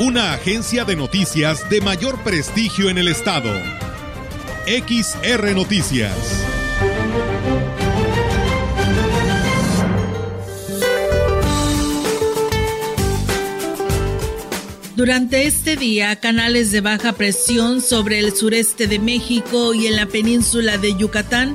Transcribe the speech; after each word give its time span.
Una 0.00 0.32
agencia 0.32 0.86
de 0.86 0.96
noticias 0.96 1.68
de 1.68 1.82
mayor 1.82 2.18
prestigio 2.22 2.88
en 2.88 2.96
el 2.96 3.06
estado. 3.06 3.52
XR 4.66 5.54
Noticias. 5.54 6.16
Durante 14.96 15.46
este 15.46 15.76
día, 15.76 16.16
canales 16.16 16.72
de 16.72 16.80
baja 16.80 17.12
presión 17.12 17.82
sobre 17.82 18.20
el 18.20 18.34
sureste 18.34 18.86
de 18.86 18.98
México 18.98 19.74
y 19.74 19.86
en 19.86 19.96
la 19.96 20.06
península 20.06 20.78
de 20.78 20.96
Yucatán, 20.96 21.54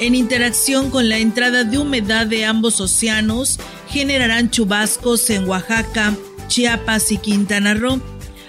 en 0.00 0.16
interacción 0.16 0.90
con 0.90 1.08
la 1.08 1.18
entrada 1.18 1.62
de 1.62 1.78
humedad 1.78 2.26
de 2.26 2.44
ambos 2.44 2.80
océanos, 2.80 3.60
generarán 3.88 4.50
chubascos 4.50 5.30
en 5.30 5.48
Oaxaca, 5.48 6.12
Chiapas 6.48 7.12
y 7.12 7.18
Quintana 7.18 7.74
Roo. 7.74 8.00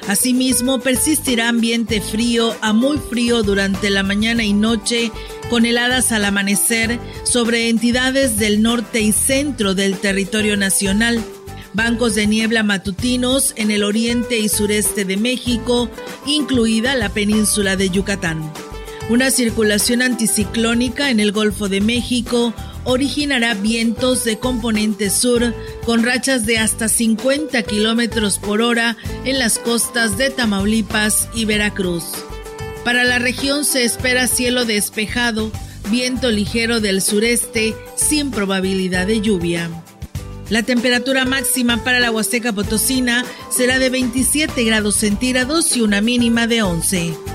Asimismo, 0.08 0.80
persistirá 0.80 1.50
ambiente 1.50 2.00
frío 2.00 2.56
a 2.62 2.74
muy 2.74 2.98
frío 2.98 3.44
durante 3.44 3.90
la 3.90 4.04
mañana 4.04 4.44
y 4.44 4.54
noche, 4.54 5.12
con 5.50 5.66
heladas 5.66 6.12
al 6.12 6.26
amanecer 6.26 7.00
sobre 7.24 7.70
entidades 7.70 8.38
del 8.38 8.62
norte 8.62 9.02
y 9.02 9.12
centro 9.12 9.74
del 9.74 9.98
territorio 9.98 10.58
nacional 10.58 11.24
bancos 11.76 12.16
de 12.16 12.26
niebla 12.26 12.64
matutinos 12.64 13.54
en 13.58 13.70
el 13.70 13.84
oriente 13.84 14.40
y 14.40 14.48
sureste 14.48 15.04
de 15.04 15.18
México, 15.18 15.90
incluida 16.26 16.96
la 16.96 17.10
península 17.10 17.76
de 17.76 17.90
Yucatán. 17.90 18.42
Una 19.10 19.30
circulación 19.30 20.02
anticiclónica 20.02 21.12
en 21.12 21.20
el 21.20 21.32
Golfo 21.32 21.68
de 21.68 21.82
México 21.82 22.54
originará 22.86 23.54
vientos 23.56 24.24
de 24.24 24.40
componente 24.40 25.10
sur 25.10 25.54
con 25.86 26.04
rachas 26.04 26.46
de 26.46 26.58
hasta 26.58 26.88
50 26.88 27.62
kilómetros 27.64 28.40
por 28.40 28.62
hora 28.62 28.96
en 29.26 29.40
las 29.40 29.60
costas 29.60 30.18
de 30.18 30.30
Tamaulipas 30.30 31.28
y 31.34 31.46
Veracruz. 31.46 32.06
Para 32.86 33.04
la 33.04 33.20
región 33.20 33.66
se 33.66 33.84
espera 33.84 34.28
cielo 34.28 34.64
despejado, 34.64 35.52
viento 35.90 36.32
ligero 36.32 36.80
del 36.80 37.02
sureste 37.02 37.76
sin 37.96 38.32
probabilidad 38.32 39.08
de 39.08 39.22
lluvia. 39.22 39.70
La 40.50 40.62
temperatura 40.62 41.26
máxima 41.26 41.84
para 41.84 42.00
la 42.00 42.12
Huasteca 42.12 42.54
Potosina 42.54 43.26
será 43.50 43.80
de 43.80 43.90
27 43.90 44.64
grados 44.64 44.96
centígrados 44.96 45.76
y 45.76 45.82
una 45.82 46.02
mínima 46.02 46.46
de 46.46 46.62
11. 46.62 47.35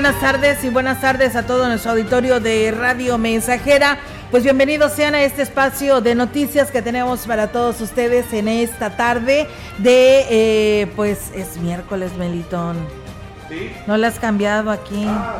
Buenas 0.00 0.20
tardes 0.22 0.64
y 0.64 0.70
buenas 0.70 1.02
tardes 1.02 1.36
a 1.36 1.42
todo 1.42 1.68
nuestro 1.68 1.90
auditorio 1.90 2.40
de 2.40 2.70
Radio 2.70 3.18
Mensajera. 3.18 3.98
Pues 4.30 4.42
bienvenidos 4.44 4.92
sean 4.92 5.14
a 5.14 5.22
este 5.24 5.42
espacio 5.42 6.00
de 6.00 6.14
noticias 6.14 6.70
que 6.70 6.80
tenemos 6.80 7.26
para 7.26 7.52
todos 7.52 7.82
ustedes 7.82 8.32
en 8.32 8.48
esta 8.48 8.96
tarde 8.96 9.46
de, 9.76 10.24
eh, 10.30 10.86
pues 10.96 11.30
es 11.34 11.58
miércoles, 11.58 12.12
Melitón. 12.16 12.78
¿Sí? 13.50 13.70
No 13.86 13.98
le 13.98 14.06
has 14.06 14.18
cambiado 14.18 14.70
aquí. 14.70 15.04
Ah, 15.06 15.36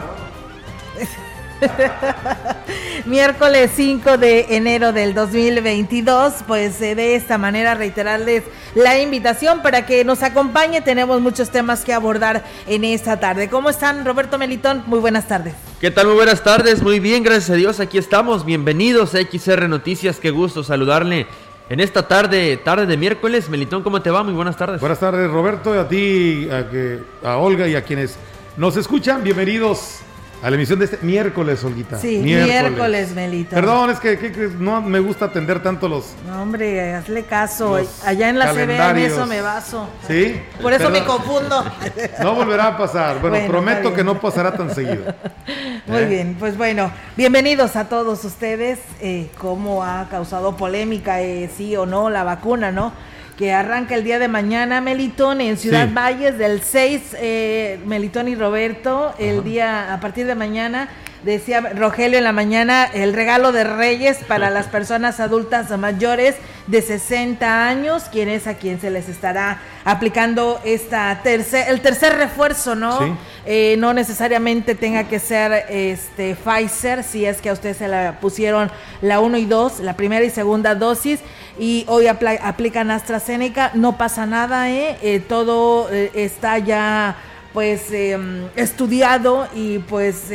Miércoles 3.07 3.71
5 3.75 4.19
de 4.19 4.57
enero 4.57 4.93
del 4.93 5.15
2022, 5.15 6.35
pues 6.47 6.81
eh, 6.81 6.95
de 6.95 7.17
esta 7.17 7.39
manera 7.39 7.75
reiterarles 7.75 8.45
la 8.75 8.99
invitación 9.01 9.63
para 9.63 9.87
que 9.87 10.05
nos 10.05 10.23
acompañe. 10.23 10.81
Tenemos 10.81 11.21
muchos 11.21 11.51
temas 11.51 11.85
que 11.85 11.93
abordar 11.93 12.45
en 12.67 12.85
esta 12.85 13.19
tarde. 13.21 13.49
¿Cómo 13.49 13.71
están, 13.71 14.05
Roberto 14.05 14.39
Melitón? 14.39 14.85
Muy 14.87 15.01
buenas 15.01 15.29
tardes. 15.29 15.55
¿Qué 15.81 15.91
tal? 15.91 16.07
Muy 16.07 16.17
buenas 16.17 16.43
tardes. 16.43 16.83
Muy 16.83 17.01
bien, 17.01 17.23
gracias 17.23 17.51
a 17.51 17.55
Dios. 17.55 17.81
Aquí 17.81 17.99
estamos. 17.99 18.45
Bienvenidos 18.45 19.15
a 19.15 19.21
XR 19.21 19.69
Noticias. 19.69 20.19
Qué 20.19 20.31
gusto 20.31 20.63
saludarle. 20.63 21.27
En 21.69 21.79
esta 21.79 22.09
tarde, 22.09 22.57
tarde 22.57 22.85
de 22.87 22.97
miércoles, 22.97 23.49
Melitón, 23.49 23.85
¿cómo 23.85 24.03
te 24.03 24.11
va? 24.11 24.25
Muy 24.25 24.35
buenas 24.35 24.57
tardes. 24.57 24.81
Buenas 24.81 24.99
tardes, 24.99 25.31
Roberto, 25.31 25.79
a 25.79 25.87
ti, 25.87 26.49
a, 26.51 27.29
a 27.29 27.37
Olga 27.37 27.69
y 27.69 27.77
a 27.77 27.85
quienes 27.85 28.17
nos 28.57 28.77
escuchan. 28.77 29.23
Bienvenidos 29.23 30.01
a 30.43 30.49
la 30.49 30.57
emisión 30.57 30.79
de 30.79 30.87
este 30.87 30.99
miércoles, 31.03 31.63
Olguita. 31.65 31.99
Sí, 31.99 32.19
miércoles, 32.19 33.15
Melito. 33.15 33.55
Perdón, 33.55 33.91
es 33.91 34.01
que, 34.01 34.51
no 34.59 34.81
me 34.81 34.99
gusta 34.99 35.27
atender 35.27 35.63
tanto 35.63 35.89
los. 35.89 36.15
No, 36.27 36.43
hombre, 36.43 36.95
hazle 36.95 37.25
caso. 37.25 37.79
Allá 38.05 38.29
en 38.29 38.39
la 38.39 38.53
CB 38.53 38.71
en 38.71 38.99
eso 38.99 39.27
me 39.27 39.41
baso. 39.43 39.89
Sí. 40.07 40.41
Por 40.63 40.73
eso 40.73 40.91
me 40.91 41.05
confundo. 41.05 41.65
No 42.23 42.35
volverá 42.35 42.69
a 42.69 42.79
pasar. 42.79 43.21
Bueno, 43.21 43.39
prometo 43.47 43.93
que 43.95 44.05
no 44.05 44.21
pasará 44.21 44.53
tan 44.53 44.75
seguido. 44.75 45.15
Muy 45.87 46.03
¿Eh? 46.03 46.07
bien, 46.07 46.37
pues 46.39 46.57
bueno, 46.57 46.91
bienvenidos 47.17 47.77
a 47.77 47.89
todos 47.89 48.25
ustedes. 48.25 48.79
Eh, 49.01 49.31
¿Cómo 49.39 49.83
ha 49.83 50.09
causado 50.11 50.57
polémica, 50.57 51.21
eh, 51.23 51.51
sí 51.57 51.77
o 51.77 51.87
no, 51.87 52.11
la 52.11 52.25
vacuna, 52.25 52.71
no? 52.71 52.93
Que 53.41 53.55
arranca 53.55 53.95
el 53.95 54.05
día 54.05 54.19
de 54.19 54.29
mañana, 54.29 54.83
Melitón, 54.83 55.41
en 55.41 55.57
Ciudad 55.57 55.89
Valles, 55.95 56.37
del 56.37 56.61
6, 56.61 57.17
eh, 57.19 57.81
Melitón 57.87 58.29
y 58.29 58.35
Roberto, 58.35 59.15
el 59.19 59.43
día, 59.43 59.95
a 59.95 59.99
partir 59.99 60.27
de 60.27 60.35
mañana, 60.35 60.91
decía 61.23 61.61
Rogelio 61.61 62.19
en 62.19 62.25
la 62.25 62.33
mañana, 62.33 62.85
el 62.85 63.13
regalo 63.13 63.53
de 63.53 63.65
Reyes 63.65 64.19
para 64.27 64.51
las 64.51 64.67
personas 64.67 65.21
adultas 65.21 65.71
mayores 65.79 66.37
de 66.67 66.83
60 66.83 67.67
años, 67.67 68.05
quien 68.11 68.29
es 68.29 68.47
a 68.47 68.55
quien 68.55 68.81
se 68.81 68.91
les 68.91 69.09
estará 69.09 69.61
aplicando 69.85 70.61
esta 70.65 71.21
tercer, 71.23 71.67
el 71.69 71.81
tercer 71.81 72.17
refuerzo, 72.17 72.75
¿no? 72.75 73.19
Eh, 73.45 73.77
no 73.79 73.93
necesariamente 73.93 74.75
tenga 74.75 75.05
que 75.05 75.19
ser 75.19 75.65
este 75.69 76.37
Pfizer, 76.37 77.03
si 77.03 77.25
es 77.25 77.41
que 77.41 77.51
a 77.51 77.55
usted 77.55 77.77
se 77.77 77.89
la 77.89 78.19
pusieron 78.21 78.71
la 79.03 79.21
1 79.21 79.39
y 79.39 79.47
2, 79.47 79.81
la 79.81 79.95
primera 79.95 80.25
y 80.25 80.31
segunda 80.31 80.75
dosis, 80.75 81.21
y 81.59 81.85
hoy 81.89 82.07
aplican 82.07 82.91
AstraZeneca, 82.91 83.73
no 83.75 83.99
pasa 83.99 84.27
nada, 84.27 84.71
¿eh? 84.71 84.97
eh 85.03 85.21
todo 85.21 85.91
eh, 85.91 86.11
está 86.15 86.59
ya 86.59 87.17
pues 87.53 87.91
em, 87.91 88.47
estudiado 88.55 89.49
y 89.55 89.81
pues 89.81 90.31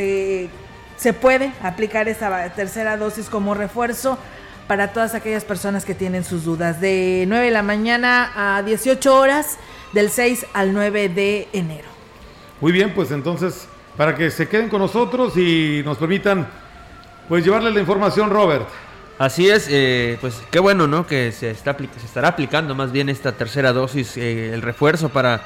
se 0.96 1.12
puede 1.12 1.52
aplicar 1.62 2.08
esa 2.08 2.48
tercera 2.50 2.96
dosis 2.96 3.28
como 3.28 3.54
refuerzo 3.54 4.18
para 4.66 4.92
todas 4.92 5.14
aquellas 5.14 5.44
personas 5.44 5.84
que 5.84 5.94
tienen 5.94 6.24
sus 6.24 6.44
dudas. 6.44 6.80
De 6.80 7.24
9 7.28 7.46
de 7.46 7.50
la 7.50 7.62
mañana 7.62 8.56
a 8.56 8.62
18 8.62 9.16
horas, 9.16 9.58
del 9.92 10.10
6 10.10 10.46
al 10.52 10.72
9 10.72 11.08
de 11.08 11.48
enero. 11.52 11.88
Muy 12.60 12.72
bien, 12.72 12.94
pues 12.94 13.10
entonces, 13.10 13.68
para 13.96 14.14
que 14.14 14.30
se 14.30 14.48
queden 14.48 14.68
con 14.68 14.80
nosotros 14.80 15.36
y 15.36 15.82
nos 15.84 15.98
permitan, 15.98 16.48
pues 17.28 17.44
llevarles 17.44 17.74
la 17.74 17.80
información, 17.80 18.30
Robert. 18.30 18.66
Así 19.18 19.48
es, 19.48 19.66
eh, 19.70 20.18
pues 20.20 20.42
qué 20.50 20.58
bueno, 20.58 20.86
¿no? 20.86 21.06
Que 21.06 21.32
se, 21.32 21.50
está, 21.50 21.76
se 21.76 22.06
estará 22.06 22.28
aplicando 22.28 22.74
más 22.74 22.92
bien 22.92 23.08
esta 23.08 23.32
tercera 23.32 23.72
dosis, 23.72 24.16
eh, 24.16 24.52
el 24.52 24.60
refuerzo 24.60 25.08
para, 25.08 25.42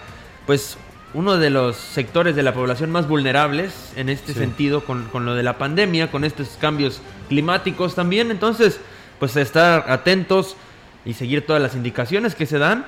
pues, 0.46 0.76
uno 1.14 1.38
de 1.38 1.50
los 1.50 1.76
sectores 1.76 2.36
de 2.36 2.42
la 2.42 2.54
población 2.54 2.90
más 2.90 3.08
vulnerables 3.08 3.92
en 3.96 4.08
este 4.08 4.32
sentido 4.32 4.84
con, 4.84 5.04
con, 5.06 5.24
lo 5.24 5.34
de 5.34 5.42
la 5.42 5.58
pandemia, 5.58 6.10
con 6.10 6.24
estos 6.24 6.56
cambios 6.60 7.00
climáticos 7.28 7.94
también. 7.94 8.30
Entonces, 8.30 8.80
pues 9.18 9.36
estar 9.36 9.90
atentos 9.90 10.56
y 11.04 11.14
seguir 11.14 11.46
todas 11.46 11.60
las 11.60 11.74
indicaciones 11.74 12.34
que 12.34 12.46
se 12.46 12.58
dan 12.58 12.86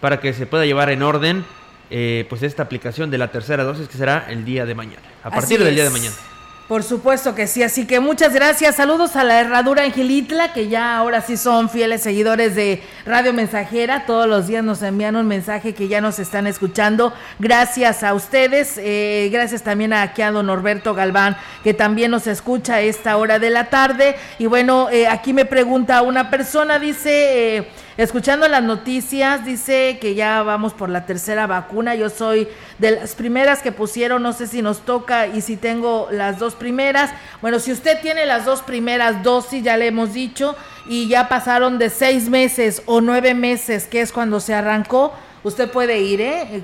para 0.00 0.20
que 0.20 0.32
se 0.32 0.46
pueda 0.46 0.64
llevar 0.64 0.90
en 0.90 1.02
orden 1.02 1.44
eh, 1.90 2.26
pues 2.28 2.42
esta 2.42 2.62
aplicación 2.62 3.10
de 3.10 3.18
la 3.18 3.28
tercera 3.28 3.64
dosis 3.64 3.88
que 3.88 3.96
será 3.96 4.26
el 4.28 4.44
día 4.44 4.66
de 4.66 4.74
mañana, 4.74 5.02
a 5.22 5.30
partir 5.30 5.62
del 5.62 5.74
día 5.74 5.84
de 5.84 5.90
mañana. 5.90 6.14
Por 6.68 6.82
supuesto 6.82 7.34
que 7.34 7.46
sí, 7.46 7.62
así 7.62 7.86
que 7.86 7.98
muchas 7.98 8.34
gracias. 8.34 8.76
Saludos 8.76 9.16
a 9.16 9.24
la 9.24 9.40
Herradura 9.40 9.84
Angelitla, 9.84 10.52
que 10.52 10.68
ya 10.68 10.98
ahora 10.98 11.22
sí 11.22 11.38
son 11.38 11.70
fieles 11.70 12.02
seguidores 12.02 12.54
de 12.54 12.82
Radio 13.06 13.32
Mensajera. 13.32 14.04
Todos 14.04 14.26
los 14.26 14.48
días 14.48 14.62
nos 14.62 14.82
envían 14.82 15.16
un 15.16 15.26
mensaje 15.26 15.72
que 15.72 15.88
ya 15.88 16.02
nos 16.02 16.18
están 16.18 16.46
escuchando. 16.46 17.14
Gracias 17.38 18.02
a 18.02 18.12
ustedes. 18.12 18.74
Eh, 18.76 19.30
gracias 19.32 19.62
también 19.62 19.94
a 19.94 20.02
aquí 20.02 20.20
don 20.20 20.44
Norberto 20.44 20.92
Galván, 20.92 21.38
que 21.64 21.72
también 21.72 22.10
nos 22.10 22.26
escucha 22.26 22.74
a 22.74 22.80
esta 22.82 23.16
hora 23.16 23.38
de 23.38 23.48
la 23.48 23.70
tarde. 23.70 24.16
Y 24.38 24.44
bueno, 24.44 24.90
eh, 24.90 25.08
aquí 25.08 25.32
me 25.32 25.46
pregunta 25.46 26.02
una 26.02 26.28
persona, 26.28 26.78
dice... 26.78 27.56
Eh, 27.56 27.68
Escuchando 27.98 28.46
las 28.46 28.62
noticias, 28.62 29.44
dice 29.44 29.98
que 30.00 30.14
ya 30.14 30.44
vamos 30.44 30.72
por 30.72 30.88
la 30.88 31.04
tercera 31.04 31.48
vacuna. 31.48 31.96
Yo 31.96 32.10
soy 32.10 32.46
de 32.78 32.92
las 32.92 33.16
primeras 33.16 33.60
que 33.60 33.72
pusieron, 33.72 34.22
no 34.22 34.32
sé 34.32 34.46
si 34.46 34.62
nos 34.62 34.84
toca 34.84 35.26
y 35.26 35.40
si 35.40 35.56
tengo 35.56 36.06
las 36.12 36.38
dos 36.38 36.54
primeras. 36.54 37.10
Bueno, 37.42 37.58
si 37.58 37.72
usted 37.72 38.00
tiene 38.00 38.24
las 38.24 38.44
dos 38.44 38.62
primeras 38.62 39.24
dosis, 39.24 39.64
ya 39.64 39.76
le 39.76 39.88
hemos 39.88 40.14
dicho, 40.14 40.54
y 40.86 41.08
ya 41.08 41.28
pasaron 41.28 41.80
de 41.80 41.90
seis 41.90 42.28
meses 42.28 42.84
o 42.86 43.00
nueve 43.00 43.34
meses, 43.34 43.88
que 43.88 44.00
es 44.00 44.12
cuando 44.12 44.38
se 44.38 44.54
arrancó, 44.54 45.12
usted 45.42 45.68
puede 45.68 45.98
ir, 45.98 46.20
¿eh? 46.20 46.62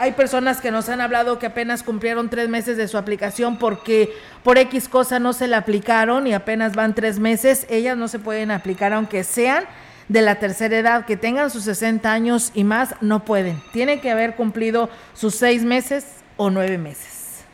hay 0.00 0.12
personas 0.12 0.62
que 0.62 0.70
nos 0.70 0.88
han 0.88 1.02
hablado 1.02 1.38
que 1.38 1.46
apenas 1.46 1.82
cumplieron 1.82 2.30
tres 2.30 2.48
meses 2.48 2.78
de 2.78 2.88
su 2.88 2.96
aplicación 2.96 3.58
porque 3.58 4.14
por 4.42 4.56
X 4.56 4.88
cosa 4.88 5.18
no 5.18 5.34
se 5.34 5.48
la 5.48 5.58
aplicaron 5.58 6.26
y 6.26 6.32
apenas 6.32 6.74
van 6.74 6.94
tres 6.94 7.18
meses. 7.18 7.66
Ellas 7.68 7.98
no 7.98 8.08
se 8.08 8.18
pueden 8.18 8.50
aplicar 8.50 8.94
aunque 8.94 9.22
sean 9.22 9.64
de 10.12 10.20
la 10.20 10.34
tercera 10.34 10.78
edad 10.78 11.06
que 11.06 11.16
tengan 11.16 11.50
sus 11.50 11.64
60 11.64 12.12
años 12.12 12.52
y 12.54 12.64
más 12.64 12.94
no 13.00 13.24
pueden. 13.24 13.62
Tienen 13.72 14.00
que 14.00 14.10
haber 14.10 14.36
cumplido 14.36 14.90
sus 15.14 15.34
seis 15.34 15.64
meses 15.64 16.04
o 16.36 16.50
nueve 16.50 16.76
meses. 16.76 17.44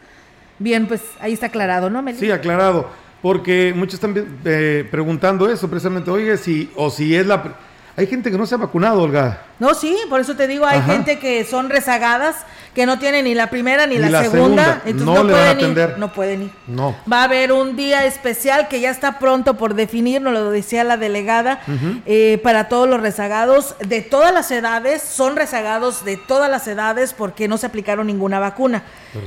Bien, 0.58 0.88
pues 0.88 1.00
ahí 1.20 1.32
está 1.32 1.46
aclarado, 1.46 1.88
¿no, 1.88 2.04
Sí, 2.14 2.32
aclarado. 2.32 2.90
Porque 3.22 3.72
muchos 3.76 3.94
están 3.94 4.40
eh, 4.44 4.86
preguntando 4.90 5.48
eso 5.48 5.70
precisamente, 5.70 6.10
oye, 6.10 6.36
si, 6.36 6.70
o 6.74 6.90
si 6.90 7.14
es 7.14 7.26
la... 7.26 7.54
Hay 7.98 8.06
gente 8.06 8.30
que 8.30 8.38
no 8.38 8.46
se 8.46 8.54
ha 8.54 8.58
vacunado, 8.58 9.02
Olga. 9.02 9.42
No, 9.58 9.74
sí, 9.74 9.98
por 10.08 10.20
eso 10.20 10.36
te 10.36 10.46
digo, 10.46 10.64
hay 10.64 10.80
gente 10.82 11.18
que 11.18 11.44
son 11.44 11.68
rezagadas, 11.68 12.36
que 12.72 12.86
no 12.86 13.00
tienen 13.00 13.24
ni 13.24 13.34
la 13.34 13.50
primera 13.50 13.88
ni, 13.88 13.98
la, 13.98 14.22
segunda, 14.22 14.82
entonces 14.84 15.24
no, 15.24 15.28
pueden 15.28 15.60
ir, 15.60 15.98
no 15.98 16.12
pueden 16.12 16.42
ir. 16.42 16.50
No. 16.68 16.94
Va 17.12 17.22
a 17.22 17.24
haber 17.24 17.50
un 17.50 17.74
día 17.74 18.06
especial 18.06 18.68
que 18.68 18.78
ya 18.78 18.90
está 18.90 19.18
pronto 19.18 19.54
por 19.54 19.74
definir, 19.74 20.22
nos 20.22 20.32
lo 20.32 20.52
decía 20.52 20.84
la 20.84 20.96
delegada, 20.96 21.60
eh, 22.06 22.38
para 22.44 22.68
todos 22.68 22.88
los 22.88 23.00
rezagados 23.00 23.74
de 23.80 24.00
todas 24.00 24.32
las 24.32 24.48
edades, 24.52 25.02
son 25.02 25.34
rezagados 25.34 26.04
de 26.04 26.16
todas 26.16 26.48
las 26.48 26.68
edades 26.68 27.14
porque 27.14 27.48
no 27.48 27.58
se 27.58 27.66
aplicaron 27.66 28.06
ninguna 28.06 28.38
vacuna, 28.38 28.84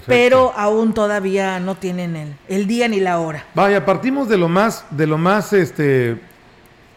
pero 0.07 0.53
aún 0.56 0.94
todavía 0.94 1.59
no 1.59 1.75
tienen 1.75 2.15
el, 2.15 2.35
el 2.47 2.67
día 2.67 2.88
ni 2.88 3.01
la 3.01 3.19
hora. 3.19 3.44
Vaya, 3.53 3.85
partimos 3.85 4.29
de 4.29 4.38
lo 4.38 4.47
más, 4.47 4.85
de 4.91 5.07
lo 5.07 5.17
más, 5.17 5.51
este, 5.51 6.30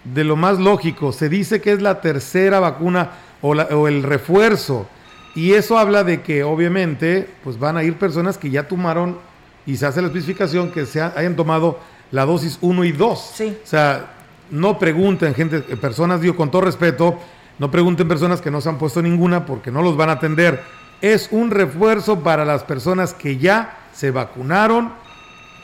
de 0.04 0.24
lo 0.24 0.36
más 0.36 0.58
lógico. 0.58 1.12
Se 1.12 1.28
dice 1.28 1.60
que 1.60 1.72
es 1.72 1.82
la 1.82 2.00
tercera 2.00 2.60
vacuna 2.60 3.10
o, 3.40 3.88
el 3.88 4.02
refuerzo. 4.02 4.86
Y 5.34 5.52
eso 5.52 5.78
habla 5.78 6.04
de 6.04 6.22
que 6.22 6.44
obviamente 6.44 7.28
pues 7.42 7.58
van 7.58 7.76
a 7.76 7.82
ir 7.82 7.98
personas 7.98 8.38
que 8.38 8.50
ya 8.50 8.68
tomaron 8.68 9.18
y 9.66 9.76
se 9.76 9.86
hace 9.86 10.00
la 10.00 10.08
especificación 10.08 10.70
que 10.70 10.86
se 10.86 11.02
hayan 11.02 11.36
tomado 11.36 11.78
la 12.10 12.24
dosis 12.24 12.58
1 12.60 12.84
y 12.84 12.92
2. 12.92 13.32
Sí. 13.34 13.58
O 13.62 13.66
sea, 13.66 14.14
no 14.50 14.78
pregunten 14.78 15.34
gente, 15.34 15.60
personas, 15.60 16.20
digo 16.20 16.36
con 16.36 16.50
todo 16.50 16.62
respeto, 16.62 17.18
no 17.58 17.70
pregunten 17.70 18.06
personas 18.06 18.40
que 18.40 18.50
no 18.50 18.60
se 18.60 18.68
han 18.68 18.78
puesto 18.78 19.02
ninguna 19.02 19.46
porque 19.46 19.70
no 19.70 19.82
los 19.82 19.96
van 19.96 20.10
a 20.10 20.14
atender. 20.14 20.62
Es 21.00 21.28
un 21.32 21.50
refuerzo 21.50 22.20
para 22.20 22.44
las 22.44 22.62
personas 22.62 23.14
que 23.14 23.36
ya 23.38 23.78
se 23.92 24.10
vacunaron, 24.10 24.92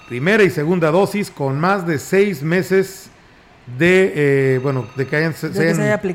primera 0.09 0.43
y 0.43 0.51
segunda 0.51 0.91
dosis, 0.91 1.31
con 1.31 1.61
más 1.61 1.87
de 1.87 1.99
seis 1.99 2.43
meses 2.43 3.10
de, 3.79 4.13
eh, 4.15 4.61
bueno, 4.63 4.87
de 4.97 5.07
que 5.07 5.17
hayan, 5.17 5.35
se, 5.35 5.49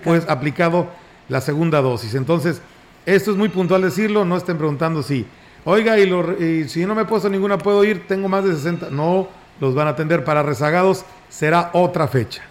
pues, 0.04 0.26
aplicado 0.28 0.88
la 1.30 1.42
segunda 1.42 1.82
dosis. 1.82 2.16
Entonces, 2.16 2.62
esto 3.06 3.32
es 3.32 3.38
muy 3.38 3.50
puntual 3.50 3.82
decirlo, 3.82 4.26
no 4.26 4.38
estén 4.38 4.58
preguntando 4.58 5.04
si, 5.04 5.26
oiga, 5.64 5.98
y, 5.98 6.68
si 6.68 6.86
no 6.86 6.96
me 6.96 7.04
he 7.04 7.06
puesto 7.06 7.30
ninguna, 7.30 7.58
puedo 7.58 7.84
ir, 7.84 8.08
tengo 8.08 8.28
más 8.28 8.44
de 8.44 8.54
60. 8.54 8.90
No, 8.90 9.28
los 9.60 9.76
van 9.76 9.88
a 9.88 9.92
atender 9.92 10.24
para 10.24 10.44
rezagados, 10.44 11.06
será 11.30 11.70
otra 11.74 12.08
fecha. 12.08 12.42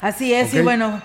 Así 0.00 0.34
es, 0.34 0.52
y 0.54 0.60
bueno, 0.60 1.00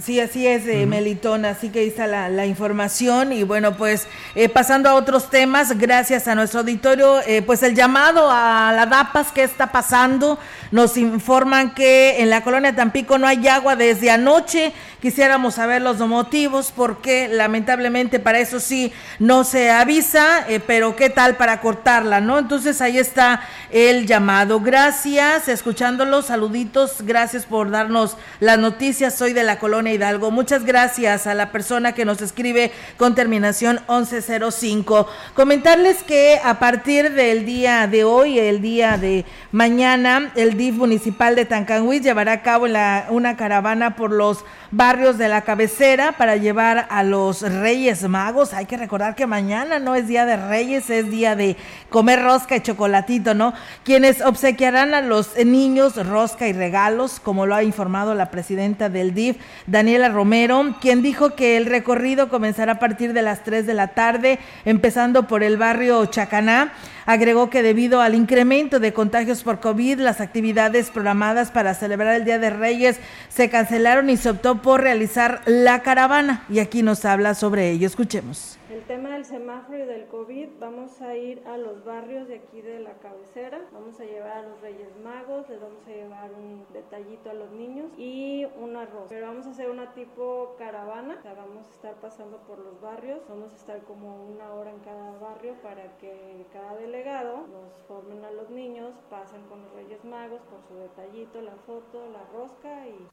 Sí, 0.00 0.20
así 0.20 0.46
es, 0.46 0.66
eh, 0.66 0.86
Melitón, 0.86 1.44
así 1.44 1.68
que 1.68 1.80
ahí 1.80 1.88
está 1.88 2.06
la, 2.06 2.46
información. 2.46 3.30
Y 3.30 3.42
bueno, 3.42 3.76
pues 3.76 4.08
eh, 4.34 4.48
pasando 4.48 4.88
a 4.88 4.94
otros 4.94 5.28
temas, 5.28 5.78
gracias 5.78 6.28
a 6.28 6.34
nuestro 6.34 6.60
auditorio, 6.60 7.20
eh, 7.26 7.42
pues 7.42 7.62
el 7.62 7.74
llamado 7.74 8.30
a 8.30 8.72
la 8.74 8.86
DAPAS, 8.86 9.32
¿qué 9.32 9.42
está 9.42 9.70
pasando? 9.70 10.38
Nos 10.70 10.96
informan 10.96 11.74
que 11.74 12.22
en 12.22 12.30
la 12.30 12.42
colonia 12.42 12.74
Tampico 12.74 13.18
no 13.18 13.26
hay 13.26 13.46
agua 13.46 13.76
desde 13.76 14.10
anoche, 14.10 14.72
quisiéramos 15.02 15.56
saber 15.56 15.82
los 15.82 15.98
motivos, 15.98 16.72
porque 16.74 17.28
lamentablemente 17.28 18.18
para 18.18 18.38
eso 18.38 18.60
sí 18.60 18.94
no 19.18 19.44
se 19.44 19.70
avisa, 19.70 20.46
pero 20.66 20.96
¿qué 20.96 21.10
tal 21.10 21.36
para 21.36 21.60
cortarla, 21.60 22.22
no? 22.22 22.38
Entonces 22.38 22.80
ahí 22.80 22.96
está 22.96 23.42
el 23.70 24.06
llamado, 24.06 24.60
gracias, 24.60 25.48
escuchándolos, 25.48 26.26
saluditos, 26.26 27.02
gracias 27.02 27.44
por 27.44 27.70
darnos 27.70 28.16
las 28.40 28.58
noticias, 28.58 29.14
soy 29.14 29.34
de 29.34 29.42
la 29.42 29.58
colonia 29.58 29.81
Hidalgo. 29.90 30.30
Muchas 30.30 30.64
gracias 30.64 31.26
a 31.26 31.34
la 31.34 31.50
persona 31.50 31.92
que 31.92 32.04
nos 32.04 32.22
escribe 32.22 32.70
con 32.96 33.14
terminación 33.14 33.80
1105. 33.88 35.08
Comentarles 35.34 36.02
que 36.02 36.38
a 36.42 36.58
partir 36.58 37.12
del 37.12 37.44
día 37.44 37.86
de 37.86 38.04
hoy, 38.04 38.38
el 38.38 38.60
día 38.60 38.96
de 38.98 39.24
mañana, 39.50 40.32
el 40.36 40.56
DIF 40.56 40.76
municipal 40.76 41.34
de 41.34 41.44
Tancanhuiz 41.44 42.02
llevará 42.02 42.32
a 42.32 42.42
cabo 42.42 42.66
una 43.10 43.36
caravana 43.36 43.96
por 43.96 44.12
los 44.12 44.44
barrios 44.70 45.18
de 45.18 45.28
la 45.28 45.42
cabecera 45.42 46.12
para 46.12 46.36
llevar 46.36 46.86
a 46.88 47.02
los 47.02 47.42
Reyes 47.42 48.02
Magos. 48.08 48.54
Hay 48.54 48.66
que 48.66 48.76
recordar 48.76 49.14
que 49.14 49.26
mañana 49.26 49.78
no 49.78 49.94
es 49.94 50.08
día 50.08 50.24
de 50.24 50.36
Reyes, 50.36 50.88
es 50.88 51.10
día 51.10 51.36
de 51.36 51.56
comer 51.90 52.22
rosca 52.22 52.56
y 52.56 52.60
chocolatito, 52.60 53.34
¿no? 53.34 53.52
Quienes 53.84 54.22
obsequiarán 54.22 54.94
a 54.94 55.02
los 55.02 55.36
niños 55.36 55.96
rosca 56.06 56.48
y 56.48 56.52
regalos, 56.52 57.20
como 57.20 57.44
lo 57.44 57.54
ha 57.54 57.62
informado 57.62 58.14
la 58.14 58.30
presidenta 58.30 58.88
del 58.88 59.12
DIF, 59.12 59.36
Daniela 59.72 60.10
Romero, 60.10 60.76
quien 60.82 61.00
dijo 61.00 61.34
que 61.34 61.56
el 61.56 61.64
recorrido 61.64 62.28
comenzará 62.28 62.72
a 62.72 62.78
partir 62.78 63.14
de 63.14 63.22
las 63.22 63.42
3 63.42 63.66
de 63.66 63.72
la 63.72 63.88
tarde, 63.88 64.38
empezando 64.66 65.26
por 65.26 65.42
el 65.42 65.56
barrio 65.56 66.04
Chacaná. 66.04 66.74
Agregó 67.06 67.48
que 67.48 67.62
debido 67.62 68.02
al 68.02 68.14
incremento 68.14 68.80
de 68.80 68.92
contagios 68.92 69.42
por 69.42 69.60
COVID, 69.60 69.98
las 70.00 70.20
actividades 70.20 70.90
programadas 70.90 71.50
para 71.50 71.72
celebrar 71.72 72.16
el 72.16 72.26
Día 72.26 72.38
de 72.38 72.50
Reyes 72.50 73.00
se 73.30 73.48
cancelaron 73.48 74.10
y 74.10 74.18
se 74.18 74.28
optó 74.28 74.60
por 74.60 74.82
realizar 74.82 75.40
la 75.46 75.80
caravana. 75.80 76.44
Y 76.50 76.58
aquí 76.58 76.82
nos 76.82 77.06
habla 77.06 77.34
sobre 77.34 77.70
ello. 77.70 77.86
Escuchemos 77.86 78.58
el 78.72 78.84
tema 78.84 79.10
del 79.10 79.26
semáforo 79.26 79.78
y 79.78 79.86
del 79.86 80.06
COVID, 80.06 80.48
vamos 80.58 81.02
a 81.02 81.14
ir 81.14 81.46
a 81.46 81.58
los 81.58 81.84
barrios 81.84 82.26
de 82.26 82.36
aquí 82.36 82.62
de 82.62 82.80
la 82.80 82.94
cabecera, 83.00 83.60
vamos 83.70 84.00
a 84.00 84.04
llevar 84.04 84.38
a 84.38 84.42
los 84.42 84.60
Reyes 84.62 84.96
Magos, 85.04 85.46
les 85.50 85.60
vamos 85.60 85.86
a 85.86 85.90
llevar 85.90 86.32
un 86.32 86.64
detallito 86.72 87.28
a 87.28 87.34
los 87.34 87.50
niños 87.50 87.90
y 87.98 88.46
un 88.58 88.74
arroz. 88.76 89.08
Pero 89.10 89.26
vamos 89.26 89.46
a 89.46 89.50
hacer 89.50 89.68
una 89.68 89.92
tipo 89.92 90.54
caravana, 90.56 91.16
o 91.18 91.22
sea, 91.22 91.34
vamos 91.34 91.66
a 91.68 91.70
estar 91.70 91.94
pasando 91.96 92.38
por 92.46 92.60
los 92.60 92.80
barrios, 92.80 93.20
vamos 93.28 93.52
a 93.52 93.56
estar 93.56 93.82
como 93.82 94.24
una 94.24 94.50
hora 94.54 94.70
en 94.70 94.78
cada 94.78 95.18
barrio 95.18 95.54
para 95.62 95.98
que 95.98 96.46
cada 96.50 96.74
delegado 96.76 97.46
nos 97.48 97.74
formen 97.86 98.24
a 98.24 98.30
los 98.30 98.48
niños, 98.48 98.94
pasen 99.10 99.42
con 99.48 99.60
los 99.60 99.72
Reyes 99.74 100.02
Magos 100.02 100.40
por 100.44 100.62
su 100.62 100.76
detallito, 100.76 101.42
la 101.42 101.56
foto, 101.66 102.08
la 102.10 102.24
rosca 102.32 102.88
y 102.88 103.06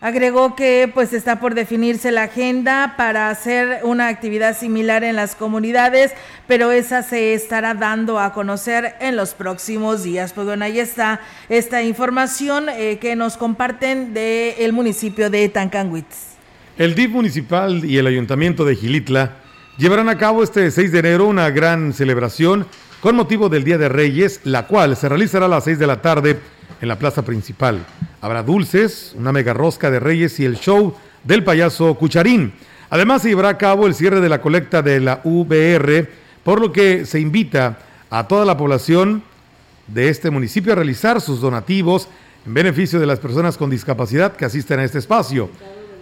Agregó 0.00 0.54
que 0.54 0.90
pues 0.92 1.14
está 1.14 1.40
por 1.40 1.54
definirse 1.54 2.10
la 2.10 2.24
agenda 2.24 2.94
para 2.98 3.30
hacer 3.30 3.80
una 3.84 4.08
actividad 4.08 4.56
similar 4.56 5.02
en 5.02 5.16
las 5.16 5.34
comunidades, 5.34 6.12
pero 6.46 6.72
esa 6.72 7.02
se 7.02 7.32
estará 7.32 7.72
dando 7.72 8.18
a 8.18 8.34
conocer 8.34 8.96
en 9.00 9.16
los 9.16 9.32
próximos 9.32 10.02
días. 10.02 10.34
Pues 10.34 10.46
bueno, 10.46 10.64
ahí 10.66 10.78
está 10.78 11.20
esta 11.48 11.82
información 11.82 12.68
eh, 12.68 12.98
que 13.00 13.16
nos 13.16 13.38
comparten 13.38 14.12
del 14.12 14.72
municipio 14.74 15.30
de 15.30 15.48
Tancanwitz. 15.48 16.34
El 16.76 16.94
DIF 16.94 17.10
municipal 17.10 17.84
y 17.84 17.96
el 17.96 18.06
ayuntamiento 18.06 18.64
de 18.64 18.76
Gilitla 18.76 19.36
llevarán 19.78 20.08
a 20.08 20.18
cabo 20.18 20.42
este 20.42 20.70
6 20.70 20.92
de 20.92 20.98
enero 20.98 21.26
una 21.26 21.48
gran 21.50 21.92
celebración 21.92 22.66
con 23.00 23.16
motivo 23.16 23.48
del 23.48 23.64
Día 23.64 23.78
de 23.78 23.88
Reyes, 23.88 24.40
la 24.44 24.66
cual 24.66 24.96
se 24.96 25.08
realizará 25.08 25.46
a 25.46 25.48
las 25.48 25.64
6 25.64 25.78
de 25.78 25.86
la 25.86 26.02
tarde 26.02 26.40
en 26.84 26.88
la 26.88 26.98
plaza 26.98 27.22
principal. 27.22 27.84
Habrá 28.20 28.42
dulces, 28.42 29.14
una 29.16 29.32
mega 29.32 29.52
rosca 29.52 29.90
de 29.90 29.98
reyes 29.98 30.38
y 30.38 30.44
el 30.44 30.56
show 30.56 30.94
del 31.24 31.42
payaso 31.42 31.94
Cucharín. 31.94 32.52
Además 32.90 33.22
se 33.22 33.28
llevará 33.28 33.48
a 33.48 33.58
cabo 33.58 33.86
el 33.86 33.94
cierre 33.94 34.20
de 34.20 34.28
la 34.28 34.40
colecta 34.40 34.82
de 34.82 35.00
la 35.00 35.20
VR, 35.24 36.08
por 36.44 36.60
lo 36.60 36.72
que 36.72 37.06
se 37.06 37.18
invita 37.18 37.78
a 38.10 38.28
toda 38.28 38.44
la 38.44 38.56
población 38.56 39.22
de 39.86 40.10
este 40.10 40.30
municipio 40.30 40.72
a 40.72 40.76
realizar 40.76 41.20
sus 41.20 41.40
donativos 41.40 42.08
en 42.46 42.54
beneficio 42.54 43.00
de 43.00 43.06
las 43.06 43.18
personas 43.18 43.56
con 43.56 43.70
discapacidad 43.70 44.36
que 44.36 44.44
asisten 44.44 44.78
a 44.78 44.84
este 44.84 44.98
espacio. 44.98 45.48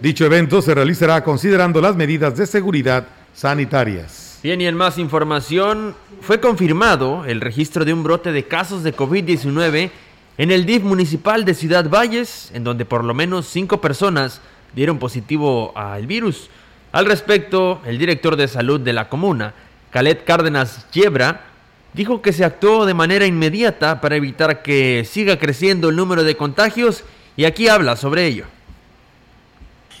Dicho 0.01 0.25
evento 0.25 0.61
se 0.61 0.75
realizará 0.75 1.23
considerando 1.23 1.79
las 1.79 1.95
medidas 1.95 2.35
de 2.35 2.45
seguridad 2.45 3.07
sanitarias. 3.33 4.39
Bien, 4.43 4.59
y 4.59 4.67
en 4.67 4.75
más 4.75 4.97
información, 4.97 5.95
fue 6.19 6.41
confirmado 6.41 7.23
el 7.25 7.39
registro 7.39 7.85
de 7.85 7.93
un 7.93 8.03
brote 8.03 8.33
de 8.33 8.43
casos 8.43 8.83
de 8.83 8.93
COVID-19 8.93 9.89
en 10.37 10.51
el 10.51 10.65
DIF 10.65 10.83
municipal 10.83 11.45
de 11.45 11.53
Ciudad 11.53 11.89
Valles, 11.89 12.51
en 12.53 12.63
donde 12.63 12.85
por 12.85 13.03
lo 13.03 13.13
menos 13.13 13.47
cinco 13.47 13.81
personas 13.81 14.41
dieron 14.75 14.99
positivo 14.99 15.71
al 15.77 16.07
virus. 16.07 16.49
Al 16.91 17.05
respecto, 17.05 17.81
el 17.85 17.97
director 17.97 18.35
de 18.35 18.47
salud 18.47 18.79
de 18.79 18.93
la 18.93 19.09
comuna, 19.09 19.53
Calet 19.91 20.23
Cárdenas 20.23 20.89
Yebra, 20.91 21.45
dijo 21.93 22.21
que 22.21 22.33
se 22.33 22.43
actuó 22.43 22.85
de 22.85 22.93
manera 22.93 23.25
inmediata 23.25 24.01
para 24.01 24.15
evitar 24.15 24.63
que 24.63 25.05
siga 25.09 25.37
creciendo 25.37 25.89
el 25.89 25.95
número 25.95 26.23
de 26.23 26.35
contagios 26.35 27.03
y 27.37 27.45
aquí 27.45 27.67
habla 27.67 27.95
sobre 27.95 28.25
ello. 28.25 28.45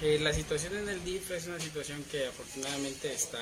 Eh, 0.01 0.19
la 0.21 0.33
situación 0.33 0.75
en 0.75 0.89
el 0.89 1.03
DIF 1.03 1.31
es 1.31 1.47
una 1.47 1.59
situación 1.59 2.03
que 2.11 2.27
afortunadamente 2.27 3.13
está 3.13 3.39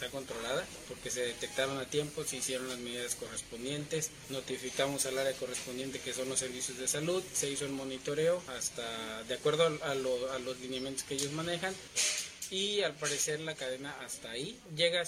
está 0.00 0.10
controlada 0.16 0.64
porque 0.88 1.10
se 1.10 1.20
detectaron 1.20 1.76
a 1.78 1.84
tiempo, 1.84 2.24
se 2.24 2.38
hicieron 2.38 2.68
las 2.68 2.78
medidas 2.78 3.14
correspondientes, 3.16 4.10
notificamos 4.30 5.04
al 5.04 5.18
área 5.18 5.32
correspondiente 5.34 6.00
que 6.00 6.14
son 6.14 6.28
los 6.30 6.38
servicios 6.38 6.78
de 6.78 6.88
salud, 6.88 7.22
se 7.34 7.50
hizo 7.50 7.66
el 7.66 7.72
monitoreo 7.72 8.42
hasta 8.56 9.22
de 9.24 9.34
acuerdo 9.34 9.66
a, 9.66 9.94
los 9.94 10.60
lineamientos 10.60 11.04
que 11.04 11.14
ellos 11.14 11.32
manejan 11.32 11.74
y 12.50 12.80
al 12.80 12.94
parecer 12.94 13.40
la 13.40 13.54
cadena 13.54 13.94
hasta 14.02 14.30
ahí 14.30 14.58
llega. 14.74 15.02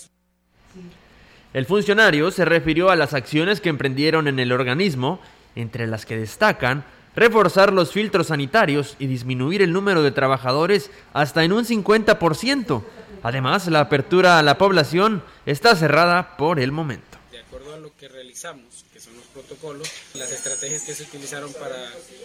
El 1.54 1.64
funcionario 1.64 2.30
se 2.30 2.44
refirió 2.44 2.90
a 2.90 2.96
las 2.96 3.14
acciones 3.14 3.62
que 3.62 3.70
emprendieron 3.70 4.28
en 4.28 4.38
el 4.38 4.52
organismo, 4.52 5.20
entre 5.54 5.86
las 5.86 6.04
que 6.04 6.18
destacan 6.18 6.84
reforzar 7.14 7.72
los 7.72 7.92
filtros 7.92 8.28
sanitarios 8.28 8.96
y 8.98 9.06
disminuir 9.06 9.62
el 9.62 9.72
número 9.72 10.02
de 10.02 10.12
trabajadores 10.12 10.90
hasta 11.12 11.44
en 11.44 11.52
un 11.52 11.64
50%, 11.64 12.82
Además, 13.22 13.68
la 13.68 13.80
apertura 13.80 14.38
a 14.38 14.42
la 14.42 14.58
población 14.58 15.22
está 15.46 15.76
cerrada 15.76 16.36
por 16.36 16.58
el 16.58 16.72
momento. 16.72 17.18
De 17.30 17.38
acuerdo 17.38 17.74
a 17.74 17.78
lo 17.78 17.96
que 17.96 18.08
realizamos, 18.08 18.84
que 18.92 18.98
son 18.98 19.14
los 19.14 19.24
protocolos, 19.26 19.88
las 20.14 20.32
estrategias 20.32 20.82
que 20.82 20.94
se 20.94 21.04
utilizaron 21.04 21.52
para 21.52 21.76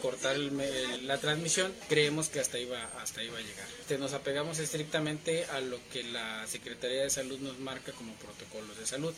cortar 0.02 0.38
la 0.38 1.18
transmisión, 1.20 1.72
creemos 1.88 2.30
que 2.30 2.40
hasta 2.40 2.58
va, 2.72 2.84
hasta 3.02 3.22
va 3.22 3.38
a 3.38 3.42
llegar. 3.42 4.00
nos 4.00 4.14
apegamos 4.14 4.58
estrictamente 4.58 5.46
a 5.46 5.62
lo 5.62 5.78
que 5.94 6.04
la 6.04 6.48
Secretaría 6.48 7.04
de 7.04 7.10
Salud 7.12 7.40
nos 7.40 7.60
marca 7.60 7.92
como 7.92 8.14
protocolos 8.14 8.78
de 8.80 8.88
salud, 8.88 9.14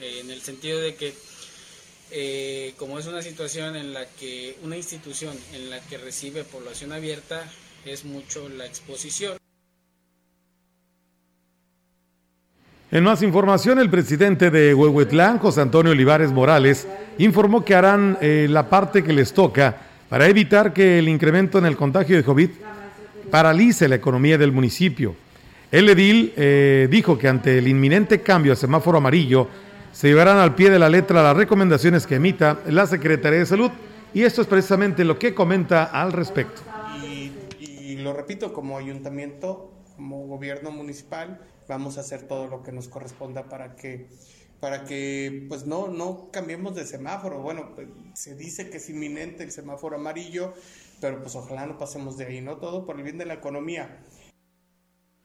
eh, 0.00 0.20
en 0.20 0.30
el 0.30 0.40
sentido 0.40 0.80
de 0.80 0.94
que 0.94 1.14
eh, 2.10 2.74
como 2.76 2.98
es 2.98 3.06
una 3.06 3.22
situación 3.22 3.74
en 3.74 3.92
la 3.92 4.06
que 4.06 4.56
una 4.62 4.76
institución 4.76 5.36
en 5.52 5.70
la 5.70 5.80
que 5.80 5.98
recibe 5.98 6.44
población 6.44 6.92
abierta 6.92 7.50
es 7.84 8.04
mucho 8.04 8.48
la 8.48 8.66
exposición. 8.66 9.36
En 12.90 13.02
más 13.02 13.22
información, 13.22 13.78
el 13.78 13.88
presidente 13.88 14.50
de 14.50 14.74
Huehuetlán, 14.74 15.38
José 15.38 15.62
Antonio 15.62 15.92
Olivares 15.92 16.30
Morales, 16.30 16.86
informó 17.18 17.64
que 17.64 17.74
harán 17.74 18.18
eh, 18.20 18.46
la 18.48 18.68
parte 18.68 19.02
que 19.02 19.12
les 19.12 19.32
toca 19.32 19.76
para 20.08 20.28
evitar 20.28 20.72
que 20.72 20.98
el 20.98 21.08
incremento 21.08 21.58
en 21.58 21.64
el 21.64 21.76
contagio 21.76 22.16
de 22.16 22.22
COVID 22.22 22.50
paralice 23.30 23.88
la 23.88 23.96
economía 23.96 24.36
del 24.36 24.52
municipio. 24.52 25.16
El 25.72 25.88
edil 25.88 26.34
eh, 26.36 26.86
dijo 26.90 27.18
que 27.18 27.26
ante 27.26 27.58
el 27.58 27.66
inminente 27.66 28.20
cambio 28.20 28.52
a 28.52 28.56
semáforo 28.56 28.98
amarillo, 28.98 29.48
se 29.90 30.08
llevarán 30.08 30.36
al 30.36 30.54
pie 30.54 30.70
de 30.70 30.78
la 30.78 30.90
letra 30.90 31.22
las 31.22 31.36
recomendaciones 31.36 32.06
que 32.06 32.16
emita 32.16 32.60
la 32.68 32.86
Secretaría 32.86 33.38
de 33.38 33.46
Salud 33.46 33.70
y 34.12 34.22
esto 34.22 34.42
es 34.42 34.46
precisamente 34.46 35.04
lo 35.04 35.18
que 35.18 35.34
comenta 35.34 35.84
al 35.84 36.12
respecto. 36.12 36.60
Y, 37.02 37.32
y 37.58 37.96
lo 37.96 38.12
repito, 38.12 38.52
como 38.52 38.76
ayuntamiento, 38.76 39.72
como 39.96 40.26
gobierno 40.26 40.70
municipal, 40.70 41.40
vamos 41.68 41.98
a 41.98 42.00
hacer 42.00 42.22
todo 42.22 42.46
lo 42.46 42.62
que 42.62 42.72
nos 42.72 42.88
corresponda 42.88 43.44
para 43.48 43.76
que 43.76 44.08
para 44.60 44.84
que 44.84 45.46
pues 45.48 45.66
no 45.66 45.88
no 45.88 46.30
cambiemos 46.32 46.74
de 46.74 46.86
semáforo. 46.86 47.40
Bueno, 47.40 47.72
pues, 47.74 47.88
se 48.14 48.34
dice 48.34 48.70
que 48.70 48.78
es 48.78 48.88
inminente 48.88 49.44
el 49.44 49.50
semáforo 49.50 49.96
amarillo, 49.96 50.54
pero 51.00 51.20
pues 51.20 51.34
ojalá 51.34 51.66
no 51.66 51.78
pasemos 51.78 52.16
de 52.16 52.26
ahí, 52.26 52.40
¿no? 52.40 52.56
Todo 52.56 52.86
por 52.86 52.96
el 52.96 53.02
bien 53.02 53.18
de 53.18 53.26
la 53.26 53.34
economía. 53.34 54.00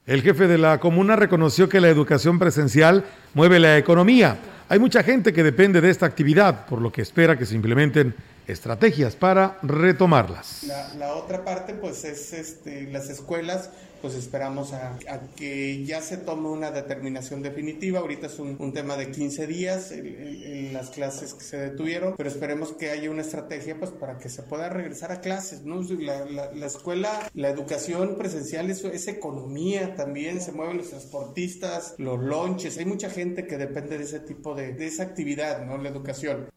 El 0.05 0.23
jefe 0.23 0.47
de 0.47 0.57
la 0.57 0.79
comuna 0.79 1.15
reconoció 1.15 1.69
que 1.69 1.79
la 1.79 1.87
educación 1.89 2.39
presencial 2.39 3.05
mueve 3.35 3.59
la 3.59 3.77
economía. 3.77 4.39
Hay 4.67 4.79
mucha 4.79 5.03
gente 5.03 5.33
que 5.33 5.43
depende 5.43 5.81
de 5.81 5.91
esta 5.91 6.07
actividad, 6.07 6.65
por 6.65 6.81
lo 6.81 6.91
que 6.91 7.03
espera 7.03 7.37
que 7.37 7.45
se 7.45 7.55
implementen 7.55 8.15
estrategias 8.49 9.15
para 9.15 9.57
retomarlas. 9.61 10.63
La, 10.63 10.93
la 10.95 11.13
otra 11.15 11.43
parte, 11.43 11.73
pues, 11.73 12.03
es 12.05 12.33
este, 12.33 12.83
las 12.83 13.09
escuelas 13.09 13.69
pues 14.01 14.15
esperamos 14.15 14.73
a, 14.73 14.97
que 15.35 15.83
ya 15.85 16.01
se 16.01 16.17
tome 16.17 16.49
una 16.49 16.71
determinación 16.71 17.41
definitiva. 17.41 17.99
Ahorita 17.99 18.27
es 18.27 18.39
un, 18.39 18.73
tema 18.73 18.97
de 18.97 19.11
15 19.11 19.47
días 19.47 19.91
en, 19.91 20.73
las 20.73 20.89
clases 20.91 21.33
que 21.33 21.43
se 21.43 21.57
detuvieron, 21.57 22.15
pero 22.15 22.29
esperemos 22.29 22.73
que 22.73 22.91
haya 22.91 23.09
una 23.09 23.21
estrategia 23.21 23.77
pues 23.77 23.91
para 23.91 24.17
que 24.17 24.29
se 24.29 24.43
pueda 24.43 24.69
regresar 24.69 25.11
a 25.11 25.21
clases. 25.21 25.63
¿no? 25.63 25.81
La, 25.81 26.65
escuela, 26.65 27.29
la 27.33 27.49
educación 27.49 28.17
presencial 28.17 28.69
es, 28.69 28.83
es, 28.83 29.07
economía 29.07 29.95
también, 29.95 30.41
se 30.41 30.51
mueven 30.51 30.77
los 30.77 30.89
transportistas, 30.89 31.95
los 31.97 32.19
lonches, 32.19 32.77
hay 32.77 32.85
mucha 32.85 33.09
gente 33.09 33.47
que 33.47 33.57
depende 33.57 33.97
de 33.97 34.03
ese 34.03 34.19
tipo 34.19 34.53
de, 34.53 34.73
de 34.73 34.85
esa 34.85 35.03
actividad, 35.03 35.65
¿no? 35.65 35.77
la 35.77 35.89
educación. 35.89 36.49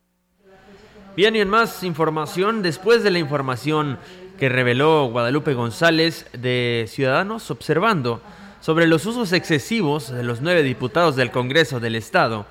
Bien, 1.15 1.37
y 1.37 1.41
en 1.41 1.51
más 1.51 1.83
información, 1.85 2.63
después 2.63 3.03
de 3.03 3.11
la 3.11 3.19
información 3.19 3.99
que 4.39 4.49
reveló 4.49 5.11
Guadalupe 5.11 5.53
González 5.53 6.25
de 6.33 6.87
Ciudadanos 6.89 7.51
observando 7.51 8.23
sobre 8.63 8.87
los 8.87 9.05
usos 9.05 9.35
excesivos 9.35 10.11
de 10.11 10.23
los 10.23 10.41
nueve 10.41 10.63
diputados 10.63 11.15
del 11.15 11.31
Congreso 11.31 11.81
del 11.81 11.97
Estado 11.97 12.47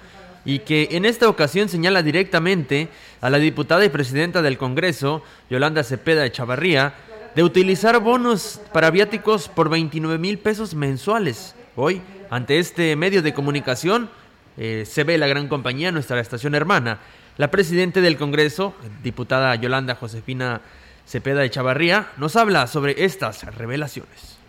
y 0.46 0.60
que 0.60 0.90
en 0.92 1.06
esta 1.06 1.28
ocasión 1.28 1.70
señala 1.70 2.04
directamente 2.04 2.90
a 3.20 3.32
la 3.32 3.40
diputada 3.40 3.84
y 3.84 3.90
presidenta 3.90 4.44
del 4.44 4.60
Congreso, 4.60 5.24
Yolanda 5.50 5.84
Cepeda 5.84 6.22
de 6.22 6.32
Chavarría, 6.32 6.94
de 7.34 7.42
utilizar 7.42 8.00
bonos 8.00 8.62
para 8.72 8.92
viáticos 8.92 9.48
por 9.48 9.70
29 9.70 10.20
mil 10.20 10.38
pesos 10.38 10.76
mensuales. 10.76 11.56
Hoy, 11.76 12.04
ante 12.30 12.60
este 12.60 12.96
medio 12.96 13.24
de 13.24 13.34
comunicación, 13.34 14.12
eh, 14.58 14.84
se 14.86 15.04
ve 15.04 15.18
la 15.18 15.28
gran 15.28 15.48
compañía, 15.48 15.92
nuestra 15.92 16.20
estación 16.20 16.56
hermana. 16.56 17.00
La 17.38 17.50
presidenta 17.50 18.02
del 18.02 18.18
Congreso, 18.18 18.76
diputada 19.04 19.56
Yolanda 19.56 19.96
Josefina 19.96 20.62
Cepeda 21.06 21.42
de 21.42 21.50
Chavarría 21.50 22.08
nos 22.18 22.36
habla 22.36 22.68
sobre 22.68 23.04
estas 23.04 23.44
revelaciones. 23.58 24.40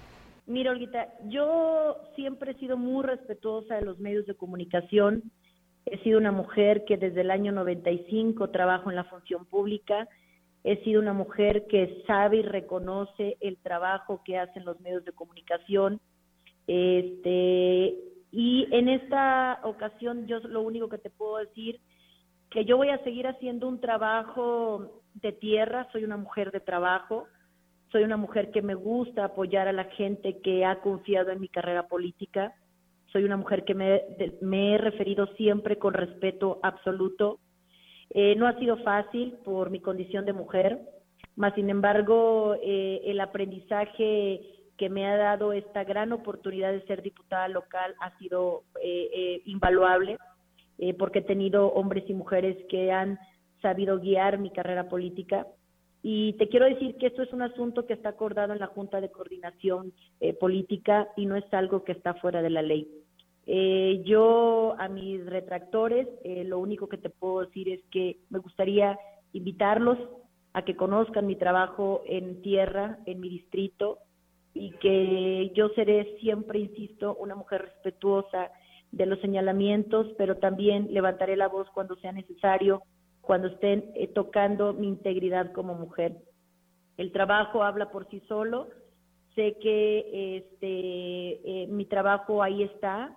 Mira, 0.47 0.73
Olguita, 0.73 1.09
yo 1.29 1.97
siempre 2.15 2.53
he 2.53 2.55
sido 2.55 2.77
muy 2.77 3.05
respetuosa 3.05 3.77
de 3.77 3.83
los 3.83 3.99
medios 3.99 4.27
de 4.27 4.35
comunicación. 4.35 5.23
He 5.87 5.99
sido 5.99 6.19
una 6.19 6.33
mujer 6.33 6.85
que 6.85 6.97
desde 6.97 7.23
el 7.23 7.31
año 7.31 7.53
95 7.53 8.51
trabajo 8.51 8.91
en 8.91 8.97
la 8.97 9.05
función 9.05 9.45
pública. 9.47 10.09
He 10.65 10.83
sido 10.85 11.01
una 11.01 11.13
mujer 11.13 11.67
que 11.69 12.05
sabe 12.07 12.39
y 12.39 12.43
reconoce 12.43 13.37
el 13.41 13.57
trabajo 13.57 14.23
que 14.25 14.39
hacen 14.39 14.65
los 14.65 14.81
medios 14.81 15.05
de 15.05 15.13
comunicación. 15.13 16.01
Este, 16.67 17.97
y 18.33 18.67
en 18.73 18.89
esta 18.89 19.61
ocasión 19.63 20.27
yo 20.27 20.41
lo 20.41 20.63
único 20.63 20.89
que 20.89 20.97
te 20.97 21.11
puedo 21.11 21.37
decir 21.37 21.81
que 22.51 22.65
yo 22.65 22.79
voy 22.79 22.89
a 22.89 23.03
seguir 23.05 23.27
haciendo 23.27 23.69
un 23.69 23.79
trabajo 23.81 25.03
de 25.15 25.33
tierra, 25.33 25.89
soy 25.93 26.05
una 26.05 26.17
mujer 26.17 26.51
de 26.51 26.61
trabajo, 26.61 27.27
soy 27.91 28.05
una 28.05 28.17
mujer 28.17 28.51
que 28.51 28.63
me 28.63 28.75
gusta 28.75 29.27
apoyar 29.27 29.69
a 29.69 29.73
la 29.73 29.85
gente 29.85 30.41
que 30.43 30.65
ha 30.65 30.81
confiado 30.81 31.31
en 31.31 31.41
mi 31.41 31.49
carrera 31.49 31.89
política, 31.89 32.55
soy 33.13 33.25
una 33.25 33.37
mujer 33.37 33.65
que 33.65 33.75
me, 33.75 34.03
he 34.17 34.79
referido 34.79 35.27
siempre 35.37 35.79
con 35.79 35.93
respeto 35.93 36.59
absoluto. 36.63 37.39
Eh, 38.11 38.35
no 38.37 38.47
ha 38.47 38.59
sido 38.59 38.79
fácil 38.79 39.35
por 39.45 39.71
mi 39.71 39.81
condición 39.81 40.25
de 40.25 40.33
mujer, 40.33 40.81
más 41.37 41.55
sin 41.55 41.69
embargo 41.69 42.57
eh, 42.63 43.03
el 43.05 43.21
aprendizaje 43.21 44.41
que 44.83 44.91
me 44.91 45.07
ha 45.07 45.17
dado 45.17 45.53
esta 45.53 45.85
gran 45.85 46.11
oportunidad 46.11 46.73
de 46.73 46.85
ser 46.87 47.03
diputada 47.03 47.47
local 47.47 47.95
ha 48.01 48.19
sido 48.19 48.65
eh, 48.83 49.41
invaluable, 49.45 50.19
porque 50.99 51.21
he 51.21 51.23
tenido 51.23 51.69
hombres 51.69 52.03
y 52.09 52.15
mujeres 52.15 52.57
que 52.69 52.91
han 52.91 53.17
sabido 53.61 54.01
guiar 54.01 54.39
mi 54.39 54.51
carrera 54.51 54.89
política. 54.89 55.47
Y 56.03 56.33
te 56.33 56.49
quiero 56.49 56.67
decir 56.67 56.97
que 56.97 57.07
esto 57.07 57.23
es 57.23 57.33
un 57.33 57.43
asunto 57.43 57.87
que 57.87 57.93
está 57.93 58.09
acordado 58.09 58.53
en 58.53 58.59
la 58.59 58.67
Junta 58.67 59.01
de 59.01 59.13
Coordinación 59.13 59.93
eh, 60.19 60.35
Política 60.35 61.09
y 61.17 61.27
no 61.27 61.37
es 61.37 61.45
algo 61.55 61.85
que 61.85 61.93
está 61.93 62.15
fuera 62.15 62.43
de 62.43 62.51
la 62.51 62.63
ley. 62.63 62.89
Eh, 63.47 64.03
yo 64.05 64.75
a 64.79 64.89
mis 64.89 65.25
retractores 65.27 66.09
eh, 66.25 66.43
lo 66.45 66.59
único 66.59 66.89
que 66.89 66.99
te 66.99 67.11
puedo 67.11 67.41
decir 67.41 67.69
es 67.69 67.81
que 67.91 68.19
me 68.31 68.41
gustaría 68.41 68.99
invitarlos 69.33 69.99
a 70.55 70.63
que 70.65 70.77
conozcan 70.77 71.27
mi 71.27 71.37
trabajo 71.37 72.03
en 72.07 72.43
tierra, 72.43 72.99
en 73.07 73.21
mi 73.21 73.29
distrito, 73.29 73.99
y 74.55 74.73
que 74.73 75.53
yo 75.55 75.71
seré 75.71 76.17
siempre, 76.21 76.59
insisto, 76.59 77.17
una 77.17 77.35
mujer 77.35 77.63
respetuosa 77.63 78.51
de 78.91 79.07
los 79.07 79.19
señalamientos, 79.21 80.09
pero 80.19 80.37
también 80.37 80.89
levantaré 80.93 81.37
la 81.37 81.49
voz 81.49 81.69
cuando 81.71 81.97
sea 81.97 82.13
necesario 82.13 82.83
cuando 83.23 83.49
estén 83.49 83.91
eh, 83.95 84.09
tocando 84.09 84.75
mi 84.75 84.89
integridad 84.89 85.53
como 85.53 85.75
mujer. 85.75 86.19
El 86.99 87.13
trabajo 87.13 87.63
habla 87.63 87.91
por 87.91 88.09
sí 88.11 88.21
solo. 88.29 88.69
Sé 89.35 89.57
que 89.63 90.37
este, 90.37 91.63
eh, 91.63 91.67
mi 91.69 91.87
trabajo 91.87 92.43
ahí 92.43 92.65
está. 92.65 93.17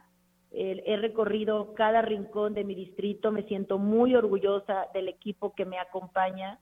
he 0.51 0.95
recorrido 0.95 1.73
cada 1.73 2.01
rincón 2.01 2.53
de 2.53 2.63
mi 2.63 2.75
distrito, 2.75 3.31
me 3.31 3.43
siento 3.43 3.77
muy 3.77 4.15
orgullosa 4.15 4.87
del 4.93 5.09
equipo 5.09 5.53
que 5.53 5.65
me 5.65 5.79
acompaña. 5.79 6.59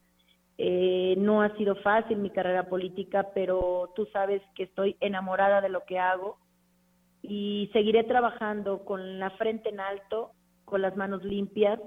Eh, 0.57 1.15
no 1.17 1.41
ha 1.41 1.55
sido 1.57 1.75
fácil 1.77 2.17
mi 2.17 2.29
carrera 2.29 2.69
política, 2.69 3.29
pero 3.33 3.91
tú 3.95 4.05
sabes 4.13 4.41
que 4.55 4.63
estoy 4.63 4.95
enamorada 4.99 5.61
de 5.61 5.69
lo 5.69 5.83
que 5.85 5.99
hago 5.99 6.37
y 7.21 7.69
seguiré 7.73 8.03
trabajando 8.03 8.85
con 8.85 9.19
la 9.19 9.31
frente 9.31 9.69
en 9.69 9.79
alto, 9.79 10.31
con 10.65 10.81
las 10.81 10.95
manos 10.95 11.23
limpias, 11.23 11.79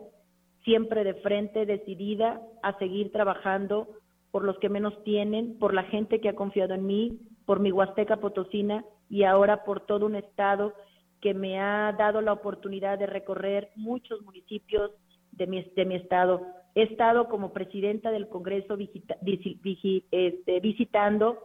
siempre 0.65 1.05
de 1.05 1.15
frente, 1.15 1.67
decidida 1.67 2.41
a 2.63 2.77
seguir 2.79 3.13
trabajando 3.13 3.89
por 4.33 4.45
los 4.45 4.59
que 4.59 4.69
menos 4.69 5.03
tienen, 5.05 5.59
por 5.59 5.73
la 5.73 5.85
gente 5.85 6.21
que 6.21 6.29
ha 6.29 6.35
confiado 6.35 6.75
en 6.75 6.87
mí, 6.87 7.21
por 7.45 7.61
mi 7.61 7.71
Huasteca 7.71 8.17
Potosina 8.17 8.85
y 9.09 9.23
ahora 9.23 9.65
por 9.65 9.87
todo 9.87 10.07
un 10.07 10.17
estado 10.17 10.75
que 11.21 11.35
me 11.35 11.61
ha 11.61 11.93
dado 11.93 12.21
la 12.21 12.33
oportunidad 12.33 12.99
de 12.99 13.07
recorrer 13.07 13.71
muchos 13.77 14.21
municipios 14.23 14.91
de 15.33 15.47
mi, 15.47 15.63
de 15.63 15.85
mi 15.85 15.95
estado. 15.95 16.43
He 16.77 16.83
estado 16.83 17.29
como 17.31 17.55
presidenta 17.55 18.11
del 18.11 18.29
Congreso 18.29 18.77
este, 18.77 20.61
visitando 20.61 21.39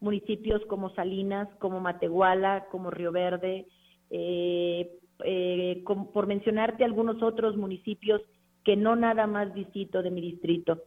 municipios 0.00 0.64
como 0.64 0.88
Salinas, 0.94 1.48
como 1.58 1.80
Matehuala, 1.80 2.64
como 2.70 2.90
Río 2.90 3.12
Verde, 3.12 3.66
eh, 4.08 4.90
eh, 5.22 5.84
por 6.14 6.26
mencionarte 6.26 6.82
algunos 6.82 7.22
otros 7.22 7.58
municipios 7.58 8.22
que 8.64 8.74
no 8.74 8.96
nada 8.96 9.26
más 9.26 9.52
visito 9.52 10.02
de 10.02 10.10
mi 10.10 10.22
distrito. 10.22 10.78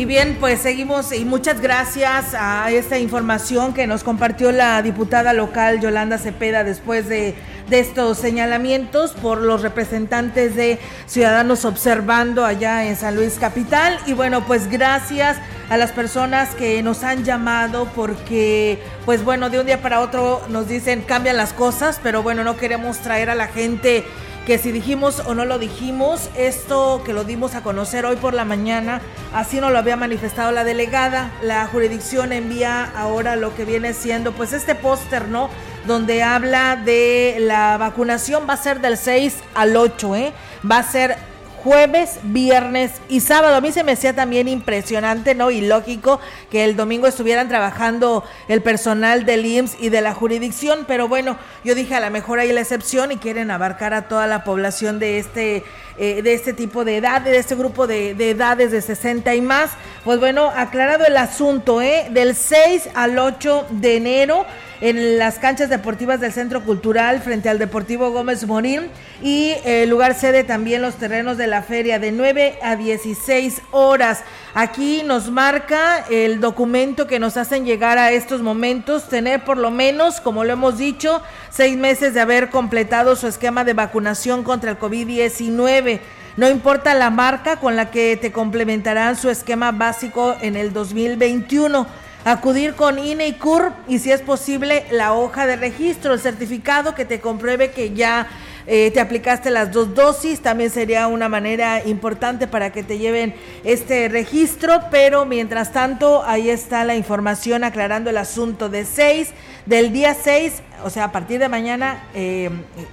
Y 0.00 0.06
bien, 0.06 0.38
pues 0.40 0.62
seguimos 0.62 1.12
y 1.12 1.26
muchas 1.26 1.60
gracias 1.60 2.32
a 2.32 2.70
esta 2.70 2.98
información 2.98 3.74
que 3.74 3.86
nos 3.86 4.02
compartió 4.02 4.50
la 4.50 4.80
diputada 4.80 5.34
local 5.34 5.78
Yolanda 5.78 6.16
Cepeda 6.16 6.64
después 6.64 7.06
de, 7.06 7.34
estos 7.70 8.16
señalamientos 8.16 9.12
por 9.12 9.42
los 9.42 9.60
representantes 9.60 10.56
de 10.56 10.78
Ciudadanos 11.06 11.66
Observando 11.66 12.46
allá 12.46 12.86
en 12.86 12.96
San 12.96 13.14
Luis 13.14 13.34
Capital. 13.38 13.98
Y 14.06 14.14
bueno, 14.14 14.46
pues 14.46 14.70
gracias 14.70 15.36
a 15.68 15.76
las 15.76 15.92
personas 15.92 16.54
que 16.54 16.82
nos 16.82 17.04
han 17.04 17.22
llamado 17.24 17.86
porque, 17.94 18.82
pues 19.04 19.22
bueno, 19.22 19.50
de 19.50 19.60
un 19.60 19.66
día 19.66 19.82
para 19.82 20.00
otro 20.00 20.40
nos 20.48 20.66
dicen 20.66 21.02
cambian 21.02 21.36
las 21.36 21.52
cosas, 21.52 22.00
pero 22.02 22.22
bueno, 22.22 22.42
no 22.42 22.56
queremos 22.56 23.00
traer 23.00 23.28
a 23.28 23.34
la 23.34 23.48
gente 23.48 24.06
que 24.46 24.58
si 24.58 24.72
dijimos 24.72 25.22
o 25.26 25.34
no 25.34 25.44
lo 25.44 25.58
dijimos, 25.58 26.30
esto 26.36 27.02
que 27.04 27.12
lo 27.12 27.24
dimos 27.24 27.54
a 27.54 27.62
conocer 27.62 28.06
hoy 28.06 28.16
por 28.16 28.34
la 28.34 28.44
mañana, 28.44 29.00
así 29.34 29.60
no 29.60 29.70
lo 29.70 29.78
había 29.78 29.96
manifestado 29.96 30.50
la 30.50 30.64
delegada. 30.64 31.30
La 31.42 31.66
jurisdicción 31.66 32.32
envía 32.32 32.84
ahora 32.96 33.36
lo 33.36 33.54
que 33.54 33.64
viene 33.64 33.92
siendo 33.92 34.32
pues 34.32 34.52
este 34.52 34.74
póster, 34.74 35.28
¿no? 35.28 35.50
Donde 35.86 36.22
habla 36.22 36.76
de 36.76 37.36
la 37.40 37.76
vacunación 37.76 38.46
va 38.48 38.54
a 38.54 38.56
ser 38.56 38.80
del 38.80 38.96
6 38.96 39.36
al 39.54 39.76
8, 39.76 40.16
¿eh? 40.16 40.32
Va 40.68 40.78
a 40.78 40.82
ser 40.82 41.29
jueves, 41.62 42.18
viernes 42.22 42.92
y 43.08 43.20
sábado. 43.20 43.54
A 43.54 43.60
mí 43.60 43.72
se 43.72 43.84
me 43.84 43.92
hacía 43.92 44.14
también 44.14 44.48
impresionante, 44.48 45.34
¿no? 45.34 45.50
Y 45.50 45.60
lógico 45.60 46.20
que 46.50 46.64
el 46.64 46.76
domingo 46.76 47.06
estuvieran 47.06 47.48
trabajando 47.48 48.24
el 48.48 48.62
personal 48.62 49.24
del 49.26 49.44
IMSS 49.44 49.76
y 49.80 49.88
de 49.90 50.00
la 50.00 50.14
jurisdicción, 50.14 50.84
pero 50.88 51.08
bueno, 51.08 51.36
yo 51.64 51.74
dije 51.74 51.94
a 51.94 52.00
lo 52.00 52.10
mejor 52.10 52.38
hay 52.38 52.52
la 52.52 52.60
excepción 52.60 53.12
y 53.12 53.16
quieren 53.16 53.50
abarcar 53.50 53.94
a 53.94 54.08
toda 54.08 54.26
la 54.26 54.44
población 54.44 54.98
de 54.98 55.18
este, 55.18 55.64
eh, 56.02 56.22
de 56.22 56.32
este 56.32 56.54
tipo 56.54 56.82
de 56.82 56.96
edad, 56.96 57.20
de 57.20 57.36
este 57.36 57.54
grupo 57.54 57.86
de, 57.86 58.14
de, 58.14 58.30
edades 58.30 58.70
de 58.70 58.80
60 58.80 59.34
y 59.34 59.42
más. 59.42 59.72
Pues 60.02 60.18
bueno, 60.18 60.50
aclarado 60.56 61.04
el 61.04 61.18
asunto, 61.18 61.82
¿eh? 61.82 62.06
Del 62.10 62.34
6 62.34 62.88
al 62.94 63.18
8 63.18 63.66
de 63.68 63.96
enero 63.96 64.46
en 64.80 65.18
las 65.18 65.38
canchas 65.38 65.68
deportivas 65.68 66.18
del 66.20 66.32
Centro 66.32 66.64
Cultural 66.64 67.20
frente 67.20 67.50
al 67.50 67.58
Deportivo 67.58 68.12
Gómez 68.12 68.46
Morín 68.46 68.88
y 69.22 69.54
el 69.64 69.90
lugar 69.90 70.14
sede 70.14 70.42
también 70.42 70.80
los 70.80 70.94
terrenos 70.94 71.36
de 71.36 71.46
la 71.46 71.62
feria 71.62 71.98
de 71.98 72.12
9 72.12 72.58
a 72.62 72.76
16 72.76 73.60
horas. 73.70 74.24
Aquí 74.52 75.02
nos 75.04 75.30
marca 75.30 76.04
el 76.10 76.40
documento 76.40 77.06
que 77.06 77.20
nos 77.20 77.36
hacen 77.36 77.64
llegar 77.64 77.98
a 77.98 78.10
estos 78.10 78.42
momentos, 78.42 79.08
tener 79.08 79.44
por 79.44 79.56
lo 79.56 79.70
menos, 79.70 80.20
como 80.20 80.42
lo 80.42 80.52
hemos 80.52 80.76
dicho, 80.76 81.22
seis 81.50 81.76
meses 81.76 82.14
de 82.14 82.20
haber 82.20 82.50
completado 82.50 83.14
su 83.14 83.28
esquema 83.28 83.62
de 83.62 83.74
vacunación 83.74 84.42
contra 84.42 84.72
el 84.72 84.78
COVID-19. 84.78 86.00
No 86.36 86.48
importa 86.48 86.94
la 86.94 87.10
marca 87.10 87.60
con 87.60 87.76
la 87.76 87.92
que 87.92 88.16
te 88.16 88.32
complementarán 88.32 89.14
su 89.14 89.30
esquema 89.30 89.70
básico 89.70 90.36
en 90.40 90.56
el 90.56 90.72
2021 90.72 91.86
acudir 92.24 92.74
con 92.74 92.98
INE 92.98 93.28
y 93.28 93.32
CUR 93.34 93.72
y 93.88 93.98
si 93.98 94.12
es 94.12 94.20
posible 94.20 94.84
la 94.90 95.14
hoja 95.14 95.46
de 95.46 95.56
registro, 95.56 96.12
el 96.12 96.20
certificado 96.20 96.94
que 96.94 97.04
te 97.04 97.20
compruebe 97.20 97.70
que 97.70 97.94
ya 97.94 98.28
eh, 98.72 98.92
te 98.92 99.00
aplicaste 99.00 99.50
las 99.50 99.72
dos 99.72 99.96
dosis, 99.96 100.42
también 100.42 100.70
sería 100.70 101.08
una 101.08 101.28
manera 101.28 101.84
importante 101.84 102.46
para 102.46 102.70
que 102.70 102.84
te 102.84 102.98
lleven 102.98 103.34
este 103.64 104.08
registro, 104.08 104.82
pero 104.92 105.26
mientras 105.26 105.72
tanto 105.72 106.22
ahí 106.24 106.48
está 106.48 106.84
la 106.84 106.94
información 106.94 107.64
aclarando 107.64 108.10
el 108.10 108.16
asunto 108.16 108.68
de 108.68 108.84
6, 108.84 109.30
del 109.66 109.92
día 109.92 110.14
6, 110.14 110.62
o 110.84 110.90
sea, 110.90 111.06
a 111.06 111.10
partir 111.10 111.40
de 111.40 111.48
mañana, 111.48 112.04
eh, 112.14 112.48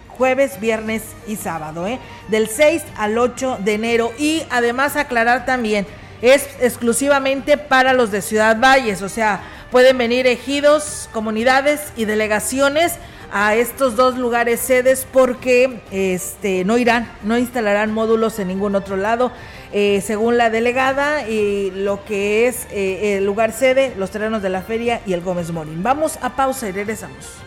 jueves, 0.07 0.59
viernes 0.59 1.03
y 1.27 1.35
sábado, 1.35 1.85
¿eh? 1.85 1.99
del 2.27 2.47
6 2.47 2.81
al 2.97 3.15
8 3.15 3.59
de 3.63 3.75
enero 3.75 4.11
y 4.17 4.41
además 4.49 4.95
aclarar 4.95 5.45
también, 5.45 5.85
es 6.23 6.49
exclusivamente 6.59 7.55
para 7.55 7.93
los 7.93 8.09
de 8.09 8.23
Ciudad 8.23 8.59
Valles, 8.59 9.03
o 9.03 9.09
sea, 9.09 9.41
pueden 9.69 9.99
venir 9.99 10.25
ejidos, 10.25 11.07
comunidades 11.13 11.93
y 11.95 12.05
delegaciones 12.05 12.93
a 13.31 13.55
estos 13.55 13.95
dos 13.95 14.17
lugares 14.17 14.59
sedes 14.59 15.07
porque 15.11 15.81
este 15.91 16.63
no 16.65 16.77
irán, 16.77 17.11
no 17.23 17.37
instalarán 17.37 17.93
módulos 17.93 18.39
en 18.39 18.47
ningún 18.47 18.75
otro 18.75 18.97
lado. 18.97 19.31
Eh, 19.73 20.01
según 20.05 20.37
la 20.37 20.49
delegada 20.49 21.27
y 21.27 21.71
lo 21.71 22.05
que 22.05 22.47
es 22.47 22.67
eh, 22.71 23.17
el 23.17 23.25
lugar 23.25 23.51
sede, 23.51 23.93
los 23.97 24.11
terrenos 24.11 24.41
de 24.41 24.49
la 24.49 24.61
feria 24.61 25.01
y 25.05 25.13
el 25.13 25.21
Gómez 25.21 25.51
Morín. 25.51 25.83
Vamos 25.83 26.17
a 26.21 26.35
pausa 26.35 26.69
y 26.69 26.71
regresamos. 26.71 27.46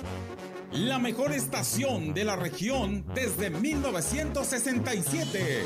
la 0.71 0.99
mejor 0.99 1.33
estación 1.33 2.13
de 2.13 2.23
la 2.23 2.35
región 2.35 3.03
desde 3.13 3.49
1967. 3.49 5.65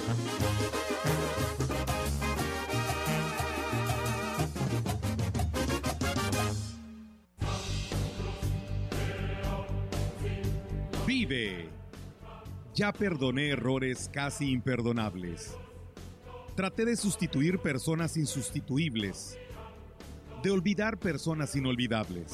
Vive. 11.05 11.69
Ya 12.73 12.91
perdoné 12.91 13.49
errores 13.49 14.09
casi 14.11 14.51
imperdonables. 14.51 15.55
Traté 16.55 16.83
de 16.83 16.97
sustituir 16.97 17.59
personas 17.59 18.17
insustituibles, 18.17 19.37
de 20.41 20.51
olvidar 20.51 20.97
personas 20.97 21.55
inolvidables. 21.55 22.33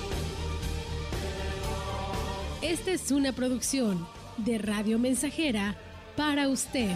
Esta 2.61 2.91
es 2.91 3.11
una 3.11 3.33
producción 3.33 4.07
de 4.37 4.59
Radio 4.59 4.99
Mensajera 4.99 5.75
para 6.15 6.47
usted. 6.47 6.91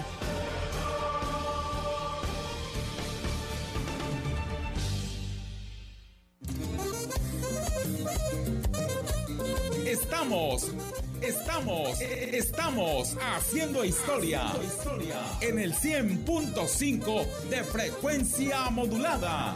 Estamos 9.88 10.71
Estamos, 11.21 11.99
estamos 12.01 13.17
haciendo 13.19 13.84
historia 13.84 14.51
en 15.41 15.58
el 15.58 15.73
100.5 15.73 17.25
de 17.49 17.63
frecuencia 17.63 18.69
modulada. 18.69 19.56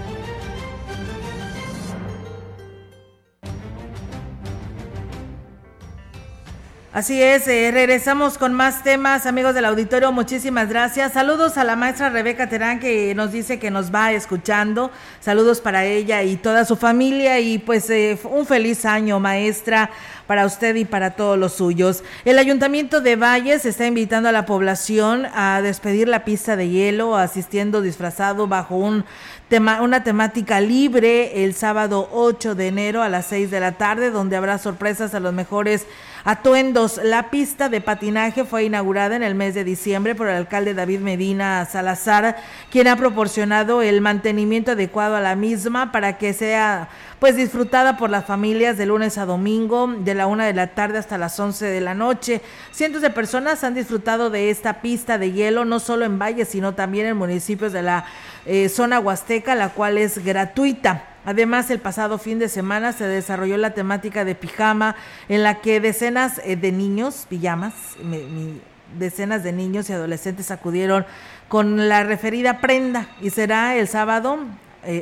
Así 6.93 7.23
es, 7.23 7.47
eh, 7.47 7.71
regresamos 7.71 8.37
con 8.37 8.51
más 8.51 8.83
temas, 8.83 9.25
amigos 9.25 9.55
del 9.55 9.63
auditorio, 9.63 10.11
muchísimas 10.11 10.67
gracias. 10.67 11.13
Saludos 11.13 11.57
a 11.57 11.63
la 11.63 11.77
maestra 11.77 12.09
Rebeca 12.09 12.49
Terán 12.49 12.81
que 12.81 13.15
nos 13.15 13.31
dice 13.31 13.59
que 13.59 13.71
nos 13.71 13.95
va 13.95 14.11
escuchando. 14.11 14.91
Saludos 15.21 15.61
para 15.61 15.85
ella 15.85 16.21
y 16.23 16.35
toda 16.35 16.65
su 16.65 16.75
familia 16.75 17.39
y 17.39 17.59
pues 17.59 17.89
eh, 17.89 18.19
un 18.25 18.45
feliz 18.45 18.83
año, 18.83 19.21
maestra, 19.21 19.89
para 20.27 20.45
usted 20.45 20.75
y 20.75 20.83
para 20.83 21.11
todos 21.11 21.37
los 21.37 21.53
suyos. 21.53 22.03
El 22.25 22.37
Ayuntamiento 22.37 22.99
de 22.99 23.15
Valles 23.15 23.65
está 23.65 23.87
invitando 23.87 24.27
a 24.27 24.33
la 24.33 24.45
población 24.45 25.27
a 25.33 25.61
despedir 25.61 26.09
la 26.09 26.25
pista 26.25 26.57
de 26.57 26.67
hielo, 26.67 27.15
asistiendo 27.15 27.81
disfrazado 27.81 28.47
bajo 28.47 28.75
un 28.75 29.05
tema, 29.47 29.81
una 29.81 30.03
temática 30.03 30.59
libre 30.59 31.45
el 31.45 31.53
sábado 31.53 32.09
8 32.11 32.53
de 32.53 32.67
enero 32.67 33.01
a 33.01 33.07
las 33.07 33.27
6 33.27 33.49
de 33.49 33.61
la 33.61 33.71
tarde, 33.73 34.11
donde 34.11 34.35
habrá 34.35 34.57
sorpresas 34.57 35.15
a 35.15 35.21
los 35.21 35.33
mejores 35.33 35.85
Atuendos. 36.23 36.99
La 37.03 37.31
pista 37.31 37.67
de 37.67 37.81
patinaje 37.81 38.45
fue 38.45 38.65
inaugurada 38.65 39.15
en 39.15 39.23
el 39.23 39.33
mes 39.33 39.55
de 39.55 39.63
diciembre 39.63 40.13
por 40.13 40.27
el 40.27 40.35
alcalde 40.35 40.75
David 40.75 40.99
Medina 40.99 41.65
Salazar, 41.65 42.37
quien 42.69 42.87
ha 42.87 42.95
proporcionado 42.95 43.81
el 43.81 44.01
mantenimiento 44.01 44.73
adecuado 44.73 45.15
a 45.15 45.19
la 45.19 45.35
misma 45.35 45.91
para 45.91 46.19
que 46.19 46.33
sea 46.33 46.89
pues 47.17 47.35
disfrutada 47.35 47.97
por 47.97 48.11
las 48.11 48.25
familias 48.25 48.77
de 48.77 48.85
lunes 48.85 49.17
a 49.17 49.25
domingo, 49.25 49.87
de 49.87 50.13
la 50.13 50.27
una 50.27 50.45
de 50.45 50.53
la 50.53 50.67
tarde 50.67 50.99
hasta 50.99 51.17
las 51.17 51.39
once 51.39 51.65
de 51.65 51.81
la 51.81 51.95
noche. 51.95 52.41
Cientos 52.71 53.01
de 53.01 53.09
personas 53.09 53.63
han 53.63 53.73
disfrutado 53.73 54.29
de 54.29 54.51
esta 54.51 54.81
pista 54.81 55.17
de 55.17 55.31
hielo, 55.31 55.65
no 55.65 55.79
solo 55.79 56.05
en 56.05 56.19
Valle, 56.19 56.45
sino 56.45 56.75
también 56.75 57.07
en 57.07 57.17
municipios 57.17 57.73
de 57.73 57.81
la 57.81 58.05
eh, 58.45 58.69
zona 58.69 58.99
huasteca, 58.99 59.55
la 59.55 59.69
cual 59.69 59.97
es 59.97 60.23
gratuita. 60.23 61.10
Además, 61.25 61.69
el 61.69 61.79
pasado 61.79 62.17
fin 62.17 62.39
de 62.39 62.49
semana 62.49 62.93
se 62.93 63.05
desarrolló 63.05 63.57
la 63.57 63.73
temática 63.73 64.25
de 64.25 64.35
pijama, 64.35 64.95
en 65.29 65.43
la 65.43 65.61
que 65.61 65.79
decenas 65.79 66.41
eh, 66.43 66.55
de 66.55 66.71
niños, 66.71 67.25
pijamas, 67.29 67.73
decenas 68.97 69.43
de 69.43 69.53
niños 69.53 69.89
y 69.89 69.93
adolescentes 69.93 70.51
acudieron 70.51 71.05
con 71.47 71.89
la 71.89 72.03
referida 72.03 72.59
prenda 72.59 73.07
y 73.21 73.29
será 73.29 73.75
el 73.75 73.87
sábado 73.87 74.39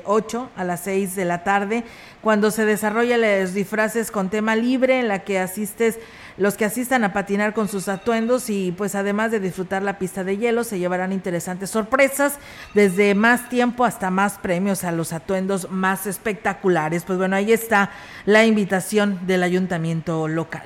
8 0.06 0.50
eh, 0.56 0.60
a 0.60 0.64
las 0.64 0.82
6 0.82 1.16
de 1.16 1.26
la 1.26 1.44
tarde 1.44 1.84
cuando 2.22 2.52
se 2.52 2.66
desarrolla 2.66 3.18
los 3.18 3.54
disfraces 3.54 4.12
con 4.12 4.30
tema 4.30 4.56
libre 4.56 5.00
en 5.00 5.08
la 5.08 5.20
que 5.20 5.40
asistes 5.40 6.00
los 6.38 6.56
que 6.56 6.64
asistan 6.64 7.04
a 7.04 7.12
patinar 7.12 7.54
con 7.54 7.68
sus 7.68 7.90
atuendos 7.90 8.50
y 8.50 8.72
pues 8.72 8.96
además 8.96 9.30
de 9.32 9.42
disfrutar 9.42 9.84
la 9.84 10.00
pista 10.00 10.24
de 10.24 10.38
hielo 10.38 10.64
se 10.64 10.80
llevarán 10.80 11.12
interesantes 11.12 11.70
sorpresas 11.70 12.40
desde 12.74 13.14
más 13.14 13.50
tiempo 13.50 13.84
hasta 13.84 14.10
más 14.10 14.38
premios 14.38 14.86
a 14.86 14.94
los 14.94 15.12
atuendos 15.12 15.70
más 15.70 16.08
espectaculares. 16.08 17.04
Pues 17.04 17.18
bueno, 17.20 17.36
ahí 17.36 17.52
está 17.52 17.92
la 18.26 18.46
invitación 18.46 19.20
del 19.28 19.44
ayuntamiento 19.44 20.30
local. 20.30 20.64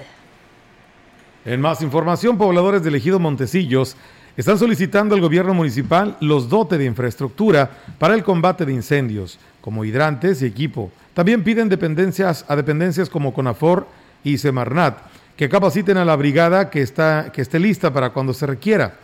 En 1.45 1.59
más 1.59 1.81
información, 1.81 2.37
pobladores 2.37 2.83
del 2.83 2.95
ejido 2.95 3.19
Montecillos 3.19 3.97
están 4.35 4.57
solicitando 4.57 5.15
al 5.15 5.21
gobierno 5.21 5.53
municipal 5.53 6.17
los 6.19 6.49
dotes 6.49 6.79
de 6.79 6.85
infraestructura 6.85 7.69
para 7.99 8.15
el 8.15 8.23
combate 8.23 8.65
de 8.65 8.73
incendios, 8.73 9.37
como 9.61 9.85
hidrantes 9.85 10.41
y 10.41 10.45
equipo. 10.45 10.91
También 11.13 11.43
piden 11.43 11.69
dependencias 11.69 12.43
a 12.47 12.55
dependencias 12.55 13.09
como 13.09 13.33
CONAFOR 13.33 13.87
y 14.23 14.37
Semarnat 14.37 14.97
que 15.35 15.49
capaciten 15.49 15.97
a 15.97 16.05
la 16.05 16.15
brigada 16.15 16.69
que, 16.69 16.81
está, 16.81 17.31
que 17.31 17.41
esté 17.41 17.59
lista 17.59 17.91
para 17.91 18.11
cuando 18.11 18.33
se 18.33 18.45
requiera. 18.45 18.95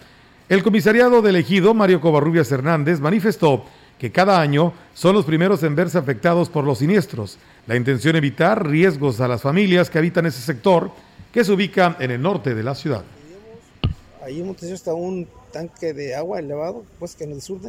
El 0.48 0.64
comisariado 0.64 1.22
del 1.22 1.36
ejido, 1.36 1.74
Mario 1.74 2.02
Covarrubias 2.02 2.52
Hernández, 2.52 3.00
manifestó 3.00 3.66
que 3.98 4.12
cada 4.12 4.40
año 4.40 4.74
son 4.94 5.16
los 5.16 5.26
primeros 5.26 5.62
en 5.64 5.76
verse 5.76 5.98
afectados 5.98 6.50
por 6.50 6.64
los 6.64 6.80
siniestros. 6.80 7.38
La 7.68 7.76
intención 7.76 8.16
evitar 8.16 8.68
riesgos 8.68 9.20
a 9.22 9.28
las 9.28 9.42
familias 9.42 9.90
que 9.90 9.98
habitan 9.98 10.26
ese 10.26 10.42
sector, 10.42 10.92
que 11.32 11.44
se 11.44 11.52
ubica 11.52 11.98
en 12.00 12.12
el 12.12 12.22
norte 12.22 12.56
de 12.56 12.64
la 12.64 12.76
ciudad. 12.76 13.04
Ahí 14.30 14.42
en 14.42 14.56
está 14.72 14.94
un 14.94 15.28
tanque 15.52 15.92
de 15.92 16.14
agua 16.14 16.38
elevado, 16.38 16.84
pues 17.00 17.16
que 17.16 17.24
en 17.24 17.32
el 17.32 17.42
sur 17.42 17.60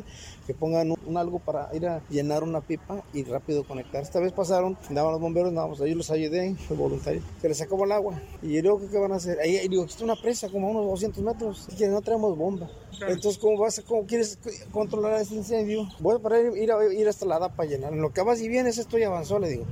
que 0.46 0.52
pongan 0.52 0.90
un, 1.06 1.16
algo 1.16 1.38
para 1.38 1.74
ir 1.74 1.86
a 1.86 2.02
llenar 2.10 2.42
una 2.42 2.60
pipa 2.60 3.02
y 3.14 3.24
rápido 3.24 3.64
conectar. 3.64 4.02
Esta 4.02 4.20
vez 4.20 4.30
pasaron, 4.32 4.76
andaban 4.90 5.12
los 5.12 5.22
bomberos, 5.22 5.48
andábamos 5.48 5.80
ahí 5.80 5.94
los 5.94 6.10
ayudé, 6.10 6.54
fue 6.68 6.76
voluntario, 6.76 7.22
se 7.40 7.48
les 7.48 7.62
acabó 7.62 7.86
el 7.86 7.92
agua. 7.92 8.20
Y 8.42 8.52
yo 8.52 8.60
digo, 8.60 8.80
¿qué 8.90 8.98
van 8.98 9.12
a 9.12 9.14
hacer? 9.14 9.40
Ahí 9.40 9.66
digo, 9.68 9.86
está 9.86 10.04
una 10.04 10.16
presa 10.16 10.50
como 10.50 10.68
a 10.68 10.70
unos 10.72 10.84
200 10.84 11.24
metros, 11.24 11.66
y 11.72 11.76
que 11.76 11.88
no 11.88 12.02
traemos 12.02 12.36
bomba. 12.36 12.68
Entonces, 13.08 13.38
¿cómo 13.38 13.56
vas, 13.56 13.82
cómo 13.86 14.04
quieres 14.06 14.38
controlar 14.70 15.18
este 15.18 15.36
incendio? 15.36 15.88
Voy 15.98 16.18
para 16.18 16.40
ir, 16.40 16.58
ir, 16.58 16.72
a, 16.72 16.92
ir 16.92 17.08
hasta 17.08 17.24
la 17.24 17.38
DAPA 17.38 17.56
para 17.56 17.70
llenar. 17.70 17.94
En 17.94 18.02
lo 18.02 18.12
que 18.12 18.20
vas 18.20 18.38
y 18.42 18.48
vienes, 18.48 18.76
esto 18.76 18.98
ya 18.98 19.06
avanzó, 19.06 19.38
le 19.38 19.48
digo. 19.48 19.64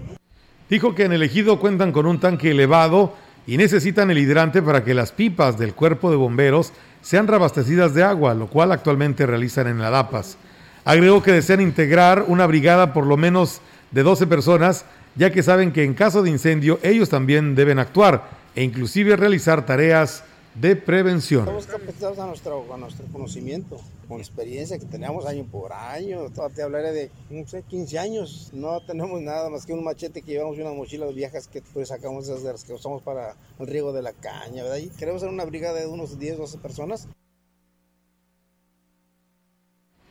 Dijo 0.71 0.95
que 0.95 1.05
en 1.05 1.13
el 1.13 1.23
ejido 1.23 1.61
cuentan 1.61 1.93
con 1.93 2.07
un 2.07 2.19
tanque 2.19 2.53
elevado 2.53 3.13
y 3.49 3.57
necesitan 3.57 4.11
el 4.11 4.19
hidrante 4.19 4.61
para 4.61 4.85
que 4.85 4.93
las 4.93 5.11
pipas 5.11 5.59
del 5.59 5.73
cuerpo 5.73 6.11
de 6.11 6.19
bomberos 6.19 6.75
sean 7.01 7.27
reabastecidas 7.27 7.95
de 7.95 8.03
agua, 8.03 8.35
lo 8.35 8.49
cual 8.49 8.73
actualmente 8.73 9.25
realizan 9.25 9.67
en 9.69 9.79
la 9.79 9.89
DAPAS. 9.89 10.37
Agregó 10.85 11.23
que 11.23 11.33
desean 11.33 11.63
integrar 11.63 12.27
una 12.29 12.47
brigada 12.47 12.93
por 12.93 13.07
lo 13.07 13.17
menos 13.17 13.63
de 13.91 14.03
12 14.03 14.27
personas, 14.27 14.85
ya 15.15 15.31
que 15.31 15.43
saben 15.43 15.73
que 15.73 15.83
en 15.83 15.95
caso 15.95 16.23
de 16.23 16.29
incendio 16.29 16.79
ellos 16.83 17.09
también 17.09 17.55
deben 17.55 17.79
actuar 17.79 18.29
e 18.55 18.63
inclusive 18.63 19.17
realizar 19.17 19.65
tareas 19.65 20.25
de 20.61 20.75
prevención. 20.77 21.43
Estamos 21.43 21.67
capacitados 21.67 22.19
a 22.19 22.27
nuestro, 22.27 22.65
nuestro 22.77 23.07
conocimiento, 23.13 23.81
con 24.09 24.19
experiencia 24.19 24.79
que 24.79 24.87
tenemos 24.87 25.27
año 25.27 25.45
por 25.45 25.73
año. 25.73 26.27
Te 26.55 26.63
hablaré 26.63 26.93
de, 26.93 27.11
no 27.31 27.47
sé, 27.47 27.63
15 27.63 27.99
años. 27.99 28.51
No 28.53 28.81
tenemos 28.81 29.21
nada 29.21 29.51
más 29.51 29.67
que 29.67 29.73
un 29.73 29.85
machete 29.85 30.23
que 30.23 30.33
llevamos 30.33 30.57
y 30.57 30.63
unas 30.63 30.75
mochilas 30.75 31.15
viejas 31.15 31.47
que 31.47 31.63
pues 31.73 31.89
sacamos 31.89 32.25
esas 32.25 32.43
de 32.43 32.53
las 32.53 32.65
que 32.65 32.73
usamos 32.73 33.03
para 33.03 33.37
el 33.59 33.67
riego 33.67 33.93
de 33.93 34.03
la 34.03 34.13
caña, 34.13 34.65
¿verdad? 34.65 34.79
Y 34.79 34.89
queremos 34.89 35.21
ser 35.21 35.31
una 35.31 35.45
brigada 35.45 35.79
de 35.79 35.87
unos 35.87 36.19
10, 36.19 36.39
12 36.39 36.59
personas. 36.59 37.09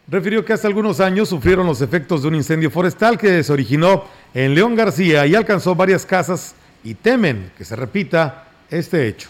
refirió 0.10 0.46
que 0.46 0.54
hace 0.54 0.68
algunos 0.68 1.02
años 1.02 1.28
sufrieron 1.28 1.68
los 1.68 1.82
efectos 1.82 2.22
de 2.22 2.30
un 2.30 2.36
incendio 2.36 2.72
forestal 2.72 3.18
que 3.18 3.44
se 3.44 3.52
originó 3.52 4.06
en 4.34 4.56
León 4.56 4.74
García 4.74 5.26
y 5.28 5.36
alcanzó 5.36 5.76
varias 5.76 6.06
casas 6.06 6.56
y 6.82 6.94
temen 6.94 7.52
que 7.58 7.66
se 7.66 7.76
repita 7.76 8.48
este 8.70 9.06
hecho. 9.08 9.30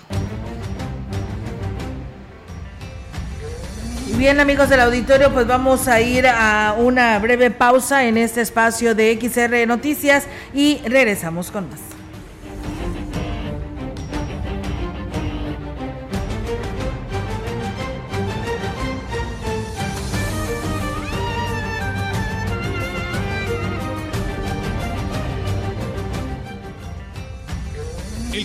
Bien 4.17 4.39
amigos 4.39 4.69
del 4.69 4.79
auditorio, 4.79 5.31
pues 5.31 5.45
vamos 5.45 5.87
a 5.87 6.01
ir 6.01 6.25
a 6.25 6.73
una 6.75 7.19
breve 7.19 7.51
pausa 7.51 8.05
en 8.05 8.17
este 8.17 8.41
espacio 8.41 8.95
de 8.95 9.15
XR 9.21 9.67
Noticias 9.67 10.25
y 10.55 10.79
regresamos 10.85 11.51
con 11.51 11.69
más. 11.69 11.96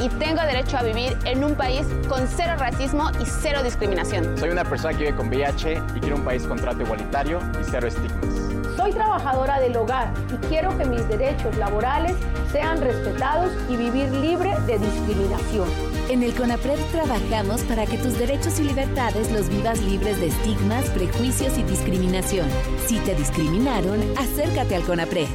Y 0.00 0.08
tengo 0.10 0.40
derecho 0.42 0.78
a 0.78 0.82
vivir 0.82 1.16
en 1.24 1.44
un 1.44 1.54
país 1.54 1.86
con 2.08 2.26
cero 2.28 2.54
racismo 2.58 3.10
y 3.20 3.24
cero 3.24 3.62
discriminación. 3.62 4.38
Soy 4.38 4.50
una 4.50 4.64
persona 4.64 4.96
que 4.96 5.04
vive 5.04 5.16
con 5.16 5.28
VIH 5.28 5.82
y 5.96 6.00
quiero 6.00 6.16
un 6.16 6.24
país 6.24 6.44
con 6.44 6.58
trato 6.58 6.82
igualitario 6.82 7.40
y 7.60 7.64
cero 7.70 7.88
estigmas. 7.88 8.48
Soy 8.76 8.92
trabajadora 8.92 9.58
del 9.58 9.76
hogar 9.76 10.12
y 10.32 10.46
quiero 10.46 10.76
que 10.78 10.84
mis 10.84 11.06
derechos 11.08 11.56
laborales 11.56 12.14
sean 12.52 12.80
respetados 12.80 13.50
y 13.68 13.76
vivir 13.76 14.08
libre 14.12 14.54
de 14.66 14.78
discriminación. 14.78 15.68
En 16.08 16.22
el 16.22 16.32
CONAPRED 16.32 16.78
trabajamos 16.92 17.60
para 17.62 17.84
que 17.86 17.98
tus 17.98 18.18
derechos 18.18 18.58
y 18.60 18.64
libertades 18.64 19.30
los 19.32 19.48
vivas 19.48 19.80
libres 19.82 20.20
de 20.20 20.28
estigmas, 20.28 20.88
prejuicios 20.90 21.58
y 21.58 21.64
discriminación. 21.64 22.48
Si 22.86 22.98
te 23.00 23.14
discriminaron, 23.14 24.00
acércate 24.16 24.76
al 24.76 24.82
CONAPRED. 24.82 25.26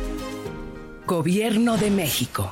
Gobierno 1.06 1.78
de 1.78 1.92
México. 1.92 2.52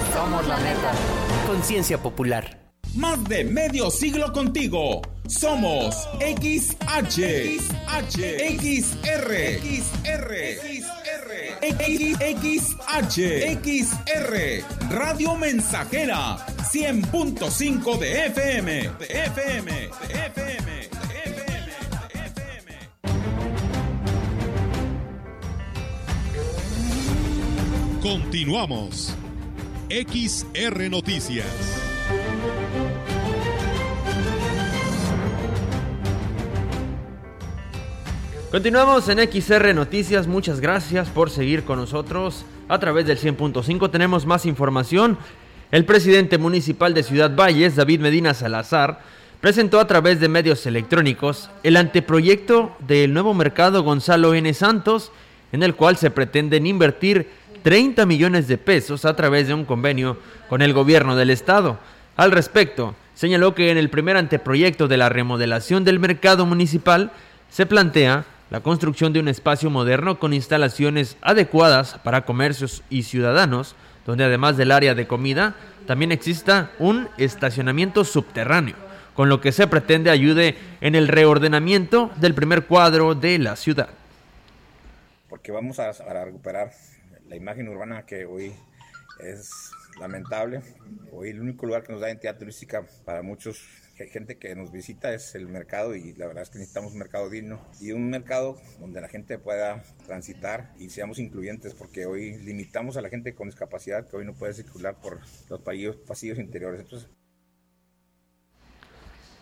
Somos 0.13 0.47
la 0.47 0.57
neta. 0.59 0.91
Conciencia 1.47 1.97
popular. 1.97 2.59
Más 2.95 3.23
de 3.23 3.45
medio 3.45 3.89
siglo 3.89 4.33
contigo. 4.33 5.01
Somos 5.27 6.09
XH, 6.19 7.21
XH, 7.57 8.17
XR, 8.59 9.31
XR, 9.61 10.31
XR, 10.67 11.31
XH, 12.41 13.17
XR, 13.63 14.63
Radio 14.89 15.35
Mensajera, 15.37 16.45
100.5 16.73 17.97
de 17.97 18.25
FM, 18.25 18.89
de 18.99 19.05
FM, 19.05 19.71
de 19.71 19.85
FM, 19.85 19.89
de 20.09 20.25
FM, 20.25 21.69
de 22.13 22.25
FM. 22.25 22.71
Continuamos. 28.01 29.15
XR 29.91 30.89
Noticias. 30.89 31.45
Continuamos 38.49 39.09
en 39.09 39.19
XR 39.19 39.75
Noticias, 39.75 40.27
muchas 40.27 40.61
gracias 40.61 41.09
por 41.09 41.29
seguir 41.29 41.65
con 41.65 41.77
nosotros 41.77 42.45
a 42.69 42.79
través 42.79 43.05
del 43.05 43.19
100.5. 43.19 43.91
Tenemos 43.91 44.25
más 44.25 44.45
información. 44.45 45.17
El 45.71 45.83
presidente 45.83 46.37
municipal 46.37 46.93
de 46.93 47.03
Ciudad 47.03 47.35
Valles, 47.35 47.75
David 47.75 47.99
Medina 47.99 48.33
Salazar, 48.33 49.01
presentó 49.41 49.81
a 49.81 49.87
través 49.87 50.21
de 50.21 50.29
medios 50.29 50.65
electrónicos 50.65 51.49
el 51.63 51.75
anteproyecto 51.75 52.77
del 52.79 53.11
nuevo 53.11 53.33
mercado 53.33 53.83
Gonzalo 53.83 54.35
N. 54.35 54.53
Santos, 54.53 55.11
en 55.51 55.63
el 55.63 55.75
cual 55.75 55.97
se 55.97 56.11
pretenden 56.11 56.65
invertir 56.65 57.40
30 57.63 58.05
millones 58.05 58.47
de 58.47 58.57
pesos 58.57 59.05
a 59.05 59.15
través 59.15 59.47
de 59.47 59.53
un 59.53 59.65
convenio 59.65 60.17
con 60.49 60.61
el 60.61 60.73
gobierno 60.73 61.15
del 61.15 61.29
estado. 61.29 61.79
Al 62.17 62.31
respecto, 62.31 62.95
señaló 63.15 63.55
que 63.55 63.71
en 63.71 63.77
el 63.77 63.89
primer 63.89 64.17
anteproyecto 64.17 64.87
de 64.87 64.97
la 64.97 65.09
remodelación 65.09 65.83
del 65.83 65.99
mercado 65.99 66.45
municipal 66.45 67.11
se 67.49 67.65
plantea 67.65 68.25
la 68.49 68.59
construcción 68.59 69.13
de 69.13 69.19
un 69.19 69.29
espacio 69.29 69.69
moderno 69.69 70.19
con 70.19 70.33
instalaciones 70.33 71.17
adecuadas 71.21 71.99
para 72.03 72.25
comercios 72.25 72.83
y 72.89 73.03
ciudadanos, 73.03 73.75
donde 74.05 74.25
además 74.25 74.57
del 74.57 74.71
área 74.71 74.93
de 74.93 75.07
comida, 75.07 75.55
también 75.87 76.11
exista 76.11 76.71
un 76.77 77.07
estacionamiento 77.17 78.03
subterráneo, 78.03 78.75
con 79.15 79.29
lo 79.29 79.39
que 79.39 79.51
se 79.51 79.67
pretende 79.67 80.09
ayude 80.09 80.57
en 80.81 80.95
el 80.95 81.07
reordenamiento 81.07 82.11
del 82.17 82.33
primer 82.33 82.65
cuadro 82.65 83.15
de 83.15 83.39
la 83.39 83.55
ciudad. 83.55 83.89
Porque 85.29 85.53
vamos 85.53 85.79
a, 85.79 85.93
recuperar 86.25 86.71
la 87.31 87.37
imagen 87.37 87.69
urbana 87.69 88.05
que 88.05 88.25
hoy 88.25 88.53
es 89.21 89.71
lamentable. 90.01 90.61
Hoy 91.13 91.29
el 91.29 91.39
único 91.39 91.65
lugar 91.65 91.83
que 91.83 91.93
nos 91.93 92.01
da 92.01 92.09
identidad 92.09 92.37
turística 92.37 92.85
para 93.05 93.21
muchos 93.21 93.65
gente 94.09 94.37
que 94.37 94.55
nos 94.55 94.71
visita 94.71 95.13
es 95.13 95.35
el 95.35 95.47
mercado 95.47 95.95
y 95.95 96.13
la 96.13 96.27
verdad 96.27 96.43
es 96.43 96.49
que 96.49 96.59
necesitamos 96.59 96.93
un 96.93 96.99
mercado 96.99 97.29
digno 97.29 97.61
y 97.79 97.91
un 97.91 98.09
mercado 98.09 98.59
donde 98.79 99.01
la 99.01 99.07
gente 99.07 99.37
pueda 99.37 99.83
transitar 100.05 100.73
y 100.79 100.89
seamos 100.89 101.19
incluyentes 101.19 101.73
porque 101.73 102.05
hoy 102.05 102.37
limitamos 102.39 102.97
a 102.97 103.01
la 103.01 103.09
gente 103.09 103.35
con 103.35 103.47
discapacidad 103.47 104.07
que 104.07 104.17
hoy 104.17 104.25
no 104.25 104.33
puede 104.33 104.53
circular 104.53 104.99
por 104.99 105.19
los 105.49 105.61
pasillos, 105.61 106.39
interiores. 106.39 106.85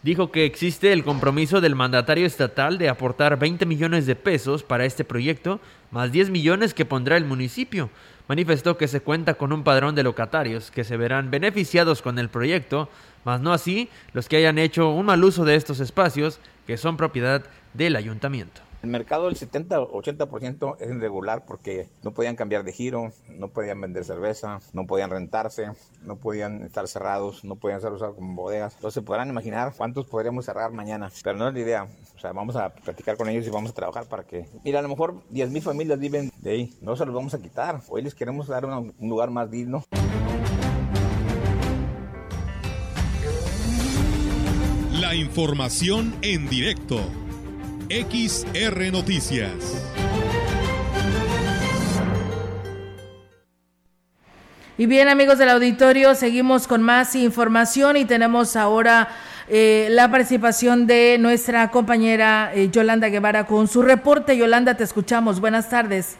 Dijo 0.04 0.32
que 0.32 0.46
existe 0.46 0.94
el 0.94 1.04
compromiso 1.04 1.62
del 1.62 1.76
mandatario 1.76 2.26
estatal 2.26 2.78
de 2.78 2.90
aportar 2.90 3.38
20 3.38 3.66
millones 3.66 4.06
de 4.06 4.16
pesos 4.16 4.64
para 4.64 4.86
este 4.86 5.04
proyecto, 5.04 5.60
más 5.92 6.12
10 6.12 6.30
millones 6.30 6.74
que 6.74 6.86
pondrá 6.86 7.18
el 7.18 7.26
municipio. 7.26 7.90
Manifestó 8.28 8.78
que 8.78 8.88
se 8.88 9.02
cuenta 9.02 9.34
con 9.34 9.52
un 9.52 9.64
padrón 9.64 9.96
de 9.96 10.04
locatarios 10.04 10.72
que 10.72 10.84
se 10.84 10.98
verán 10.98 11.32
beneficiados 11.32 12.02
con 12.02 12.20
el 12.20 12.30
proyecto, 12.30 12.90
mas 13.26 13.42
no 13.42 13.54
así 13.54 13.90
los 14.14 14.30
que 14.30 14.38
hayan 14.38 14.58
hecho 14.60 14.90
un 14.92 15.08
mal 15.08 15.24
uso 15.24 15.46
de 15.46 15.56
estos 15.56 15.80
espacios 15.80 16.40
que 16.68 16.78
son 16.78 16.96
propiedad 16.96 17.44
del 17.74 17.96
ayuntamiento. 17.96 18.69
El 18.82 18.90
mercado 18.90 19.26
del 19.26 19.36
70-80% 19.36 20.78
es 20.80 20.90
irregular 20.90 21.44
porque 21.46 21.90
no 22.02 22.14
podían 22.14 22.38
cambiar 22.38 22.64
de 22.64 22.72
giro, 22.72 23.12
no 23.28 23.50
podían 23.50 23.82
vender 23.82 24.06
cerveza, 24.06 24.62
no 24.72 24.88
podían 24.88 25.10
rentarse, 25.10 25.72
no 26.04 26.16
podían 26.16 26.64
estar 26.64 26.88
cerrados, 26.88 27.44
no 27.44 27.58
podían 27.58 27.82
ser 27.82 27.92
usados 27.92 28.16
como 28.16 28.42
bodegas. 28.42 28.76
Entonces 28.76 29.04
podrán 29.04 29.28
imaginar 29.30 29.74
cuántos 29.76 30.06
podríamos 30.06 30.46
cerrar 30.46 30.72
mañana. 30.72 31.12
Pero 31.22 31.38
no 31.38 31.50
es 31.50 31.54
la 31.54 31.60
idea. 31.60 31.88
O 32.16 32.20
sea, 32.20 32.32
vamos 32.32 32.56
a 32.56 32.70
platicar 32.70 33.18
con 33.18 33.28
ellos 33.28 33.46
y 33.46 33.50
vamos 33.50 33.72
a 33.72 33.74
trabajar 33.74 34.06
para 34.06 34.24
que... 34.24 34.46
Mira, 34.64 34.80
a 34.80 34.82
lo 34.82 34.88
mejor 34.88 35.16
10.000 35.30 35.62
familias 35.62 36.00
viven 36.00 36.32
de 36.38 36.52
ahí. 36.52 36.74
No 36.82 36.96
se 36.96 37.06
los 37.06 37.14
vamos 37.14 37.34
a 37.34 37.42
quitar. 37.42 37.82
Hoy 37.90 38.02
les 38.02 38.16
queremos 38.16 38.48
dar 38.48 38.64
un 38.64 38.94
lugar 39.02 39.30
más 39.30 39.52
digno. 39.52 39.84
La 44.94 45.16
información 45.16 46.16
en 46.22 46.48
directo. 46.50 47.02
XR 47.90 48.92
Noticias. 48.92 49.84
Y 54.78 54.86
bien 54.86 55.08
amigos 55.08 55.40
del 55.40 55.50
auditorio, 55.50 56.14
seguimos 56.14 56.68
con 56.68 56.84
más 56.84 57.16
información 57.16 57.98
y 57.98 58.06
tenemos 58.06 58.56
ahora 58.56 59.08
eh, 59.50 59.88
la 59.90 60.12
participación 60.12 60.86
de 60.86 61.18
nuestra 61.20 61.72
compañera 61.72 62.52
eh, 62.54 62.70
Yolanda 62.70 63.10
Guevara 63.10 63.48
con 63.48 63.68
su 63.68 63.82
reporte. 63.82 64.38
Yolanda, 64.38 64.78
te 64.78 64.84
escuchamos. 64.84 65.42
Buenas 65.42 65.68
tardes. 65.72 66.20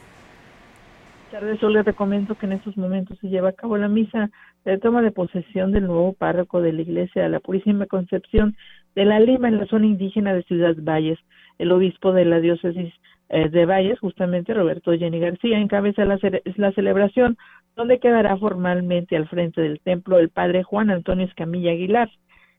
Buenas 1.30 1.44
tardes, 1.44 1.60
solo 1.60 1.84
te 1.84 1.94
comento 1.94 2.34
que 2.34 2.48
en 2.48 2.54
estos 2.54 2.78
momentos 2.78 3.20
se 3.22 3.28
lleva 3.28 3.50
a 3.50 3.54
cabo 3.54 3.78
la 3.78 3.88
misa 3.88 4.32
de 4.66 4.80
toma 4.80 5.04
de 5.04 5.12
posesión 5.12 5.72
del 5.72 5.86
nuevo 5.86 6.14
párroco 6.14 6.62
de 6.62 6.74
la 6.74 6.82
Iglesia 6.82 7.22
de 7.22 7.30
la 7.30 7.40
Purísima 7.40 7.86
Concepción 7.86 8.58
de 8.96 9.06
la 9.06 9.20
Lima 9.20 9.48
en 9.48 9.60
la 9.60 9.68
zona 9.68 9.86
indígena 9.86 10.34
de 10.34 10.42
Ciudad 10.44 10.76
Valles 10.80 11.20
el 11.60 11.72
obispo 11.72 12.12
de 12.12 12.26
la 12.26 12.40
diócesis 12.40 12.92
eh, 13.30 13.50
de 13.50 13.66
Valles, 13.66 14.00
justamente 14.00 14.56
Roberto 14.56 14.92
Jenny 14.92 15.20
García, 15.20 15.60
encabeza 15.60 16.04
la, 16.06 16.18
la 16.56 16.72
celebración 16.72 17.38
donde 17.76 18.00
quedará 18.00 18.36
formalmente 18.38 19.16
al 19.16 19.28
frente 19.28 19.62
del 19.62 19.80
templo 19.82 20.18
el 20.18 20.30
padre 20.30 20.64
Juan 20.64 20.90
Antonio 20.90 21.26
Escamilla 21.26 21.72
Aguilar. 21.72 22.10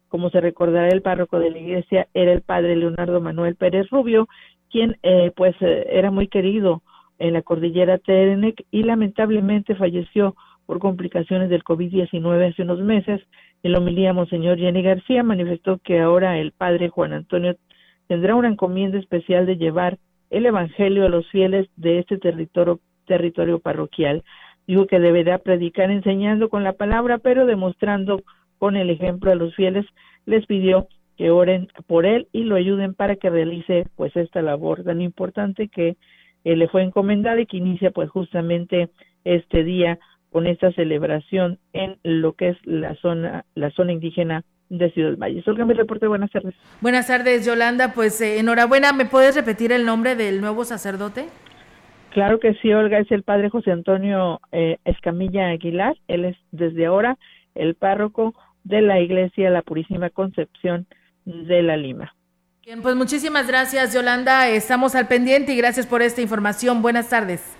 Como 0.08 0.30
se 0.30 0.40
recordará, 0.40 0.88
el 0.88 1.02
párroco 1.02 1.38
de 1.38 1.50
la 1.50 1.58
iglesia 1.58 2.08
era 2.14 2.32
el 2.32 2.42
padre 2.42 2.76
Leonardo 2.76 3.20
Manuel 3.20 3.56
Pérez 3.56 3.88
Rubio, 3.90 4.28
quien 4.70 4.96
eh, 5.02 5.32
pues 5.34 5.54
eh, 5.60 5.86
era 5.90 6.10
muy 6.10 6.28
querido 6.28 6.82
en 7.18 7.34
la 7.34 7.42
cordillera 7.42 7.98
Terenec 7.98 8.64
y 8.70 8.82
lamentablemente 8.82 9.74
falleció 9.74 10.36
por 10.66 10.78
complicaciones 10.78 11.50
del 11.50 11.64
COVID-19 11.64 12.52
hace 12.52 12.62
unos 12.62 12.80
meses. 12.80 13.20
El 13.62 13.76
homilía 13.76 14.12
Monseñor 14.12 14.58
Jenny 14.58 14.82
García 14.82 15.22
manifestó 15.22 15.78
que 15.78 16.00
ahora 16.00 16.38
el 16.38 16.52
padre 16.52 16.88
Juan 16.88 17.12
Antonio 17.12 17.56
tendrá 18.10 18.34
una 18.34 18.48
encomienda 18.48 18.98
especial 18.98 19.46
de 19.46 19.56
llevar 19.56 19.96
el 20.30 20.44
Evangelio 20.44 21.06
a 21.06 21.08
los 21.08 21.30
fieles 21.30 21.68
de 21.76 22.00
este 22.00 22.18
territorio, 22.18 22.80
territorio 23.06 23.60
parroquial. 23.60 24.24
Dijo 24.66 24.88
que 24.88 24.98
deberá 24.98 25.38
predicar 25.38 25.92
enseñando 25.92 26.48
con 26.48 26.64
la 26.64 26.72
palabra, 26.72 27.18
pero 27.18 27.46
demostrando 27.46 28.24
con 28.58 28.74
el 28.74 28.90
ejemplo 28.90 29.30
a 29.30 29.36
los 29.36 29.54
fieles. 29.54 29.86
Les 30.26 30.44
pidió 30.46 30.88
que 31.16 31.30
oren 31.30 31.68
por 31.86 32.04
él 32.04 32.26
y 32.32 32.42
lo 32.42 32.56
ayuden 32.56 32.94
para 32.94 33.14
que 33.14 33.30
realice 33.30 33.86
pues 33.94 34.16
esta 34.16 34.42
labor 34.42 34.82
tan 34.82 35.00
importante 35.00 35.68
que 35.68 35.96
eh, 36.42 36.56
le 36.56 36.66
fue 36.66 36.82
encomendada 36.82 37.40
y 37.40 37.46
que 37.46 37.58
inicia 37.58 37.92
pues 37.92 38.10
justamente 38.10 38.88
este 39.22 39.62
día 39.62 40.00
con 40.32 40.48
esta 40.48 40.72
celebración 40.72 41.60
en 41.72 41.96
lo 42.02 42.32
que 42.32 42.48
es 42.48 42.56
la 42.64 42.96
zona 42.96 43.44
la 43.54 43.70
zona 43.70 43.92
indígena 43.92 44.42
de 44.70 44.90
Ciudad 44.92 45.18
Valles. 45.18 45.46
Olga, 45.46 45.66
mi 45.66 45.74
reporte, 45.74 46.06
buenas 46.06 46.30
tardes. 46.30 46.54
Buenas 46.80 47.08
tardes, 47.08 47.44
Yolanda. 47.44 47.92
Pues 47.92 48.20
eh, 48.20 48.38
enhorabuena, 48.38 48.92
¿me 48.92 49.04
puedes 49.04 49.34
repetir 49.34 49.72
el 49.72 49.84
nombre 49.84 50.16
del 50.16 50.40
nuevo 50.40 50.64
sacerdote? 50.64 51.26
Claro 52.10 52.40
que 52.40 52.54
sí, 52.54 52.72
Olga, 52.72 52.98
es 52.98 53.10
el 53.12 53.22
padre 53.22 53.50
José 53.50 53.72
Antonio 53.72 54.40
eh, 54.52 54.78
Escamilla 54.84 55.48
Aguilar. 55.48 55.96
Él 56.08 56.24
es 56.24 56.36
desde 56.50 56.86
ahora 56.86 57.18
el 57.54 57.74
párroco 57.74 58.34
de 58.64 58.80
la 58.80 59.00
Iglesia 59.00 59.50
La 59.50 59.62
Purísima 59.62 60.10
Concepción 60.10 60.86
de 61.24 61.62
la 61.62 61.76
Lima. 61.76 62.14
Bien, 62.64 62.82
pues 62.82 62.94
muchísimas 62.94 63.48
gracias, 63.48 63.94
Yolanda. 63.94 64.48
Estamos 64.48 64.94
al 64.94 65.08
pendiente 65.08 65.52
y 65.52 65.56
gracias 65.56 65.86
por 65.86 66.02
esta 66.02 66.20
información. 66.20 66.82
Buenas 66.82 67.10
tardes. 67.10 67.59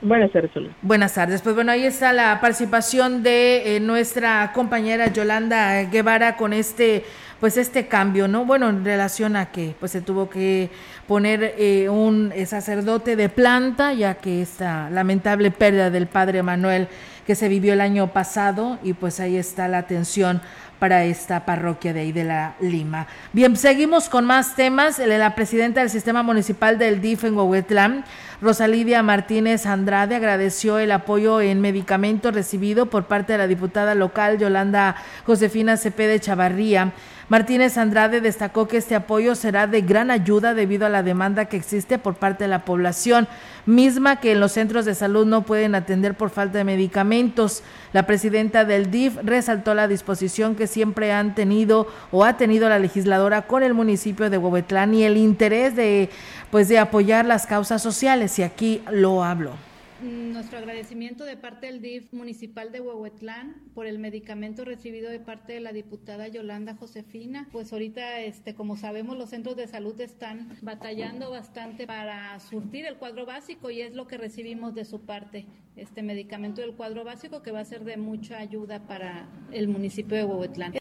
Buenas 0.00 0.30
tardes, 0.30 0.50
Buenas 0.80 1.14
tardes. 1.14 1.42
Pues 1.42 1.56
bueno, 1.56 1.72
ahí 1.72 1.84
está 1.84 2.12
la 2.12 2.40
participación 2.40 3.24
de 3.24 3.76
eh, 3.76 3.80
nuestra 3.80 4.52
compañera 4.52 5.12
Yolanda 5.12 5.82
Guevara 5.84 6.36
con 6.36 6.52
este, 6.52 7.04
pues 7.40 7.56
este 7.56 7.88
cambio, 7.88 8.28
¿no? 8.28 8.44
Bueno, 8.44 8.68
en 8.68 8.84
relación 8.84 9.34
a 9.34 9.50
que 9.50 9.74
pues 9.80 9.90
se 9.90 10.00
tuvo 10.00 10.30
que 10.30 10.70
poner 11.08 11.54
eh, 11.58 11.88
un 11.88 12.32
sacerdote 12.46 13.16
de 13.16 13.28
planta, 13.28 13.92
ya 13.92 14.14
que 14.14 14.40
esta 14.40 14.88
lamentable 14.90 15.50
pérdida 15.50 15.90
del 15.90 16.06
padre 16.06 16.44
Manuel 16.44 16.86
que 17.28 17.34
se 17.34 17.48
vivió 17.50 17.74
el 17.74 17.82
año 17.82 18.06
pasado 18.14 18.78
y 18.82 18.94
pues 18.94 19.20
ahí 19.20 19.36
está 19.36 19.68
la 19.68 19.76
atención 19.76 20.40
para 20.78 21.04
esta 21.04 21.44
parroquia 21.44 21.92
de 21.92 22.00
ahí 22.00 22.12
de 22.12 22.24
la 22.24 22.54
Lima. 22.60 23.06
Bien, 23.32 23.56
seguimos 23.56 24.08
con 24.08 24.24
más 24.24 24.54
temas. 24.54 24.98
La 24.98 25.34
presidenta 25.34 25.80
del 25.80 25.90
sistema 25.90 26.22
municipal 26.22 26.78
del 26.78 27.00
DIF 27.00 27.24
en 27.24 27.36
Huehuetlán 27.36 28.04
Rosalidia 28.40 29.02
Martínez 29.02 29.66
Andrade 29.66 30.14
agradeció 30.14 30.78
el 30.78 30.92
apoyo 30.92 31.40
en 31.40 31.60
medicamentos 31.60 32.32
recibido 32.32 32.86
por 32.86 33.06
parte 33.06 33.32
de 33.32 33.38
la 33.38 33.48
diputada 33.48 33.96
local 33.96 34.38
Yolanda 34.38 34.94
Josefina 35.26 35.76
Cepede 35.76 36.20
Chavarría. 36.20 36.92
Martínez 37.28 37.76
Andrade 37.76 38.22
destacó 38.22 38.68
que 38.68 38.78
este 38.78 38.94
apoyo 38.94 39.34
será 39.34 39.66
de 39.66 39.82
gran 39.82 40.10
ayuda 40.10 40.54
debido 40.54 40.86
a 40.86 40.88
la 40.88 41.02
demanda 41.02 41.44
que 41.44 41.58
existe 41.58 41.98
por 41.98 42.14
parte 42.14 42.44
de 42.44 42.48
la 42.48 42.64
población, 42.64 43.28
misma 43.66 44.18
que 44.18 44.32
en 44.32 44.40
los 44.40 44.52
centros 44.52 44.86
de 44.86 44.94
salud 44.94 45.26
no 45.26 45.42
pueden 45.42 45.74
atender 45.74 46.14
por 46.14 46.30
falta 46.30 46.56
de 46.56 46.64
medicamentos. 46.64 47.62
La 47.92 48.06
presidenta 48.06 48.64
del 48.64 48.90
DIF 48.90 49.18
resaltó 49.22 49.74
la 49.74 49.88
disposición 49.88 50.54
que 50.54 50.66
siempre 50.66 51.12
han 51.12 51.34
tenido 51.34 51.86
o 52.12 52.24
ha 52.24 52.38
tenido 52.38 52.70
la 52.70 52.78
legisladora 52.78 53.42
con 53.42 53.62
el 53.62 53.74
municipio 53.74 54.30
de 54.30 54.38
Huehuetlán 54.38 54.94
y 54.94 55.04
el 55.04 55.18
interés 55.18 55.76
de 55.76 56.08
pues 56.50 56.68
de 56.68 56.78
apoyar 56.78 57.26
las 57.26 57.46
causas 57.46 57.82
sociales 57.82 58.38
y 58.38 58.42
aquí 58.42 58.82
lo 58.90 59.22
hablo. 59.22 59.67
Nuestro 60.00 60.58
agradecimiento 60.58 61.24
de 61.24 61.36
parte 61.36 61.66
del 61.66 61.82
DIF 61.82 62.12
municipal 62.12 62.70
de 62.70 62.80
Huehuetlán 62.80 63.56
por 63.74 63.84
el 63.84 63.98
medicamento 63.98 64.64
recibido 64.64 65.10
de 65.10 65.18
parte 65.18 65.54
de 65.54 65.60
la 65.60 65.72
diputada 65.72 66.28
Yolanda 66.28 66.76
Josefina. 66.76 67.48
Pues 67.50 67.72
ahorita, 67.72 68.20
este, 68.20 68.54
como 68.54 68.76
sabemos, 68.76 69.18
los 69.18 69.30
centros 69.30 69.56
de 69.56 69.66
salud 69.66 70.00
están 70.00 70.56
batallando 70.62 71.30
bastante 71.30 71.84
para 71.88 72.38
surtir 72.38 72.86
el 72.86 72.94
cuadro 72.94 73.26
básico 73.26 73.70
y 73.70 73.80
es 73.80 73.96
lo 73.96 74.06
que 74.06 74.18
recibimos 74.18 74.72
de 74.76 74.84
su 74.84 75.00
parte, 75.00 75.46
este 75.74 76.04
medicamento 76.04 76.60
del 76.60 76.74
cuadro 76.74 77.02
básico 77.02 77.42
que 77.42 77.50
va 77.50 77.58
a 77.60 77.64
ser 77.64 77.82
de 77.82 77.96
mucha 77.96 78.38
ayuda 78.38 78.86
para 78.86 79.28
el 79.50 79.66
municipio 79.66 80.16
de 80.16 80.24
Huehuetlán. 80.24 80.74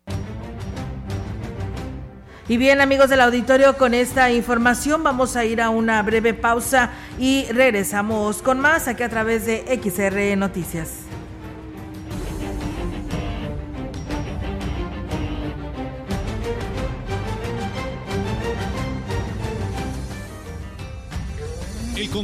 Y 2.49 2.55
bien 2.55 2.79
amigos 2.79 3.09
del 3.09 3.19
auditorio, 3.19 3.77
con 3.77 3.93
esta 3.93 4.31
información 4.31 5.03
vamos 5.03 5.35
a 5.35 5.43
ir 5.43 5.61
a 5.61 5.69
una 5.69 6.01
breve 6.01 6.33
pausa 6.33 6.91
y 7.19 7.45
regresamos 7.51 8.41
con 8.41 8.61
más 8.61 8.87
aquí 8.87 9.03
a 9.03 9.09
través 9.09 9.45
de 9.45 9.65
XR 9.83 10.37
Noticias. 10.37 11.06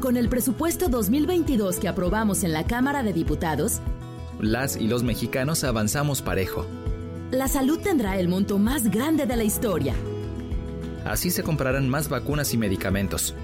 Con 0.00 0.16
el 0.16 0.30
presupuesto 0.30 0.88
2022 0.88 1.78
que 1.78 1.86
aprobamos 1.86 2.42
en 2.42 2.54
la 2.54 2.64
Cámara 2.64 3.02
de 3.02 3.12
Diputados, 3.12 3.80
las 4.40 4.76
y 4.76 4.88
los 4.88 5.02
mexicanos 5.02 5.62
avanzamos 5.62 6.22
parejo. 6.22 6.64
La 7.30 7.48
salud 7.48 7.78
tendrá 7.80 8.18
el 8.18 8.26
monto 8.26 8.58
más 8.58 8.90
grande 8.90 9.26
de 9.26 9.36
la 9.36 9.44
historia. 9.44 9.94
Así 11.04 11.30
se 11.30 11.42
comprarán 11.42 11.90
más 11.90 12.08
vacunas 12.08 12.54
y 12.54 12.56
medicamentos. 12.56 13.34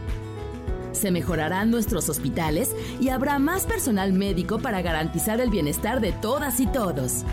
Se 0.92 1.10
mejorarán 1.10 1.70
nuestros 1.70 2.08
hospitales 2.08 2.74
y 3.02 3.10
habrá 3.10 3.38
más 3.38 3.66
personal 3.66 4.14
médico 4.14 4.58
para 4.58 4.80
garantizar 4.80 5.42
el 5.42 5.50
bienestar 5.50 6.00
de 6.00 6.12
todas 6.12 6.58
y 6.58 6.66
todos. 6.66 7.24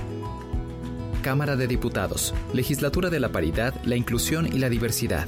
Cámara 1.22 1.56
de 1.56 1.68
Diputados, 1.68 2.34
Legislatura 2.54 3.10
de 3.10 3.22
la 3.22 3.30
Paridad, 3.30 3.74
la 3.86 3.96
Inclusión 3.96 4.48
y 4.48 4.60
la 4.60 4.68
Diversidad. 4.68 5.28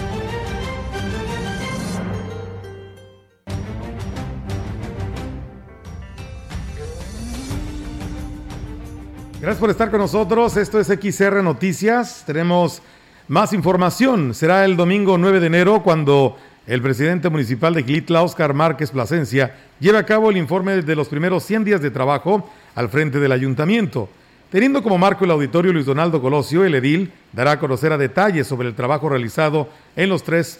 Gracias 9.41 9.59
por 9.59 9.71
estar 9.71 9.89
con 9.89 9.99
nosotros. 9.99 10.55
Esto 10.55 10.79
es 10.79 10.85
XR 10.85 11.41
Noticias. 11.41 12.21
Tenemos 12.27 12.79
más 13.27 13.53
información. 13.53 14.35
Será 14.35 14.65
el 14.65 14.77
domingo 14.77 15.17
9 15.17 15.39
de 15.39 15.47
enero 15.47 15.81
cuando 15.81 16.37
el 16.67 16.79
presidente 16.79 17.27
municipal 17.27 17.73
de 17.73 17.81
Gilitla, 17.81 18.21
Oscar 18.21 18.53
Márquez 18.53 18.91
Plasencia, 18.91 19.55
lleve 19.79 19.97
a 19.97 20.05
cabo 20.05 20.29
el 20.29 20.37
informe 20.37 20.83
de 20.83 20.95
los 20.95 21.07
primeros 21.07 21.43
100 21.45 21.63
días 21.63 21.81
de 21.81 21.89
trabajo 21.89 22.47
al 22.75 22.89
frente 22.89 23.19
del 23.19 23.31
ayuntamiento. 23.31 24.09
Teniendo 24.51 24.83
como 24.83 24.99
marco 24.99 25.25
el 25.25 25.31
auditorio 25.31 25.73
Luis 25.73 25.87
Donaldo 25.87 26.21
Colosio, 26.21 26.63
el 26.63 26.75
edil 26.75 27.11
dará 27.33 27.53
a 27.53 27.59
conocer 27.59 27.91
a 27.91 27.97
detalles 27.97 28.45
sobre 28.45 28.67
el 28.67 28.75
trabajo 28.75 29.09
realizado 29.09 29.69
en 29.95 30.09
los 30.09 30.21
tres 30.21 30.59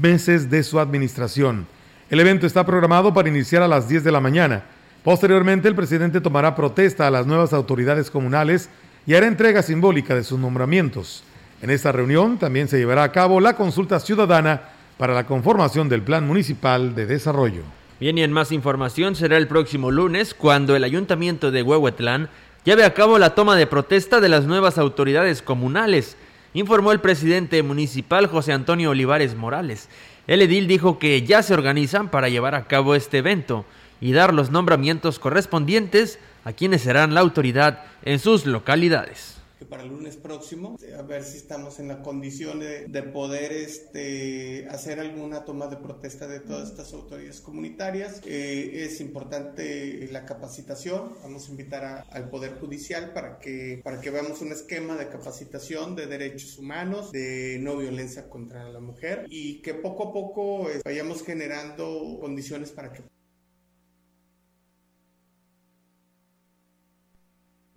meses 0.00 0.48
de 0.48 0.62
su 0.62 0.80
administración. 0.80 1.66
El 2.08 2.18
evento 2.18 2.46
está 2.46 2.64
programado 2.64 3.12
para 3.12 3.28
iniciar 3.28 3.62
a 3.62 3.68
las 3.68 3.90
10 3.90 4.04
de 4.04 4.12
la 4.12 4.20
mañana. 4.20 4.62
Posteriormente, 5.04 5.66
el 5.68 5.74
presidente 5.74 6.20
tomará 6.20 6.54
protesta 6.54 7.06
a 7.06 7.10
las 7.10 7.26
nuevas 7.26 7.52
autoridades 7.52 8.10
comunales 8.10 8.70
y 9.04 9.14
hará 9.14 9.26
entrega 9.26 9.62
simbólica 9.62 10.14
de 10.14 10.22
sus 10.22 10.38
nombramientos. 10.38 11.24
En 11.60 11.70
esta 11.70 11.90
reunión 11.90 12.38
también 12.38 12.68
se 12.68 12.78
llevará 12.78 13.02
a 13.02 13.12
cabo 13.12 13.40
la 13.40 13.56
consulta 13.56 13.98
ciudadana 13.98 14.62
para 14.98 15.14
la 15.14 15.26
conformación 15.26 15.88
del 15.88 16.02
Plan 16.02 16.26
Municipal 16.26 16.94
de 16.94 17.06
Desarrollo. 17.06 17.62
Bien, 17.98 18.16
y 18.18 18.22
en 18.22 18.32
más 18.32 18.52
información 18.52 19.16
será 19.16 19.36
el 19.38 19.48
próximo 19.48 19.90
lunes 19.90 20.34
cuando 20.34 20.76
el 20.76 20.84
Ayuntamiento 20.84 21.50
de 21.50 21.62
Huehuetlán 21.62 22.28
lleve 22.64 22.84
a 22.84 22.94
cabo 22.94 23.18
la 23.18 23.34
toma 23.34 23.56
de 23.56 23.66
protesta 23.66 24.20
de 24.20 24.28
las 24.28 24.44
nuevas 24.44 24.78
autoridades 24.78 25.42
comunales, 25.42 26.16
informó 26.54 26.92
el 26.92 27.00
presidente 27.00 27.62
municipal 27.64 28.28
José 28.28 28.52
Antonio 28.52 28.90
Olivares 28.90 29.34
Morales. 29.34 29.88
El 30.28 30.42
edil 30.42 30.68
dijo 30.68 31.00
que 31.00 31.22
ya 31.22 31.42
se 31.42 31.54
organizan 31.54 32.08
para 32.08 32.28
llevar 32.28 32.54
a 32.54 32.66
cabo 32.66 32.94
este 32.94 33.18
evento 33.18 33.64
y 34.02 34.12
dar 34.12 34.34
los 34.34 34.50
nombramientos 34.50 35.18
correspondientes 35.18 36.18
a 36.44 36.52
quienes 36.52 36.82
serán 36.82 37.14
la 37.14 37.20
autoridad 37.20 37.84
en 38.02 38.18
sus 38.18 38.44
localidades 38.44 39.38
para 39.72 39.84
el 39.84 39.88
lunes 39.88 40.16
próximo, 40.16 40.76
a 40.98 41.02
ver 41.02 41.24
si 41.24 41.38
estamos 41.38 41.78
en 41.78 41.88
la 41.88 42.02
condición 42.02 42.60
de, 42.60 42.86
de, 42.88 43.02
poder 43.02 43.52
este, 43.52 44.66
hacer 44.68 45.00
alguna 45.00 45.44
toma 45.44 45.66
de 45.68 45.76
protesta 45.76 46.26
de 46.26 46.40
todas 46.40 46.70
estas 46.70 46.92
autoridades 46.92 47.40
comunitarias. 47.40 48.20
Eh, 48.26 48.84
es 48.84 49.00
importante 49.00 50.08
la 50.10 50.26
capacitación, 50.26 51.14
vamos 51.22 51.48
a 51.48 51.50
invitar 51.52 52.04
al 52.10 52.28
Poder 52.28 52.58
Judicial 52.60 53.12
para 53.12 53.38
que, 53.38 53.80
para 53.82 54.00
que 54.00 54.10
veamos 54.10 54.42
un 54.42 54.52
esquema 54.52 54.96
de 54.96 55.08
capacitación 55.08 55.96
de 55.96 56.06
derechos 56.06 56.58
humanos, 56.58 57.12
de 57.12 57.58
no 57.60 57.76
violencia 57.76 58.28
contra 58.28 58.68
la 58.68 58.80
mujer 58.80 59.26
y 59.30 59.62
que 59.62 59.74
poco 59.74 60.08
a 60.08 60.12
poco 60.12 60.70
eh, 60.70 60.80
vayamos 60.84 61.22
generando 61.22 62.18
condiciones 62.20 62.72
para 62.72 62.92
que 62.92 63.02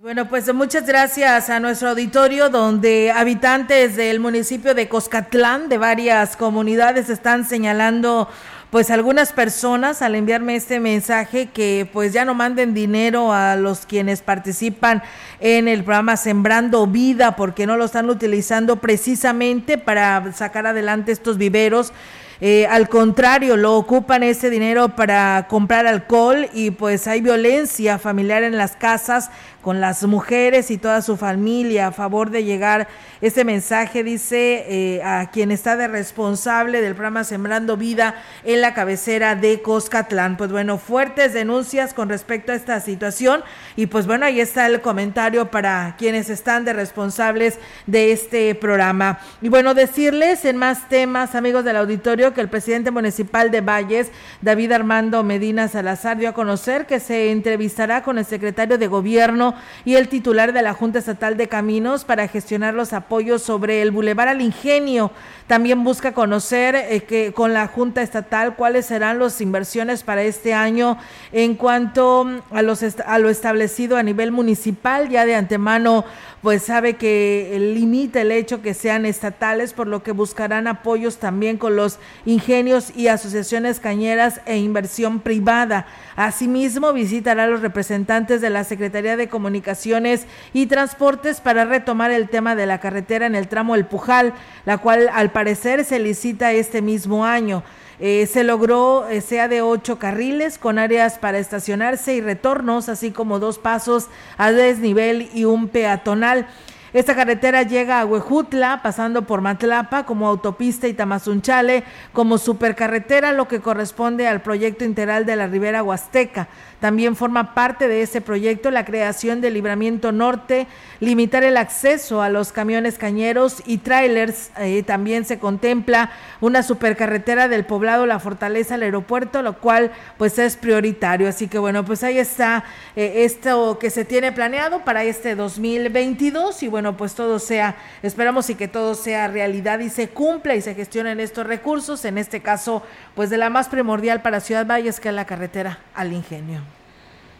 Bueno, 0.06 0.30
pues 0.30 0.54
muchas 0.54 0.86
gracias 0.86 1.50
a 1.50 1.60
nuestro 1.60 1.90
auditorio 1.90 2.50
donde 2.50 3.12
habitantes 3.12 3.96
del 3.96 4.20
municipio 4.20 4.76
de 4.76 4.88
Coscatlán 4.88 5.68
de 5.68 5.80
varias 5.80 6.38
comunidades 6.38 7.10
están 7.10 7.44
señalando 7.44 8.30
pues 8.70 8.92
algunas 8.92 9.34
personas 9.34 10.04
al 10.04 10.14
enviarme 10.14 10.58
este 10.58 10.80
mensaje 10.80 11.48
que 11.48 11.90
pues 11.92 12.14
ya 12.14 12.24
no 12.24 12.36
manden 12.36 12.76
dinero 12.76 13.34
a 13.34 13.56
los 13.56 13.88
quienes 13.88 14.22
participan 14.22 15.02
en 15.40 15.68
el 15.68 15.84
programa 15.84 16.18
Sembrando 16.18 16.86
Vida 16.86 17.36
porque 17.36 17.66
no 17.66 17.76
lo 17.76 17.86
están 17.86 18.08
utilizando 18.08 18.76
precisamente 18.76 19.80
para 19.80 20.32
sacar 20.34 20.68
adelante 20.68 21.14
estos 21.14 21.40
viveros. 21.40 21.94
Eh, 22.42 22.68
al 22.68 22.90
contrario, 22.90 23.56
lo 23.56 23.76
ocupan 23.78 24.24
ese 24.24 24.50
dinero 24.50 24.90
para 24.90 25.48
comprar 25.48 25.88
alcohol 25.88 26.50
y 26.54 26.72
pues 26.72 27.08
hay 27.08 27.22
violencia 27.22 27.98
familiar 27.98 28.44
en 28.44 28.58
las 28.58 28.76
casas 28.76 29.30
con 29.66 29.82
las 29.82 30.04
mujeres 30.04 30.70
y 30.70 30.78
toda 30.78 31.02
su 31.02 31.18
familia 31.18 31.88
a 31.88 31.92
favor 31.92 32.30
de 32.30 32.44
llegar 32.44 32.88
este 33.20 33.44
mensaje, 33.44 34.04
dice 34.04 34.64
eh, 34.68 35.02
a 35.04 35.32
quien 35.32 35.50
está 35.50 35.76
de 35.76 35.88
responsable 35.88 36.82
del 36.82 36.94
programa 36.94 37.24
Sembrando 37.24 37.76
Vida 37.76 38.14
en 38.44 38.62
la 38.62 38.76
cabecera 38.76 39.34
de 39.36 39.64
Coscatlán. 39.64 40.38
Pues 40.38 40.52
bueno, 40.52 40.78
fuertes 40.78 41.34
denuncias 41.34 41.96
con 41.96 42.10
respecto 42.10 42.52
a 42.52 42.56
esta 42.56 42.80
situación 42.80 43.44
y 43.76 43.88
pues 43.88 44.06
bueno, 44.06 44.28
ahí 44.28 44.40
está 44.40 44.68
el 44.68 44.82
comentario 44.82 45.50
para 45.50 45.96
quienes 45.98 46.30
están 46.30 46.64
de 46.64 46.74
responsables 46.74 47.58
de 47.88 48.12
este 48.12 48.54
programa. 48.54 49.18
Y 49.42 49.50
bueno, 49.50 49.74
decirles 49.74 50.46
en 50.46 50.58
más 50.58 50.88
temas, 50.90 51.34
amigos 51.34 51.66
del 51.66 51.78
auditorio, 51.78 52.36
que 52.36 52.42
el 52.42 52.50
presidente 52.50 52.92
municipal 52.92 53.50
de 53.50 53.62
Valles, 53.62 54.12
David 54.42 54.74
Armando 54.74 55.24
Medina 55.24 55.68
Salazar, 55.68 56.20
dio 56.20 56.30
a 56.30 56.34
conocer 56.34 56.86
que 56.86 57.00
se 57.00 57.32
entrevistará 57.32 58.04
con 58.04 58.20
el 58.20 58.26
secretario 58.26 58.78
de 58.78 58.86
Gobierno 58.86 59.55
y 59.84 59.96
el 59.96 60.08
titular 60.08 60.54
de 60.54 60.62
la 60.62 60.74
Junta 60.74 61.00
Estatal 61.00 61.38
de 61.38 61.48
Caminos 61.48 62.06
para 62.06 62.28
gestionar 62.28 62.74
los 62.74 62.94
apoyos 62.94 63.42
sobre 63.42 63.82
el 63.82 63.92
Boulevard 63.92 64.30
al 64.30 64.42
Ingenio. 64.42 65.12
También 65.48 65.84
busca 65.84 66.14
conocer 66.14 66.76
eh, 66.76 67.04
que 67.04 67.32
con 67.32 67.54
la 67.54 67.68
Junta 67.68 68.02
Estatal 68.02 68.56
cuáles 68.56 68.88
serán 68.88 69.20
las 69.20 69.42
inversiones 69.42 70.04
para 70.04 70.24
este 70.24 70.54
año 70.54 70.98
en 71.32 71.56
cuanto 71.56 72.42
a, 72.52 72.62
los 72.62 72.84
a 72.84 73.20
lo 73.20 73.30
establecido 73.30 73.98
a 73.98 74.04
nivel 74.04 74.32
municipal. 74.32 75.10
Ya 75.10 75.26
de 75.26 75.36
antemano 75.36 76.06
pues 76.46 76.62
sabe 76.62 76.94
que 76.94 77.58
limita 77.60 78.22
el 78.22 78.32
hecho 78.32 78.62
que 78.62 78.76
sean 78.76 79.08
estatales, 79.08 79.74
por 79.74 79.88
lo 79.88 80.04
que 80.04 80.12
buscarán 80.12 80.68
apoyos 80.68 81.18
también 81.18 81.58
con 81.58 81.76
los 81.76 81.98
ingenios 82.24 82.96
y 82.96 83.08
asociaciones 83.08 83.80
cañeras 83.80 84.42
e 84.46 84.58
inversión 84.58 85.22
privada. 85.22 85.88
Asimismo, 86.16 86.94
visitará 86.94 87.46
a 87.46 87.48
los 87.48 87.64
representantes 87.64 88.42
de 88.42 88.52
la 88.52 88.64
Secretaría 88.64 89.18
de 89.18 89.28
Comunicaciones 89.28 90.28
y 90.54 90.68
Transportes 90.68 91.42
para 91.42 91.66
retomar 91.66 92.12
el 92.12 92.30
tema 92.30 92.56
de 92.56 92.68
la 92.68 92.80
carretera 92.80 93.26
en 93.26 93.34
el 93.34 93.48
tramo 93.48 93.74
El 93.74 93.88
Pujal, 93.88 94.36
la 94.68 94.78
cual 94.78 95.10
al 95.12 95.32
parecer 95.32 95.84
se 95.84 95.98
licita 95.98 96.54
este 96.54 96.84
mismo 96.84 97.26
año. 97.26 97.64
Eh, 98.00 98.28
se 98.28 98.44
logró 98.44 99.08
eh, 99.08 99.22
sea 99.22 99.48
de 99.48 99.62
ocho 99.62 100.00
carriles 100.00 100.58
con 100.58 100.80
áreas 100.80 101.18
para 101.18 101.40
estacionarse 101.40 102.14
y 102.14 102.22
retornos, 102.22 102.90
así 102.90 103.12
como 103.12 103.40
dos 103.40 103.58
pasos 103.58 104.08
a 104.38 104.52
desnivel 104.52 105.30
y 105.34 105.46
un 105.46 105.70
peatonal. 105.70 106.48
Esta 106.96 107.14
carretera 107.14 107.64
llega 107.64 108.00
a 108.00 108.06
Huejutla, 108.06 108.80
pasando 108.82 109.24
por 109.24 109.42
Matlapa 109.42 110.06
como 110.06 110.30
autopista 110.30 110.88
y 110.88 110.94
Tamazunchale 110.94 111.84
como 112.14 112.38
supercarretera, 112.38 113.34
lo 113.34 113.50
que 113.50 113.60
corresponde 113.60 114.30
al 114.30 114.42
proyecto 114.42 114.86
integral 114.86 115.26
de 115.26 115.36
la 115.36 115.48
Ribera 115.48 115.84
Huasteca. 115.84 116.48
También 116.80 117.16
forma 117.16 117.54
parte 117.54 117.88
de 117.88 118.02
ese 118.02 118.22
proyecto 118.22 118.70
la 118.72 118.86
creación 118.86 119.42
del 119.42 119.54
libramiento 119.54 120.12
norte, 120.12 120.68
limitar 121.00 121.44
el 121.44 121.58
acceso 121.58 122.22
a 122.22 122.30
los 122.30 122.52
camiones 122.52 122.98
cañeros 122.98 123.64
y 123.66 123.80
trailers. 123.80 124.52
Eh, 124.58 124.84
también 124.84 125.26
se 125.26 125.40
contempla 125.40 126.12
una 126.42 126.64
supercarretera 126.64 127.48
del 127.48 127.66
poblado 127.66 128.06
La 128.06 128.20
Fortaleza 128.20 128.76
al 128.76 128.84
aeropuerto, 128.84 129.42
lo 129.42 129.58
cual 129.60 129.92
pues 130.18 130.38
es 130.38 130.58
prioritario. 130.58 131.28
Así 131.28 131.48
que 131.48 131.58
bueno, 131.58 131.86
pues 131.86 132.04
ahí 132.04 132.18
está 132.18 132.66
eh, 132.96 133.24
esto 133.26 133.80
que 133.80 133.90
se 133.90 134.06
tiene 134.06 134.32
planeado 134.32 134.84
para 134.84 135.04
este 135.04 135.36
2022 135.36 136.64
y 136.64 136.68
bueno, 136.68 136.98
pues 136.98 137.16
todo 137.16 137.40
sea, 137.40 137.76
esperamos 138.04 138.50
y 138.50 138.56
que 138.56 138.68
todo 138.68 138.96
sea 138.96 139.28
realidad 139.28 139.80
y 139.80 139.90
se 139.90 140.10
cumpla 140.10 140.56
y 140.56 140.62
se 140.62 140.76
gestionen 140.76 141.20
estos 141.20 141.48
recursos, 141.48 142.06
en 142.06 142.18
este 142.18 142.42
caso 142.42 142.84
pues 143.16 143.30
de 143.30 143.38
la 143.38 143.50
más 143.50 143.70
primordial 143.70 144.22
para 144.22 144.40
Ciudad 144.40 144.66
Valles 144.66 145.00
que 145.00 145.10
es 145.10 145.16
la 145.16 145.26
carretera 145.26 145.80
al 145.94 146.14
ingenio. 146.14 146.75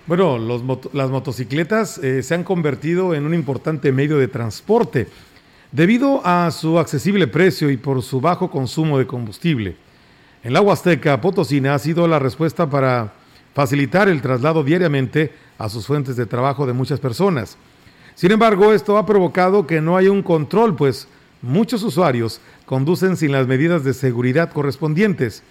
Bueno, 0.08 0.38
los 0.38 0.62
las 0.94 1.10
motocicletas 1.10 1.98
eh, 1.98 2.22
se 2.22 2.36
han 2.36 2.44
convertido 2.44 3.16
en 3.16 3.26
un 3.26 3.34
importante 3.34 3.92
medio 3.92 4.20
de 4.20 4.28
transporte 4.28 5.08
debido 5.72 6.22
a 6.24 6.52
su 6.52 6.78
accesible 6.78 7.26
precio 7.26 7.72
y 7.72 7.78
por 7.78 8.04
su 8.04 8.22
bajo 8.22 8.52
consumo 8.52 9.00
de 9.00 9.08
combustible. 9.08 9.76
En 10.44 10.54
la 10.54 10.62
Huasteca, 10.62 11.20
Potosina 11.20 11.74
ha 11.74 11.80
sido 11.80 12.08
la 12.08 12.20
respuesta 12.20 12.70
para 12.70 13.14
facilitar 13.56 14.08
el 14.08 14.22
traslado 14.22 14.64
diariamente 14.64 15.34
a 15.58 15.70
sus 15.70 15.88
fuentes 15.88 16.16
de 16.16 16.28
trabajo 16.28 16.68
de 16.68 16.74
muchas 16.74 17.00
personas. 17.00 17.58
Sin 18.14 18.32
embargo, 18.32 18.74
esto 18.74 19.00
ha 19.00 19.08
provocado 19.08 19.66
que 19.66 19.82
no 19.82 19.98
haya 19.98 20.12
un 20.12 20.22
control, 20.22 20.76
pues 20.76 21.08
muchos 21.42 21.82
usuarios 21.82 22.42
conducen 22.68 23.18
sin 23.18 23.32
las 23.32 23.48
medidas 23.48 23.84
de 23.84 23.96
seguridad 23.96 24.52
correspondientes 24.52 25.42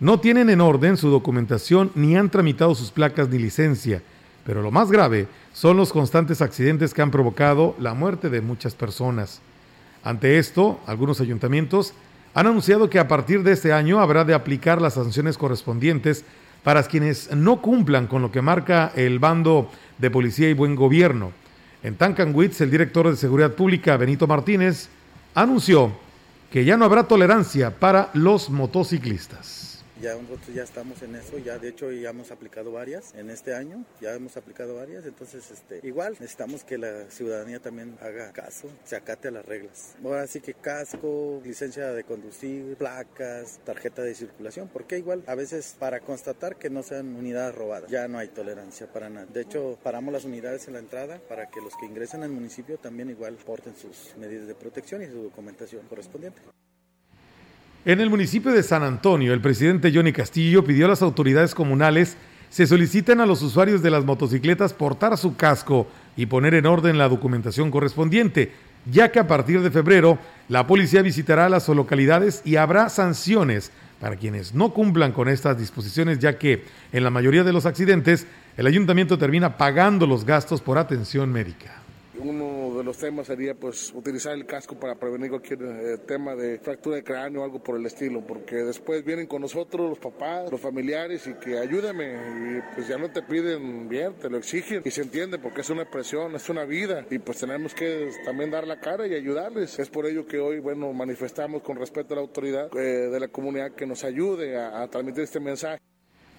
no 0.00 0.18
tienen 0.18 0.48
en 0.48 0.62
orden 0.62 0.96
su 0.96 1.10
documentación 1.10 1.92
ni 1.94 2.16
han 2.16 2.30
tramitado 2.30 2.74
sus 2.74 2.90
placas 2.90 3.28
ni 3.28 3.38
licencia. 3.38 4.02
Pero 4.44 4.62
lo 4.62 4.70
más 4.70 4.90
grave 4.90 5.28
son 5.52 5.76
los 5.76 5.92
constantes 5.92 6.40
accidentes 6.40 6.94
que 6.94 7.02
han 7.02 7.10
provocado 7.10 7.76
la 7.78 7.92
muerte 7.92 8.30
de 8.30 8.40
muchas 8.40 8.74
personas. 8.74 9.42
Ante 10.02 10.38
esto, 10.38 10.80
algunos 10.86 11.20
ayuntamientos 11.20 11.92
han 12.32 12.46
anunciado 12.46 12.88
que 12.88 12.98
a 12.98 13.08
partir 13.08 13.42
de 13.42 13.52
este 13.52 13.74
año 13.74 14.00
habrá 14.00 14.24
de 14.24 14.32
aplicar 14.32 14.80
las 14.80 14.94
sanciones 14.94 15.36
correspondientes 15.36 16.24
para 16.64 16.82
quienes 16.82 17.30
no 17.34 17.60
cumplan 17.60 18.06
con 18.06 18.22
lo 18.22 18.32
que 18.32 18.40
marca 18.40 18.92
el 18.96 19.18
bando 19.18 19.70
de 19.98 20.10
policía 20.10 20.48
y 20.48 20.54
buen 20.54 20.76
gobierno. 20.76 21.32
En 21.82 21.96
Tancanwitz, 21.96 22.60
el 22.62 22.70
director 22.70 23.08
de 23.08 23.16
Seguridad 23.16 23.52
Pública, 23.52 23.98
Benito 23.98 24.26
Martínez, 24.26 24.88
anunció 25.34 25.92
que 26.50 26.64
ya 26.64 26.78
no 26.78 26.86
habrá 26.86 27.04
tolerancia 27.04 27.78
para 27.78 28.10
los 28.14 28.48
motociclistas 28.48 29.70
ya 30.00 30.14
nosotros 30.14 30.54
ya 30.54 30.62
estamos 30.62 31.02
en 31.02 31.14
eso, 31.16 31.38
ya 31.38 31.58
de 31.58 31.68
hecho 31.68 31.90
ya 31.92 32.10
hemos 32.10 32.30
aplicado 32.30 32.72
varias 32.72 33.14
en 33.14 33.30
este 33.30 33.54
año, 33.54 33.84
ya 34.00 34.14
hemos 34.14 34.36
aplicado 34.36 34.76
varias, 34.76 35.04
entonces 35.04 35.50
este, 35.50 35.80
igual 35.86 36.12
necesitamos 36.12 36.64
que 36.64 36.78
la 36.78 37.10
ciudadanía 37.10 37.60
también 37.60 37.96
haga 38.00 38.32
caso, 38.32 38.68
se 38.84 38.96
acate 38.96 39.28
a 39.28 39.30
las 39.30 39.44
reglas. 39.44 39.96
Ahora 40.02 40.26
sí 40.26 40.40
que 40.40 40.54
casco, 40.54 41.40
licencia 41.44 41.92
de 41.92 42.04
conducir, 42.04 42.76
placas, 42.76 43.60
tarjeta 43.64 44.02
de 44.02 44.14
circulación, 44.14 44.68
porque 44.72 44.98
igual 44.98 45.22
a 45.26 45.34
veces 45.34 45.76
para 45.78 46.00
constatar 46.00 46.56
que 46.56 46.70
no 46.70 46.82
sean 46.82 47.14
unidades 47.14 47.54
robadas, 47.54 47.90
ya 47.90 48.08
no 48.08 48.18
hay 48.18 48.28
tolerancia 48.28 48.90
para 48.92 49.08
nada. 49.08 49.26
De 49.26 49.42
hecho, 49.42 49.78
paramos 49.82 50.12
las 50.12 50.24
unidades 50.24 50.66
en 50.68 50.74
la 50.74 50.80
entrada 50.80 51.20
para 51.28 51.50
que 51.50 51.60
los 51.60 51.74
que 51.76 51.86
ingresen 51.86 52.22
al 52.22 52.30
municipio 52.30 52.78
también 52.78 53.10
igual 53.10 53.34
porten 53.34 53.76
sus 53.76 54.14
medidas 54.16 54.46
de 54.46 54.54
protección 54.54 55.02
y 55.02 55.06
su 55.06 55.22
documentación 55.22 55.86
correspondiente. 55.88 56.40
En 57.86 57.98
el 57.98 58.10
municipio 58.10 58.52
de 58.52 58.62
San 58.62 58.82
Antonio, 58.82 59.32
el 59.32 59.40
presidente 59.40 59.90
Johnny 59.90 60.12
Castillo 60.12 60.62
pidió 60.62 60.84
a 60.84 60.90
las 60.90 61.00
autoridades 61.00 61.54
comunales 61.54 62.18
se 62.50 62.66
soliciten 62.66 63.20
a 63.20 63.26
los 63.26 63.40
usuarios 63.40 63.80
de 63.80 63.90
las 63.90 64.04
motocicletas 64.04 64.74
portar 64.74 65.16
su 65.16 65.34
casco 65.36 65.86
y 66.14 66.26
poner 66.26 66.52
en 66.52 66.66
orden 66.66 66.98
la 66.98 67.08
documentación 67.08 67.70
correspondiente, 67.70 68.52
ya 68.90 69.10
que 69.10 69.18
a 69.18 69.26
partir 69.26 69.62
de 69.62 69.70
febrero 69.70 70.18
la 70.48 70.66
policía 70.66 71.00
visitará 71.00 71.48
las 71.48 71.68
localidades 71.68 72.42
y 72.44 72.56
habrá 72.56 72.90
sanciones 72.90 73.70
para 73.98 74.16
quienes 74.16 74.52
no 74.52 74.74
cumplan 74.74 75.12
con 75.12 75.28
estas 75.28 75.56
disposiciones, 75.56 76.18
ya 76.18 76.36
que 76.36 76.64
en 76.92 77.02
la 77.02 77.10
mayoría 77.10 77.44
de 77.44 77.52
los 77.52 77.64
accidentes 77.64 78.26
el 78.58 78.66
ayuntamiento 78.66 79.16
termina 79.16 79.56
pagando 79.56 80.06
los 80.06 80.26
gastos 80.26 80.60
por 80.60 80.76
atención 80.76 81.32
médica 81.32 81.79
uno 82.22 82.76
de 82.76 82.84
los 82.84 82.98
temas 82.98 83.26
sería 83.26 83.54
pues 83.54 83.92
utilizar 83.94 84.34
el 84.34 84.46
casco 84.46 84.78
para 84.78 84.94
prevenir 84.94 85.30
cualquier 85.30 85.62
eh, 85.62 85.98
tema 86.06 86.34
de 86.34 86.58
fractura 86.58 86.96
de 86.96 87.04
cráneo 87.04 87.42
o 87.42 87.44
algo 87.44 87.62
por 87.62 87.76
el 87.76 87.86
estilo, 87.86 88.24
porque 88.26 88.56
después 88.56 89.04
vienen 89.04 89.26
con 89.26 89.42
nosotros 89.42 89.88
los 89.88 89.98
papás, 89.98 90.50
los 90.50 90.60
familiares 90.60 91.26
y 91.26 91.34
que 91.34 91.58
ayúdame 91.58 92.14
y 92.14 92.74
pues 92.74 92.88
ya 92.88 92.98
no 92.98 93.10
te 93.10 93.22
piden 93.22 93.88
bien, 93.88 94.14
te 94.14 94.28
lo 94.28 94.38
exigen 94.38 94.82
y 94.84 94.90
se 94.90 95.02
entiende 95.02 95.38
porque 95.38 95.62
es 95.62 95.70
una 95.70 95.84
presión, 95.84 96.34
es 96.34 96.48
una 96.48 96.64
vida 96.64 97.06
y 97.10 97.18
pues 97.18 97.38
tenemos 97.38 97.74
que 97.74 98.10
también 98.24 98.50
dar 98.50 98.66
la 98.66 98.80
cara 98.80 99.06
y 99.06 99.14
ayudarles. 99.14 99.78
Es 99.78 99.90
por 99.90 100.06
ello 100.06 100.26
que 100.26 100.38
hoy, 100.38 100.60
bueno, 100.60 100.92
manifestamos 100.92 101.62
con 101.62 101.76
respeto 101.76 102.14
a 102.14 102.16
la 102.16 102.22
autoridad 102.22 102.76
eh, 102.76 103.08
de 103.10 103.20
la 103.20 103.28
comunidad 103.28 103.72
que 103.72 103.86
nos 103.86 104.04
ayude 104.04 104.58
a 104.58 104.86
transmitir 104.88 105.24
este 105.24 105.40
mensaje. 105.40 105.80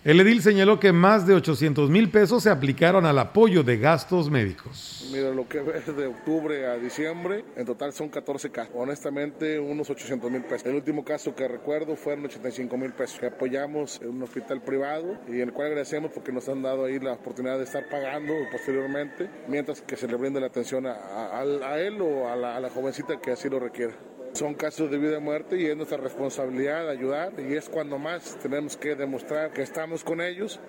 El 0.03 0.19
edil 0.19 0.41
señaló 0.41 0.79
que 0.79 0.91
más 0.91 1.27
de 1.27 1.35
800 1.35 1.91
mil 1.91 2.09
pesos 2.09 2.41
se 2.41 2.49
aplicaron 2.49 3.05
al 3.05 3.19
apoyo 3.19 3.61
de 3.61 3.77
gastos 3.77 4.31
médicos. 4.31 5.07
Mira, 5.13 5.29
lo 5.29 5.47
que 5.47 5.59
ves 5.59 5.95
de 5.95 6.07
octubre 6.07 6.65
a 6.65 6.77
diciembre, 6.77 7.45
en 7.55 7.67
total 7.67 7.93
son 7.93 8.09
14 8.09 8.49
casos. 8.49 8.73
Honestamente, 8.75 9.59
unos 9.59 9.91
800 9.91 10.31
mil 10.31 10.41
pesos. 10.41 10.65
El 10.65 10.73
último 10.73 11.05
caso 11.05 11.35
que 11.35 11.47
recuerdo 11.47 11.95
fueron 11.95 12.25
85 12.25 12.77
mil 12.77 12.93
pesos. 12.93 13.19
Que 13.19 13.27
apoyamos 13.27 14.01
en 14.01 14.09
un 14.09 14.23
hospital 14.23 14.63
privado 14.63 15.19
y 15.27 15.33
en 15.33 15.49
el 15.49 15.53
cual 15.53 15.67
agradecemos 15.67 16.09
porque 16.11 16.31
nos 16.31 16.49
han 16.49 16.63
dado 16.63 16.85
ahí 16.85 16.97
la 16.97 17.13
oportunidad 17.13 17.59
de 17.59 17.65
estar 17.65 17.87
pagando 17.87 18.33
posteriormente, 18.51 19.29
mientras 19.47 19.81
que 19.81 19.95
se 19.97 20.07
le 20.07 20.15
brinde 20.15 20.39
la 20.39 20.47
atención 20.47 20.87
a, 20.87 21.43
él 21.77 22.01
o 22.01 22.27
a 22.27 22.35
la 22.35 22.69
jovencita 22.71 23.21
que 23.21 23.33
así 23.33 23.49
lo 23.49 23.59
requiera. 23.59 23.93
Son 24.33 24.53
casos 24.53 24.89
de 24.89 24.97
vida 24.97 25.17
y 25.17 25.21
muerte 25.21 25.59
y 25.59 25.65
es 25.65 25.75
nuestra 25.75 25.97
responsabilidad 25.97 26.89
ayudar 26.89 27.33
y 27.37 27.53
es 27.53 27.67
cuando 27.67 27.97
más 27.97 28.37
tenemos 28.41 28.77
que 28.77 28.95
demostrar 28.95 29.51
que 29.51 29.61
estamos 29.61 30.03
con 30.03 30.21
ellos. 30.21 30.59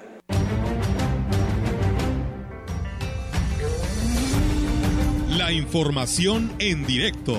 La 5.37 5.53
información 5.53 6.53
en 6.59 6.85
directo. 6.87 7.37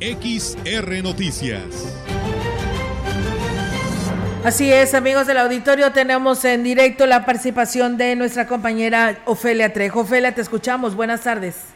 XR 0.00 1.02
Noticias. 1.02 1.94
Así 4.44 4.72
es, 4.72 4.94
amigos 4.94 5.26
del 5.26 5.38
auditorio, 5.38 5.92
tenemos 5.92 6.44
en 6.44 6.62
directo 6.62 7.06
la 7.06 7.26
participación 7.26 7.96
de 7.96 8.14
nuestra 8.14 8.46
compañera 8.46 9.18
Ofelia 9.24 9.72
Trejo. 9.72 10.00
Ofelia, 10.00 10.34
te 10.34 10.40
escuchamos. 10.40 10.94
Buenas 10.94 11.22
tardes. 11.22 11.75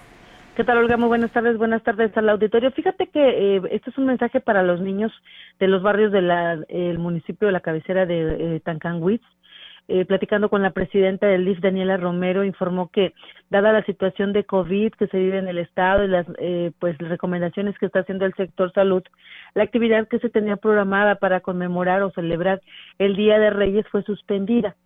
¿Qué 0.56 0.64
tal, 0.64 0.78
Olga? 0.78 0.96
Muy 0.96 1.08
buenas 1.08 1.30
tardes. 1.30 1.56
Buenas 1.56 1.82
tardes 1.82 2.14
al 2.16 2.28
auditorio. 2.28 2.70
Fíjate 2.72 3.06
que 3.06 3.56
eh, 3.56 3.62
este 3.70 3.90
es 3.90 3.98
un 3.98 4.06
mensaje 4.06 4.40
para 4.40 4.62
los 4.62 4.80
niños 4.80 5.12
de 5.58 5.68
los 5.68 5.82
barrios 5.82 6.12
del 6.12 6.98
municipio 6.98 7.46
de 7.46 7.52
la 7.52 7.60
cabecera 7.60 8.04
de 8.04 8.56
eh, 8.56 8.60
Tancanwitz. 8.60 9.24
Eh, 9.92 10.04
platicando 10.04 10.48
con 10.48 10.62
la 10.62 10.70
presidenta 10.70 11.26
del 11.26 11.44
DIF, 11.44 11.58
Daniela 11.58 11.96
Romero, 11.96 12.44
informó 12.44 12.90
que, 12.92 13.12
dada 13.48 13.72
la 13.72 13.82
situación 13.82 14.32
de 14.32 14.44
COVID 14.44 14.92
que 14.92 15.08
se 15.08 15.18
vive 15.18 15.38
en 15.38 15.48
el 15.48 15.58
estado 15.58 16.04
y 16.04 16.08
las 16.08 16.26
eh, 16.38 16.70
pues 16.78 16.96
recomendaciones 16.98 17.76
que 17.76 17.86
está 17.86 17.98
haciendo 17.98 18.24
el 18.24 18.32
sector 18.34 18.72
salud, 18.72 19.02
la 19.54 19.64
actividad 19.64 20.06
que 20.06 20.20
se 20.20 20.30
tenía 20.30 20.54
programada 20.54 21.16
para 21.16 21.40
conmemorar 21.40 22.02
o 22.02 22.12
celebrar 22.12 22.60
el 23.00 23.16
Día 23.16 23.40
de 23.40 23.50
Reyes 23.50 23.84
fue 23.90 24.04
suspendida. 24.04 24.76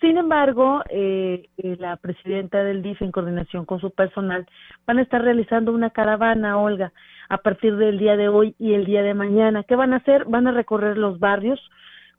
Sin 0.00 0.16
embargo, 0.16 0.82
eh, 0.88 1.48
eh, 1.58 1.76
la 1.78 1.96
presidenta 1.96 2.64
del 2.64 2.82
DIF, 2.82 3.02
en 3.02 3.12
coordinación 3.12 3.66
con 3.66 3.80
su 3.80 3.90
personal, 3.90 4.46
van 4.86 4.98
a 4.98 5.02
estar 5.02 5.22
realizando 5.22 5.72
una 5.72 5.90
caravana, 5.90 6.58
Olga, 6.58 6.92
a 7.28 7.38
partir 7.38 7.76
del 7.76 7.98
día 7.98 8.16
de 8.16 8.28
hoy 8.28 8.54
y 8.58 8.72
el 8.72 8.86
día 8.86 9.02
de 9.02 9.12
mañana. 9.12 9.62
¿Qué 9.62 9.76
van 9.76 9.92
a 9.92 9.96
hacer? 9.96 10.24
Van 10.24 10.46
a 10.46 10.52
recorrer 10.52 10.96
los 10.96 11.18
barrios 11.18 11.60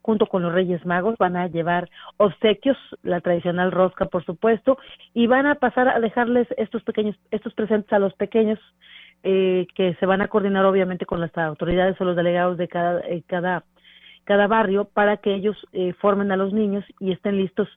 junto 0.02 0.28
con 0.28 0.44
los 0.44 0.54
Reyes 0.54 0.86
Magos, 0.86 1.16
van 1.18 1.36
a 1.36 1.48
llevar 1.48 1.90
obsequios, 2.18 2.78
la 3.04 3.22
tradicional 3.22 3.72
rosca, 3.72 4.06
por 4.06 4.26
supuesto, 4.26 4.78
y 5.14 5.28
van 5.28 5.46
a 5.46 5.56
pasar 5.56 5.88
a 5.90 6.00
dejarles 6.00 6.48
estos 6.58 6.84
pequeños, 6.84 7.16
estos 7.30 7.54
presentes 7.54 7.94
a 7.94 8.00
los 8.00 8.14
pequeños, 8.16 8.60
eh, 9.24 9.68
que 9.76 9.94
se 9.96 10.06
van 10.08 10.22
a 10.22 10.28
coordinar 10.28 10.66
obviamente 10.66 11.06
con 11.06 11.20
las 11.20 11.36
autoridades 11.38 12.00
o 12.02 12.06
los 12.06 12.16
delegados 12.16 12.58
de 12.58 12.68
cada, 12.68 13.02
eh, 13.02 13.22
cada 13.28 13.64
cada 14.24 14.48
barrio 14.48 14.86
para 14.86 15.18
que 15.18 15.34
ellos 15.34 15.58
eh, 15.74 15.94
formen 16.00 16.32
a 16.32 16.38
los 16.38 16.54
niños 16.54 16.86
y 17.00 17.12
estén 17.12 17.38
listos 17.38 17.68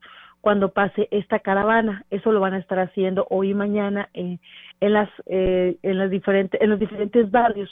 cuando 0.40 0.68
pase 0.72 1.08
esta 1.10 1.38
caravana. 1.38 2.04
Eso 2.10 2.30
lo 2.30 2.40
van 2.40 2.54
a 2.54 2.58
estar 2.58 2.78
haciendo 2.78 3.26
hoy 3.30 3.50
y 3.50 3.54
mañana 3.54 4.10
eh, 4.12 4.38
en 4.80 4.92
las 4.92 5.08
eh, 5.26 5.76
en 5.82 5.98
las 5.98 6.10
diferentes 6.10 6.60
en 6.60 6.70
los 6.70 6.78
diferentes 6.78 7.30
barrios 7.30 7.70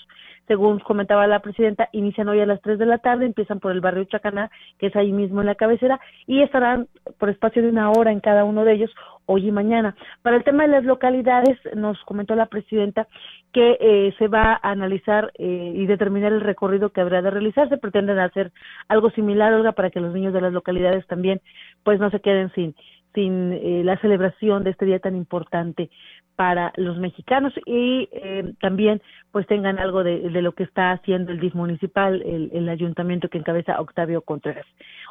según 0.49 0.81
comentaba 0.81 1.27
la 1.27 1.41
presidenta, 1.41 1.89
inician 1.93 2.29
hoy 2.29 2.41
a 2.41 2.47
las 2.47 2.61
3 2.63 2.79
de 2.79 2.87
la 2.87 2.99
tarde, 2.99 3.27
empiezan 3.27 3.61
por 3.61 3.73
el 3.73 3.81
barrio 3.81 4.05
Chacaná, 4.05 4.51
que 4.79 4.89
es 4.89 4.97
ahí 4.97 5.13
mismo 5.13 5.41
en 5.41 5.47
la 5.47 5.55
cabecera, 5.55 6.01
y 6.27 6.43
estarán 6.43 6.89
por 7.19 7.31
espacio 7.31 7.63
de 7.63 7.69
una 7.69 7.91
hora 7.91 8.13
en 8.13 8.21
cada 8.21 8.45
uno 8.45 8.65
de 8.65 8.75
ellos 8.75 8.91
hoy 9.27 9.49
y 9.49 9.53
mañana. 9.53 9.95
Para 10.23 10.37
el 10.37 10.45
tema 10.45 10.65
de 10.65 10.71
las 10.71 10.85
localidades, 10.85 11.59
nos 11.77 11.99
comentó 12.05 12.35
la 12.35 12.47
presidenta 12.47 13.07
que 13.53 13.79
eh, 13.81 14.15
se 14.19 14.29
va 14.29 14.61
a 14.63 14.71
analizar 14.71 15.33
eh, 15.39 15.73
y 15.75 15.87
determinar 15.87 16.33
el 16.33 16.41
recorrido 16.41 16.91
que 16.91 17.01
habrá 17.01 17.23
de 17.23 17.31
realizarse. 17.31 17.79
Pretenden 17.79 18.19
hacer 18.19 18.53
algo 18.89 19.11
similar, 19.11 19.55
Olga, 19.55 19.73
para 19.73 19.91
que 19.91 20.01
los 20.01 20.13
niños 20.13 20.35
de 20.35 20.41
las 20.41 20.53
localidades 20.53 21.07
también 21.07 21.41
pues 21.85 22.01
no 22.01 22.11
se 22.11 22.21
queden 22.21 22.53
sin 22.55 22.75
sin 23.15 23.53
eh, 23.53 23.83
la 23.85 23.99
celebración 23.99 24.65
de 24.65 24.71
este 24.71 24.87
día 24.87 24.99
tan 24.99 25.17
importante 25.17 25.91
para 26.37 26.73
los 26.77 26.99
mexicanos 26.99 27.53
y 27.67 28.09
eh, 28.13 28.55
también 28.61 29.03
pues 29.31 29.47
tengan 29.47 29.79
algo 29.79 30.05
de, 30.05 30.19
lo 30.43 30.53
que 30.53 30.63
está 30.63 30.93
haciendo 30.93 31.33
el 31.33 31.41
DIF 31.41 31.55
municipal, 31.55 32.23
el, 32.23 32.69
ayuntamiento 32.69 33.29
que 33.29 33.39
encabeza 33.39 33.81
Octavio 33.81 34.21
Contreras. 34.21 34.67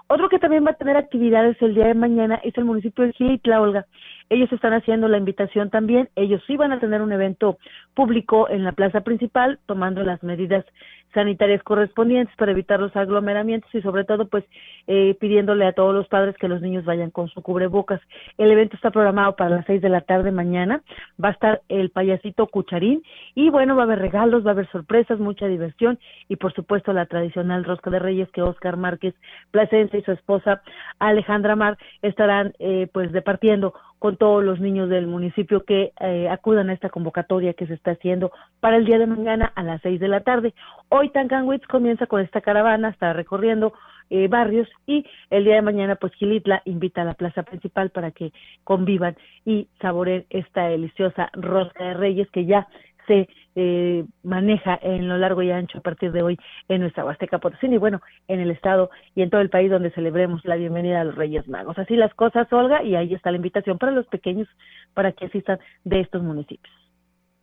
Otro 0.07 0.29
que 0.29 0.39
también 0.39 0.65
va 0.65 0.71
a 0.71 0.75
tener 0.75 0.95
actividades 0.97 1.59
el 1.61 1.73
día 1.73 1.87
de 1.87 1.93
mañana 1.95 2.39
es 2.43 2.55
el 2.57 2.65
municipio 2.65 3.05
de 3.05 3.13
Gilitla, 3.13 3.61
Olga. 3.61 3.85
Ellos 4.29 4.51
están 4.51 4.73
haciendo 4.73 5.07
la 5.07 5.17
invitación 5.17 5.69
también. 5.69 6.09
Ellos 6.15 6.41
sí 6.47 6.55
van 6.55 6.71
a 6.71 6.79
tener 6.79 7.01
un 7.01 7.11
evento 7.11 7.57
público 7.93 8.49
en 8.49 8.63
la 8.63 8.73
plaza 8.73 9.01
principal, 9.01 9.59
tomando 9.65 10.03
las 10.03 10.21
medidas 10.21 10.65
sanitarias 11.13 11.63
correspondientes 11.63 12.35
para 12.35 12.51
evitar 12.51 12.79
los 12.79 12.95
aglomeramientos 12.95 13.73
y 13.73 13.81
sobre 13.81 14.03
todo 14.03 14.27
pues 14.27 14.43
eh, 14.87 15.15
pidiéndole 15.19 15.65
a 15.65 15.73
todos 15.73 15.93
los 15.93 16.07
padres 16.07 16.35
que 16.37 16.47
los 16.47 16.61
niños 16.61 16.85
vayan 16.85 17.11
con 17.11 17.27
su 17.29 17.41
cubrebocas. 17.41 18.01
El 18.37 18.51
evento 18.51 18.75
está 18.75 18.91
programado 18.91 19.35
para 19.35 19.49
las 19.49 19.65
seis 19.65 19.81
de 19.81 19.89
la 19.89 20.01
tarde 20.01 20.31
mañana. 20.31 20.81
Va 21.23 21.29
a 21.29 21.33
estar 21.33 21.61
el 21.69 21.89
payasito 21.89 22.47
Cucharín 22.47 23.03
y 23.35 23.49
bueno, 23.49 23.75
va 23.75 23.83
a 23.83 23.85
haber 23.85 23.99
regalos, 23.99 24.45
va 24.45 24.51
a 24.51 24.53
haber 24.53 24.69
sorpresas, 24.71 25.19
mucha 25.19 25.47
diversión 25.47 25.99
y 26.27 26.35
por 26.35 26.53
supuesto 26.53 26.93
la 26.93 27.05
tradicional 27.05 27.63
rosca 27.63 27.89
de 27.89 27.99
reyes 27.99 28.29
que 28.31 28.41
Oscar 28.41 28.77
Márquez 28.77 29.15
Plasencia 29.51 29.99
y 29.99 30.03
su 30.03 30.11
esposa 30.11 30.61
Alejandra 30.99 31.55
Mar 31.55 31.77
estarán 32.01 32.53
eh, 32.59 32.87
pues 32.91 33.11
departiendo 33.11 33.73
con 34.01 34.17
todos 34.17 34.43
los 34.43 34.59
niños 34.59 34.89
del 34.89 35.05
municipio 35.05 35.63
que 35.63 35.93
eh, 35.99 36.27
acudan 36.27 36.71
a 36.71 36.73
esta 36.73 36.89
convocatoria 36.89 37.53
que 37.53 37.67
se 37.67 37.75
está 37.75 37.91
haciendo 37.91 38.31
para 38.59 38.77
el 38.77 38.85
día 38.85 38.97
de 38.97 39.05
mañana 39.05 39.51
a 39.53 39.61
las 39.61 39.79
seis 39.83 39.99
de 39.99 40.07
la 40.07 40.21
tarde. 40.21 40.55
Tancanwitz 41.09 41.65
comienza 41.67 42.05
con 42.05 42.21
esta 42.21 42.41
caravana, 42.41 42.89
está 42.89 43.13
recorriendo 43.13 43.73
eh, 44.09 44.27
barrios 44.27 44.67
y 44.85 45.05
el 45.29 45.45
día 45.45 45.55
de 45.55 45.61
mañana 45.61 45.95
pues 45.95 46.13
Gilitla 46.15 46.61
invita 46.65 47.01
a 47.01 47.05
la 47.05 47.13
plaza 47.13 47.43
principal 47.43 47.91
para 47.91 48.11
que 48.11 48.33
convivan 48.65 49.15
y 49.45 49.69
saboreen 49.79 50.25
esta 50.29 50.67
deliciosa 50.67 51.29
rosca 51.33 51.85
de 51.85 51.93
reyes 51.93 52.29
que 52.31 52.45
ya 52.45 52.67
se 53.07 53.29
eh, 53.55 54.05
maneja 54.23 54.77
en 54.81 55.07
lo 55.07 55.17
largo 55.17 55.41
y 55.41 55.51
ancho 55.51 55.77
a 55.77 55.81
partir 55.81 56.11
de 56.11 56.23
hoy 56.23 56.37
en 56.67 56.81
nuestra 56.81 57.05
Huasteca 57.05 57.39
Potosí 57.39 57.67
y 57.67 57.77
bueno, 57.77 58.01
en 58.27 58.39
el 58.39 58.51
estado 58.51 58.89
y 59.15 59.21
en 59.21 59.29
todo 59.29 59.41
el 59.41 59.49
país 59.49 59.71
donde 59.71 59.91
celebremos 59.91 60.43
la 60.45 60.55
bienvenida 60.55 61.01
a 61.01 61.03
los 61.05 61.15
Reyes 61.15 61.47
Magos. 61.47 61.77
Así 61.77 61.95
las 61.95 62.13
cosas, 62.13 62.51
Olga, 62.51 62.83
y 62.83 62.95
ahí 62.95 63.13
está 63.13 63.31
la 63.31 63.37
invitación 63.37 63.77
para 63.77 63.91
los 63.91 64.07
pequeños 64.07 64.47
para 64.93 65.11
que 65.11 65.25
asistan 65.25 65.59
de 65.83 66.01
estos 66.01 66.21
municipios. 66.21 66.80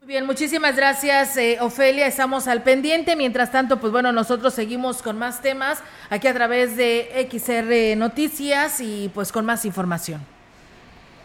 Bien, 0.09 0.25
muchísimas 0.25 0.75
gracias, 0.75 1.37
eh, 1.37 1.59
Ofelia. 1.61 2.07
Estamos 2.07 2.49
al 2.49 2.63
pendiente. 2.63 3.15
Mientras 3.15 3.53
tanto, 3.53 3.79
pues 3.79 3.93
bueno, 3.93 4.11
nosotros 4.11 4.55
seguimos 4.55 5.03
con 5.03 5.19
más 5.19 5.43
temas 5.43 5.83
aquí 6.09 6.27
a 6.29 6.33
través 6.33 6.79
de 6.79 7.29
XR 7.31 7.95
Noticias 7.95 8.81
y 8.81 9.11
pues 9.13 9.33
con 9.33 9.45
más 9.45 9.67
información. 9.67 10.23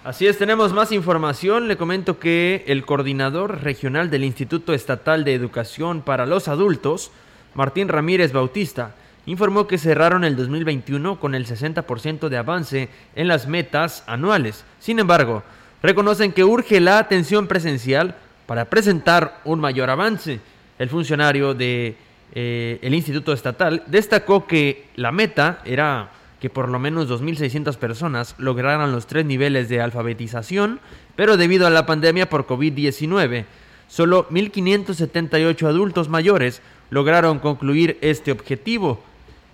Así 0.03 0.27
es, 0.27 0.37
tenemos 0.37 0.73
más 0.73 0.91
información. 0.91 1.69
Le 1.69 1.77
comento 1.77 2.19
que 2.19 2.65
el 2.67 2.85
coordinador 2.85 3.63
regional 3.63 4.09
del 4.09 4.25
Instituto 4.25 4.73
Estatal 4.73 5.23
de 5.23 5.33
Educación 5.33 6.01
para 6.01 6.25
los 6.25 6.49
Adultos, 6.49 7.11
Martín 7.53 7.87
Ramírez 7.87 8.33
Bautista, 8.33 8.95
informó 9.25 9.65
que 9.65 9.77
cerraron 9.77 10.25
el 10.25 10.35
2021 10.35 11.21
con 11.21 11.35
el 11.35 11.47
60% 11.47 12.27
de 12.27 12.37
avance 12.37 12.89
en 13.15 13.29
las 13.29 13.47
metas 13.47 14.03
anuales. 14.07 14.65
Sin 14.79 14.99
embargo, 14.99 15.41
reconocen 15.81 16.33
que 16.33 16.43
urge 16.43 16.81
la 16.81 16.97
atención 16.97 17.47
presencial 17.47 18.17
para 18.45 18.65
presentar 18.65 19.41
un 19.45 19.59
mayor 19.59 19.89
avance. 19.89 20.39
El 20.79 20.89
funcionario 20.89 21.53
de, 21.53 21.95
eh, 22.33 22.79
Instituto 22.81 23.33
Estatal 23.33 23.83
destacó 23.87 24.47
que 24.47 24.87
la 24.95 25.11
meta 25.11 25.61
era 25.65 26.11
que 26.39 26.49
por 26.49 26.67
lo 26.67 26.77
menos 26.77 27.09
2.600 27.09 27.77
personas 27.77 28.35
lograran 28.37 28.91
los 28.91 29.07
tres 29.07 29.25
niveles 29.25 29.69
de 29.69 29.79
alfabetización, 29.79 30.81
pero 31.15 31.37
debido 31.37 31.65
a 31.67 31.69
la 31.69 31.85
pandemia 31.85 32.29
por 32.29 32.45
COVID-19, 32.45 33.45
solo 33.87 34.27
1.578 34.29 35.67
adultos 35.67 36.09
mayores 36.09 36.61
lograron 36.89 37.39
concluir 37.39 37.97
este 38.01 38.31
objetivo. 38.31 39.01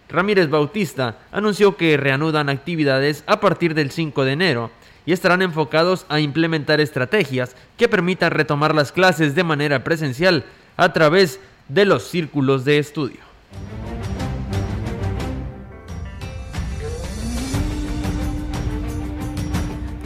Ramírez 0.09 0.49
Bautista 0.49 1.19
anunció 1.31 1.77
que 1.77 1.95
reanudan 1.95 2.49
actividades 2.49 3.23
a 3.27 3.39
partir 3.39 3.75
del 3.75 3.91
5 3.91 4.25
de 4.25 4.31
enero 4.31 4.71
y 5.05 5.13
estarán 5.13 5.41
enfocados 5.41 6.05
a 6.09 6.19
implementar 6.19 6.79
estrategias 6.79 7.55
que 7.77 7.87
permitan 7.87 8.31
retomar 8.31 8.75
las 8.75 8.91
clases 8.91 9.35
de 9.35 9.43
manera 9.43 9.83
presencial 9.83 10.45
a 10.77 10.93
través 10.93 11.39
de 11.67 11.85
los 11.85 12.03
círculos 12.03 12.65
de 12.65 12.79
estudio. 12.79 13.19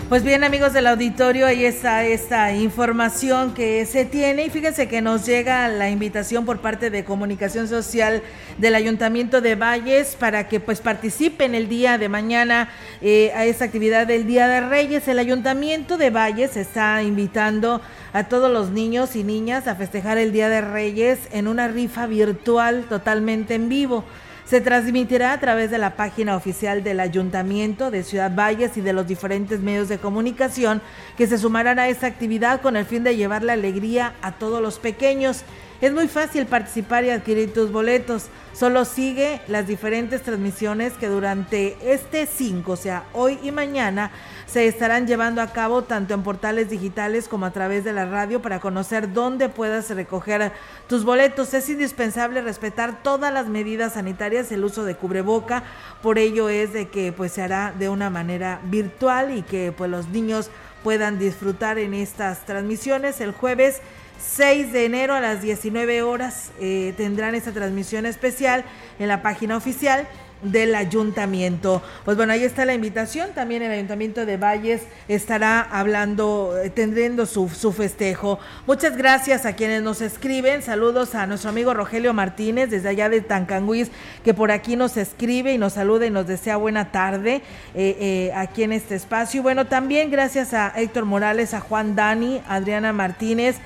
Pues 0.09 0.21
bien, 0.23 0.43
amigos 0.43 0.73
del 0.73 0.87
auditorio, 0.87 1.47
ahí 1.47 1.63
está 1.63 2.05
esta 2.05 2.53
información 2.53 3.53
que 3.53 3.85
se 3.85 4.03
tiene 4.03 4.45
y 4.45 4.49
fíjense 4.49 4.87
que 4.87 5.01
nos 5.01 5.25
llega 5.25 5.67
la 5.69 5.89
invitación 5.89 6.45
por 6.45 6.59
parte 6.59 6.89
de 6.89 7.05
Comunicación 7.05 7.69
Social 7.69 8.21
del 8.57 8.75
Ayuntamiento 8.75 9.39
de 9.39 9.55
Valles 9.55 10.15
para 10.19 10.49
que 10.49 10.59
pues 10.59 10.81
participen 10.81 11.55
el 11.55 11.69
día 11.69 11.97
de 11.97 12.09
mañana 12.09 12.69
eh, 13.01 13.31
a 13.33 13.45
esta 13.45 13.65
actividad 13.65 14.05
del 14.05 14.27
Día 14.27 14.47
de 14.47 14.61
Reyes. 14.61 15.07
El 15.07 15.19
Ayuntamiento 15.19 15.97
de 15.97 16.09
Valles 16.09 16.57
está 16.57 17.01
invitando 17.01 17.81
a 18.11 18.25
todos 18.25 18.51
los 18.51 18.71
niños 18.71 19.15
y 19.15 19.23
niñas 19.23 19.67
a 19.67 19.75
festejar 19.75 20.17
el 20.17 20.33
Día 20.33 20.49
de 20.49 20.61
Reyes 20.61 21.17
en 21.31 21.47
una 21.47 21.69
rifa 21.69 22.07
virtual 22.07 22.85
totalmente 22.89 23.55
en 23.55 23.69
vivo. 23.69 24.03
Se 24.45 24.59
transmitirá 24.59 25.31
a 25.31 25.39
través 25.39 25.71
de 25.71 25.77
la 25.77 25.95
página 25.95 26.35
oficial 26.35 26.83
del 26.83 26.99
Ayuntamiento 26.99 27.91
de 27.91 28.03
Ciudad 28.03 28.35
Valles 28.35 28.75
y 28.75 28.81
de 28.81 28.91
los 28.91 29.07
diferentes 29.07 29.61
medios 29.61 29.87
de 29.87 29.99
comunicación 29.99 30.81
que 31.17 31.27
se 31.27 31.37
sumarán 31.37 31.79
a 31.79 31.87
esta 31.87 32.07
actividad 32.07 32.61
con 32.61 32.75
el 32.75 32.85
fin 32.85 33.05
de 33.05 33.15
llevar 33.15 33.41
la 33.41 33.53
alegría 33.53 34.13
a 34.21 34.33
todos 34.33 34.61
los 34.61 34.79
pequeños. 34.79 35.43
Es 35.83 35.91
muy 35.91 36.07
fácil 36.07 36.45
participar 36.45 37.03
y 37.03 37.09
adquirir 37.09 37.53
tus 37.53 37.69
boletos. 37.69 38.27
Solo 38.53 38.85
sigue 38.85 39.41
las 39.49 39.67
diferentes 39.67 40.21
transmisiones 40.21 40.93
que 40.93 41.09
durante 41.09 41.75
este 41.83 42.25
5, 42.25 42.71
o 42.71 42.75
sea, 42.77 43.03
hoy 43.11 43.37
y 43.43 43.51
mañana, 43.51 44.09
se 44.45 44.65
estarán 44.65 45.07
llevando 45.07 45.41
a 45.41 45.47
cabo 45.47 45.81
tanto 45.81 46.13
en 46.13 46.23
portales 46.23 46.69
digitales 46.69 47.27
como 47.27 47.45
a 47.45 47.51
través 47.51 47.83
de 47.83 47.91
la 47.91 48.05
radio 48.05 48.41
para 48.41 48.61
conocer 48.61 49.11
dónde 49.11 49.49
puedas 49.49 49.89
recoger 49.89 50.53
tus 50.87 51.03
boletos. 51.03 51.53
Es 51.53 51.67
indispensable 51.67 52.41
respetar 52.41 53.03
todas 53.03 53.33
las 53.33 53.49
medidas 53.49 53.95
sanitarias, 53.95 54.53
el 54.53 54.63
uso 54.63 54.85
de 54.85 54.95
cubreboca, 54.95 55.63
por 56.01 56.17
ello 56.17 56.47
es 56.47 56.71
de 56.71 56.87
que 56.87 57.11
pues 57.11 57.33
se 57.33 57.41
hará 57.41 57.73
de 57.77 57.89
una 57.89 58.09
manera 58.09 58.61
virtual 58.63 59.37
y 59.37 59.41
que 59.41 59.73
pues 59.77 59.91
los 59.91 60.07
niños 60.07 60.49
puedan 60.81 61.19
disfrutar 61.19 61.77
en 61.77 61.93
estas 61.93 62.45
transmisiones 62.45 63.19
el 63.19 63.33
jueves 63.33 63.81
6 64.23 64.71
de 64.71 64.85
enero 64.85 65.13
a 65.13 65.19
las 65.19 65.41
19 65.41 66.01
horas 66.01 66.51
eh, 66.59 66.93
tendrán 66.97 67.35
esta 67.35 67.51
transmisión 67.51 68.05
especial 68.05 68.63
en 68.97 69.07
la 69.07 69.21
página 69.21 69.57
oficial 69.57 70.07
del 70.41 70.75
ayuntamiento. 70.75 71.81
Pues 72.03 72.17
bueno, 72.17 72.33
ahí 72.33 72.43
está 72.43 72.65
la 72.65 72.73
invitación. 72.73 73.31
También 73.33 73.63
el 73.63 73.71
ayuntamiento 73.71 74.25
de 74.25 74.37
Valles 74.37 74.81
estará 75.07 75.61
hablando, 75.61 76.57
eh, 76.61 76.69
tendriendo 76.69 77.25
su, 77.25 77.47
su, 77.49 77.71
festejo. 77.71 78.39
Muchas 78.67 78.97
gracias 78.97 79.45
a 79.45 79.53
quienes 79.55 79.83
nos 79.83 80.01
escriben. 80.01 80.61
Saludos 80.61 81.15
a 81.15 81.27
nuestro 81.27 81.49
amigo 81.49 81.73
Rogelio 81.73 82.13
Martínez 82.13 82.69
desde 82.69 82.89
allá 82.89 83.09
de 83.09 83.21
Tancanguis, 83.21 83.89
que 84.23 84.33
por 84.33 84.51
aquí 84.51 84.75
nos 84.75 84.97
escribe 84.97 85.53
y 85.53 85.57
nos 85.57 85.73
saluda 85.73 86.05
y 86.05 86.09
nos 86.09 86.27
desea 86.27 86.57
buena 86.57 86.91
tarde 86.91 87.41
eh, 87.73 88.31
aquí 88.35 88.63
en 88.63 88.73
este 88.73 88.95
espacio. 88.95 89.39
Y 89.39 89.43
bueno, 89.43 89.67
también 89.67 90.11
gracias 90.11 90.53
a 90.53 90.73
Héctor 90.75 91.05
Morales, 91.05 91.53
a 91.53 91.59
Juan 91.59 91.95
Dani, 91.95 92.41
Adriana 92.47 92.91
Martínez. 92.93 93.57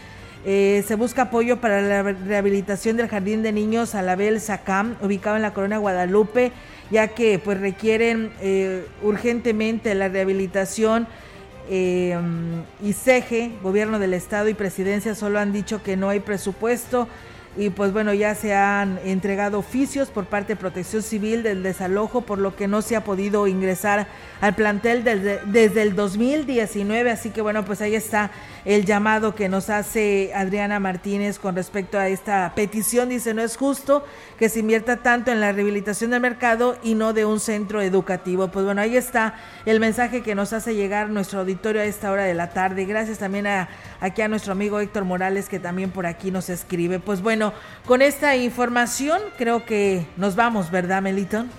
Se 0.48 0.95
busca 0.95 1.24
apoyo 1.24 1.58
para 1.58 1.82
la 1.82 2.04
rehabilitación 2.04 2.95
del 2.95 3.10
Jardín 3.10 3.43
de 3.43 3.52
Niños 3.52 3.95
Alabel 3.95 4.39
Sacam, 4.39 4.95
ubicado 5.02 5.36
en 5.36 5.41
la 5.41 5.54
Corona 5.54 5.78
Guadalupe 5.78 6.54
ya 6.89 7.10
que 7.10 7.39
pues 7.39 7.60
requieren 7.60 8.32
eh, 8.41 8.86
urgentemente 9.04 9.93
la 9.95 10.08
rehabilitación 10.10 11.08
eh, 11.70 12.18
y 12.82 12.93
CEGE, 12.93 13.52
gobierno 13.62 14.00
del 14.00 14.14
estado 14.14 14.48
y 14.48 14.54
presidencia 14.54 15.16
solo 15.16 15.39
han 15.39 15.52
dicho 15.52 15.84
que 15.84 15.98
no 15.98 16.10
hay 16.10 16.20
presupuesto. 16.22 17.08
Y 17.58 17.72
pues 17.72 17.91
bueno, 17.91 18.14
ya 18.14 18.36
se 18.36 18.53
han 18.53 18.99
entregado 19.03 19.60
oficios 19.60 20.10
por 20.10 20.26
parte 20.26 20.53
de 20.53 20.58
Protección 20.58 21.01
Civil 21.01 21.41
del 21.41 21.64
desalojo, 21.64 22.22
por 22.22 22.38
lo 22.38 22.55
que 22.55 22.68
no 22.68 22.82
se 22.82 22.95
ha 22.95 23.03
podido 23.03 23.47
ingresar 23.47 24.08
al 24.41 24.53
plantel 24.53 25.03
desde, 25.03 25.41
desde 25.45 25.82
el 25.82 25.95
2019, 25.95 27.10
así 27.10 27.32
que 27.32 27.41
bueno, 27.41 27.66
pues 27.66 27.82
ahí 27.82 27.95
está 27.95 28.32
el 28.68 28.86
llamado 28.86 29.34
que 29.34 29.47
nos 29.47 29.70
hace 29.70 30.32
Adriana 30.36 30.80
Martínez 30.80 31.39
con 31.39 31.55
respecto 31.55 31.97
a 31.97 32.10
esta 32.10 32.51
petición. 32.53 33.08
Dice, 33.08 33.34
no 33.34 33.41
es 33.41 33.55
justo 33.55 34.05
que 34.38 34.49
se 34.49 34.60
invierta 34.60 34.97
tanto 34.97 35.32
en 35.32 35.39
la 35.39 35.53
rehabilitación 35.53 36.12
del 36.12 36.20
mercado 36.20 36.78
y 36.84 36.93
no 36.93 37.14
de 37.14 37.24
un 37.24 37.39
centro 37.39 37.82
educativo. 37.82 38.49
Pues 38.49 38.66
bueno, 38.66 38.82
ahí 38.82 38.97
está 38.97 39.36
el 39.66 39.80
mensaje 39.80 40.22
que 40.22 40.36
nos 40.36 40.51
hace 40.51 40.76
llegar 40.76 41.10
nuestro 41.10 41.39
auditorio 41.39 41.82
a 41.82 41.86
esta 41.86 42.12
hora 42.12 42.26
de 42.26 42.34
la 42.34 42.49
tarde. 42.49 42.86
Gracias 42.86 43.20
también 43.20 43.47
a, 43.47 43.70
aquí 44.01 44.22
a 44.22 44.28
nuestro 44.28 44.51
amigo 44.51 44.82
Héctor 44.82 45.05
Morales 45.05 45.47
que 45.47 45.60
también 45.60 45.89
por 45.89 46.05
aquí 46.05 46.30
nos 46.30 46.49
escribe. 46.49 46.99
Pues 46.99 47.22
bueno, 47.22 47.47
con 47.86 48.02
esta 48.02 48.36
información 48.36 49.22
creo 49.38 49.66
que 49.66 50.06
nos 50.18 50.36
vamos, 50.36 50.72
¿verdad, 50.72 51.02
Meliton? 51.02 51.50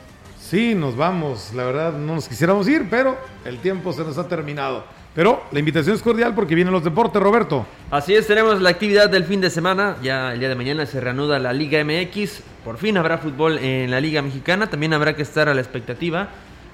Sí, 0.41 0.75
nos 0.75 0.97
vamos. 0.97 1.53
La 1.55 1.65
verdad, 1.65 1.93
no 1.93 2.15
nos 2.15 2.29
quisiéramos 2.29 2.67
ir, 2.69 2.87
pero 2.89 3.19
el 3.45 3.59
tiempo 3.59 3.93
se 3.93 4.03
nos 4.03 4.17
ha 4.17 4.27
terminado. 4.29 4.85
Pero 5.15 5.43
la 5.51 5.59
invitación 5.59 5.97
es 5.97 6.03
cordial 6.03 6.35
porque 6.35 6.55
vienen 6.55 6.73
los 6.73 6.85
deportes, 6.85 7.21
Roberto. 7.21 7.67
Así 7.91 8.15
es, 8.15 8.27
tenemos 8.27 8.61
la 8.63 8.71
actividad 8.71 9.11
del 9.11 9.25
fin 9.25 9.41
de 9.41 9.51
semana. 9.51 9.97
Ya 10.01 10.33
el 10.33 10.39
día 10.39 10.49
de 10.49 10.55
mañana 10.55 10.87
se 10.87 11.01
reanuda 11.01 11.39
la 11.39 11.53
Liga 11.53 11.83
MX. 11.85 12.43
Por 12.65 12.79
fin 12.79 12.97
habrá 12.97 13.19
fútbol 13.19 13.59
en 13.59 13.91
la 13.91 14.01
Liga 14.01 14.23
Mexicana. 14.23 14.71
También 14.71 14.95
habrá 14.95 15.17
que 15.17 15.23
estar 15.23 15.49
a 15.49 15.55
la 15.55 15.61
expectativa. 15.61 16.29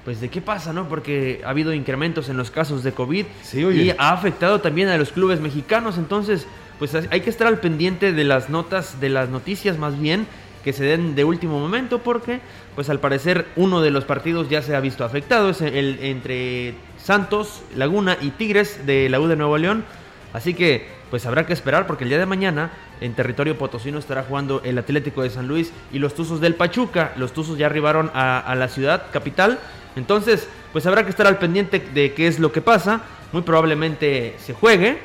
Pues 0.05 0.21
de 0.21 0.29
qué 0.29 0.43
pasa, 0.43 0.75
¿no? 0.75 0.89
Porque 0.89 1.41
ha 1.45 1.49
habido 1.49 1.73
incrementos 1.73 2.29
en 2.29 2.37
los 2.37 2.51
casos 2.51 2.85
de 2.85 2.93
COVID 2.93 3.25
y 3.55 3.91
ha 3.91 4.13
afectado 4.13 4.61
también 4.61 4.89
a 4.89 4.99
los 4.99 5.11
clubes 5.11 5.41
mexicanos. 5.41 5.97
Entonces, 5.97 6.47
pues 6.79 6.95
hay 6.95 7.21
que 7.21 7.31
estar 7.31 7.47
al 7.47 7.61
pendiente 7.61 8.13
de 8.13 8.25
las 8.25 8.51
notas, 8.51 9.01
de 9.01 9.09
las 9.09 9.29
noticias 9.29 9.79
más 9.79 9.99
bien 9.99 10.27
que 10.65 10.73
se 10.73 10.85
den 10.85 11.15
de 11.15 11.25
último 11.25 11.61
momento 11.61 11.99
porque 11.99 12.41
pues 12.75 12.89
al 12.89 12.99
parecer 12.99 13.47
uno 13.55 13.83
de 13.83 13.91
los 13.91 14.05
partidos 14.05 14.49
ya 14.49 14.63
se 14.63 14.75
ha 14.75 14.81
visto 14.81 15.05
afectado 15.05 15.51
es 15.51 15.61
el 15.61 15.99
entre 16.01 16.75
Santos, 17.05 17.63
Laguna 17.77 18.17
y 18.21 18.31
Tigres 18.31 18.87
de 18.87 19.11
la 19.11 19.21
U 19.21 19.29
de 19.29 19.37
Nuevo 19.37 19.59
León. 19.59 19.85
Así 20.33 20.55
que 20.55 20.89
pues 21.11 21.27
habrá 21.27 21.47
que 21.47 21.53
esperar 21.53 21.87
porque 21.87 22.05
el 22.05 22.11
día 22.11 22.19
de 22.19 22.27
mañana 22.27 22.71
en 23.03 23.13
territorio 23.13 23.59
potosino 23.59 23.99
estará 23.99 24.23
jugando 24.23 24.63
el 24.65 24.79
Atlético 24.79 25.23
de 25.23 25.29
San 25.29 25.47
Luis 25.47 25.71
y 25.93 25.99
los 25.99 26.15
Tuzos 26.15 26.41
del 26.41 26.55
Pachuca. 26.55 27.13
Los 27.17 27.35
Tuzos 27.35 27.59
ya 27.59 27.67
arribaron 27.67 28.11
a, 28.15 28.55
la 28.57 28.69
ciudad 28.69 29.05
capital. 29.13 29.59
Entonces 29.97 30.49
pues 30.73 30.87
habrá 30.87 31.05
que 31.05 31.11
estar 31.11 31.27
al 31.27 31.39
pendiente 31.39 31.79
de 31.79 32.15
qué 32.15 32.27
es 32.27 32.39
lo 32.39 32.53
que 32.53 32.63
pasa. 32.63 33.03
Muy 33.33 33.43
probablemente 33.43 34.35
se 34.39 34.55
juegue, 34.55 34.99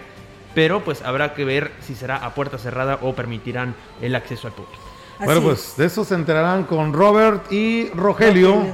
pero 0.60 0.84
pues 0.84 1.02
habrá 1.04 1.36
que 1.36 1.46
ver 1.46 1.72
si 1.80 1.96
será 1.96 2.18
a 2.18 2.36
puerta 2.36 2.58
cerrada 2.58 3.00
o 3.02 3.16
permitirán 3.16 3.76
el 4.02 4.14
acceso 4.14 4.46
al 4.46 4.52
público. 4.52 4.78
bueno, 5.24 5.42
pues 5.42 5.76
de 5.78 5.86
eso 5.86 6.04
se 6.04 6.16
enterarán 6.16 6.66
con 6.66 6.92
Robert 6.92 7.50
y 7.50 7.88
Rogelio 7.92 8.66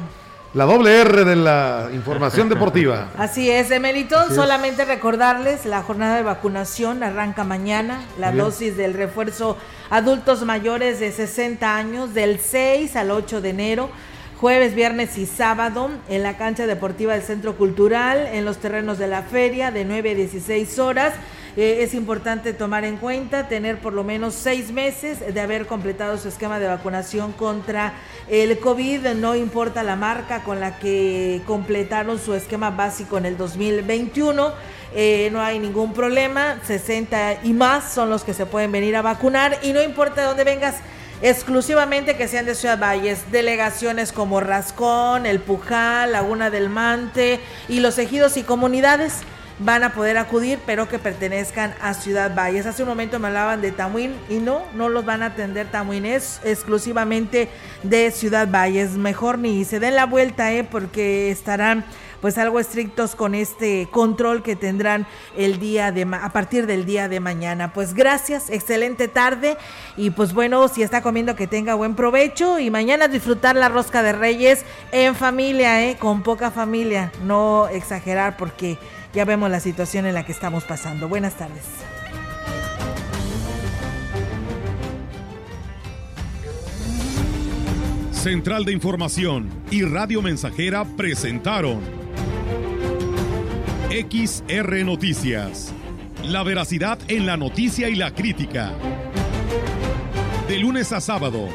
la 0.55 0.65
doble 0.65 0.99
R 0.99 1.25
de 1.25 1.35
la 1.35 1.89
información 1.93 2.49
deportiva. 2.49 3.11
Así 3.19 3.51
es, 3.51 3.69
Emelitón. 3.69 4.33
Solamente 4.33 4.83
recordarles, 4.83 5.67
la 5.67 5.83
jornada 5.83 6.15
de 6.15 6.23
vacunación 6.23 7.03
arranca 7.03 7.43
mañana. 7.43 8.01
La 8.17 8.31
dosis 8.31 8.75
del 8.75 8.95
refuerzo 8.95 9.55
adultos 9.91 10.43
mayores 10.43 10.99
de 10.99 11.11
60 11.11 11.75
años 11.75 12.15
del 12.15 12.39
6 12.39 12.95
al 12.95 13.11
8 13.11 13.41
de 13.41 13.49
enero. 13.51 13.89
Jueves, 14.41 14.73
viernes 14.73 15.19
y 15.19 15.27
sábado 15.27 15.91
en 16.09 16.23
la 16.23 16.35
cancha 16.35 16.65
deportiva 16.65 17.13
del 17.13 17.21
Centro 17.21 17.55
Cultural, 17.55 18.27
en 18.33 18.43
los 18.43 18.57
terrenos 18.57 18.97
de 18.97 19.07
la 19.07 19.21
feria, 19.21 19.69
de 19.69 19.85
9 19.85 20.11
a 20.11 20.15
16 20.15 20.79
horas. 20.79 21.13
Eh, 21.57 21.83
es 21.83 21.93
importante 21.93 22.51
tomar 22.51 22.83
en 22.83 22.97
cuenta 22.97 23.47
tener 23.47 23.79
por 23.79 23.93
lo 23.93 24.03
menos 24.03 24.33
seis 24.33 24.71
meses 24.73 25.33
de 25.33 25.39
haber 25.39 25.67
completado 25.67 26.17
su 26.17 26.27
esquema 26.27 26.59
de 26.59 26.67
vacunación 26.67 27.31
contra 27.31 27.93
el 28.27 28.59
COVID, 28.59 29.07
no 29.15 29.35
importa 29.35 29.81
la 29.81 29.95
marca 29.95 30.43
con 30.43 30.59
la 30.59 30.77
que 30.79 31.41
completaron 31.47 32.19
su 32.19 32.33
esquema 32.33 32.71
básico 32.71 33.17
en 33.17 33.25
el 33.25 33.37
2021. 33.37 34.51
Eh, 34.93 35.29
no 35.31 35.41
hay 35.41 35.59
ningún 35.59 35.93
problema, 35.93 36.59
60 36.65 37.43
y 37.43 37.53
más 37.53 37.93
son 37.93 38.09
los 38.09 38.25
que 38.25 38.33
se 38.33 38.45
pueden 38.45 38.73
venir 38.73 38.97
a 38.97 39.01
vacunar 39.01 39.57
y 39.61 39.71
no 39.71 39.81
importa 39.81 40.21
de 40.21 40.27
dónde 40.27 40.43
vengas, 40.43 40.75
exclusivamente 41.21 42.17
que 42.17 42.27
sean 42.27 42.45
de 42.45 42.55
Ciudad 42.55 42.79
Valles, 42.79 43.31
delegaciones 43.31 44.11
como 44.11 44.41
Rascón, 44.41 45.25
El 45.25 45.39
Pujal, 45.39 46.11
Laguna 46.11 46.49
del 46.49 46.69
Mante 46.69 47.39
y 47.69 47.79
los 47.79 47.97
ejidos 47.97 48.35
y 48.35 48.43
comunidades 48.43 49.21
van 49.59 49.83
a 49.83 49.93
poder 49.93 50.17
acudir, 50.17 50.59
pero 50.65 50.89
que 50.89 50.99
pertenezcan 50.99 51.73
a 51.81 51.93
Ciudad 51.93 52.35
Valles. 52.35 52.65
Hace 52.65 52.83
un 52.83 52.89
momento 52.89 53.19
me 53.19 53.27
hablaban 53.27 53.61
de 53.61 53.71
Tamuín 53.71 54.15
y 54.29 54.35
no, 54.35 54.63
no 54.73 54.89
los 54.89 55.05
van 55.05 55.23
a 55.23 55.27
atender 55.27 55.67
Tamuín, 55.71 56.05
es 56.05 56.41
exclusivamente 56.43 57.49
de 57.83 58.11
Ciudad 58.11 58.49
Valles. 58.49 58.91
Mejor 58.91 59.39
ni 59.39 59.63
se 59.63 59.79
den 59.79 59.95
la 59.95 60.05
vuelta, 60.05 60.51
¿eh? 60.51 60.63
porque 60.63 61.31
estarán 61.31 61.85
pues 62.21 62.39
algo 62.39 62.59
estrictos 62.59 63.15
con 63.15 63.35
este 63.35 63.87
control 63.91 64.41
que 64.41 64.55
tendrán 64.55 65.05
el 65.37 65.59
día 65.59 65.91
de 65.91 66.07
a 66.11 66.29
partir 66.29 66.65
del 66.65 66.85
día 66.85 67.07
de 67.07 67.19
mañana. 67.19 67.71
Pues 67.71 67.93
gracias, 67.93 68.49
excelente 68.49 69.07
tarde 69.07 69.57
y 69.95 70.09
pues 70.09 70.33
bueno, 70.33 70.67
si 70.67 70.81
está 70.81 71.03
comiendo 71.03 71.35
que 71.35 71.45
tenga 71.45 71.75
buen 71.75 71.95
provecho 71.95 72.57
y 72.57 72.71
mañana 72.71 73.07
disfrutar 73.07 73.55
la 73.55 73.69
rosca 73.69 74.01
de 74.01 74.13
Reyes 74.13 74.65
en 74.91 75.13
familia, 75.13 75.85
¿eh? 75.85 75.97
con 75.97 76.23
poca 76.23 76.49
familia, 76.49 77.11
no 77.23 77.67
exagerar 77.67 78.37
porque 78.37 78.79
ya 79.15 79.23
vemos 79.23 79.49
la 79.49 79.61
situación 79.61 80.05
en 80.05 80.13
la 80.13 80.25
que 80.25 80.33
estamos 80.33 80.65
pasando. 80.65 81.07
Buenas 81.07 81.35
tardes. 81.35 81.63
Central 88.11 88.65
de 88.65 88.73
Información 88.73 89.49
y 89.71 89.83
Radio 89.83 90.21
Mensajera 90.21 90.83
presentaron 90.83 91.79
XR 93.89 94.83
Noticias. 94.83 95.73
La 96.23 96.43
veracidad 96.43 96.99
en 97.07 97.25
la 97.25 97.37
noticia 97.37 97.87
y 97.87 97.95
la 97.95 98.13
crítica. 98.13 98.73
De 100.49 100.57
lunes 100.57 100.91
a 100.91 100.99
sábado, 100.99 101.47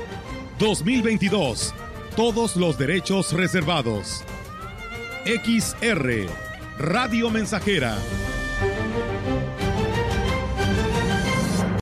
2022. 0.59 1.75
Todos 2.17 2.57
los 2.57 2.79
derechos 2.79 3.33
reservados. 3.33 4.25
XR 5.27 6.50
Radio 6.81 7.29
Mensajera. 7.29 7.95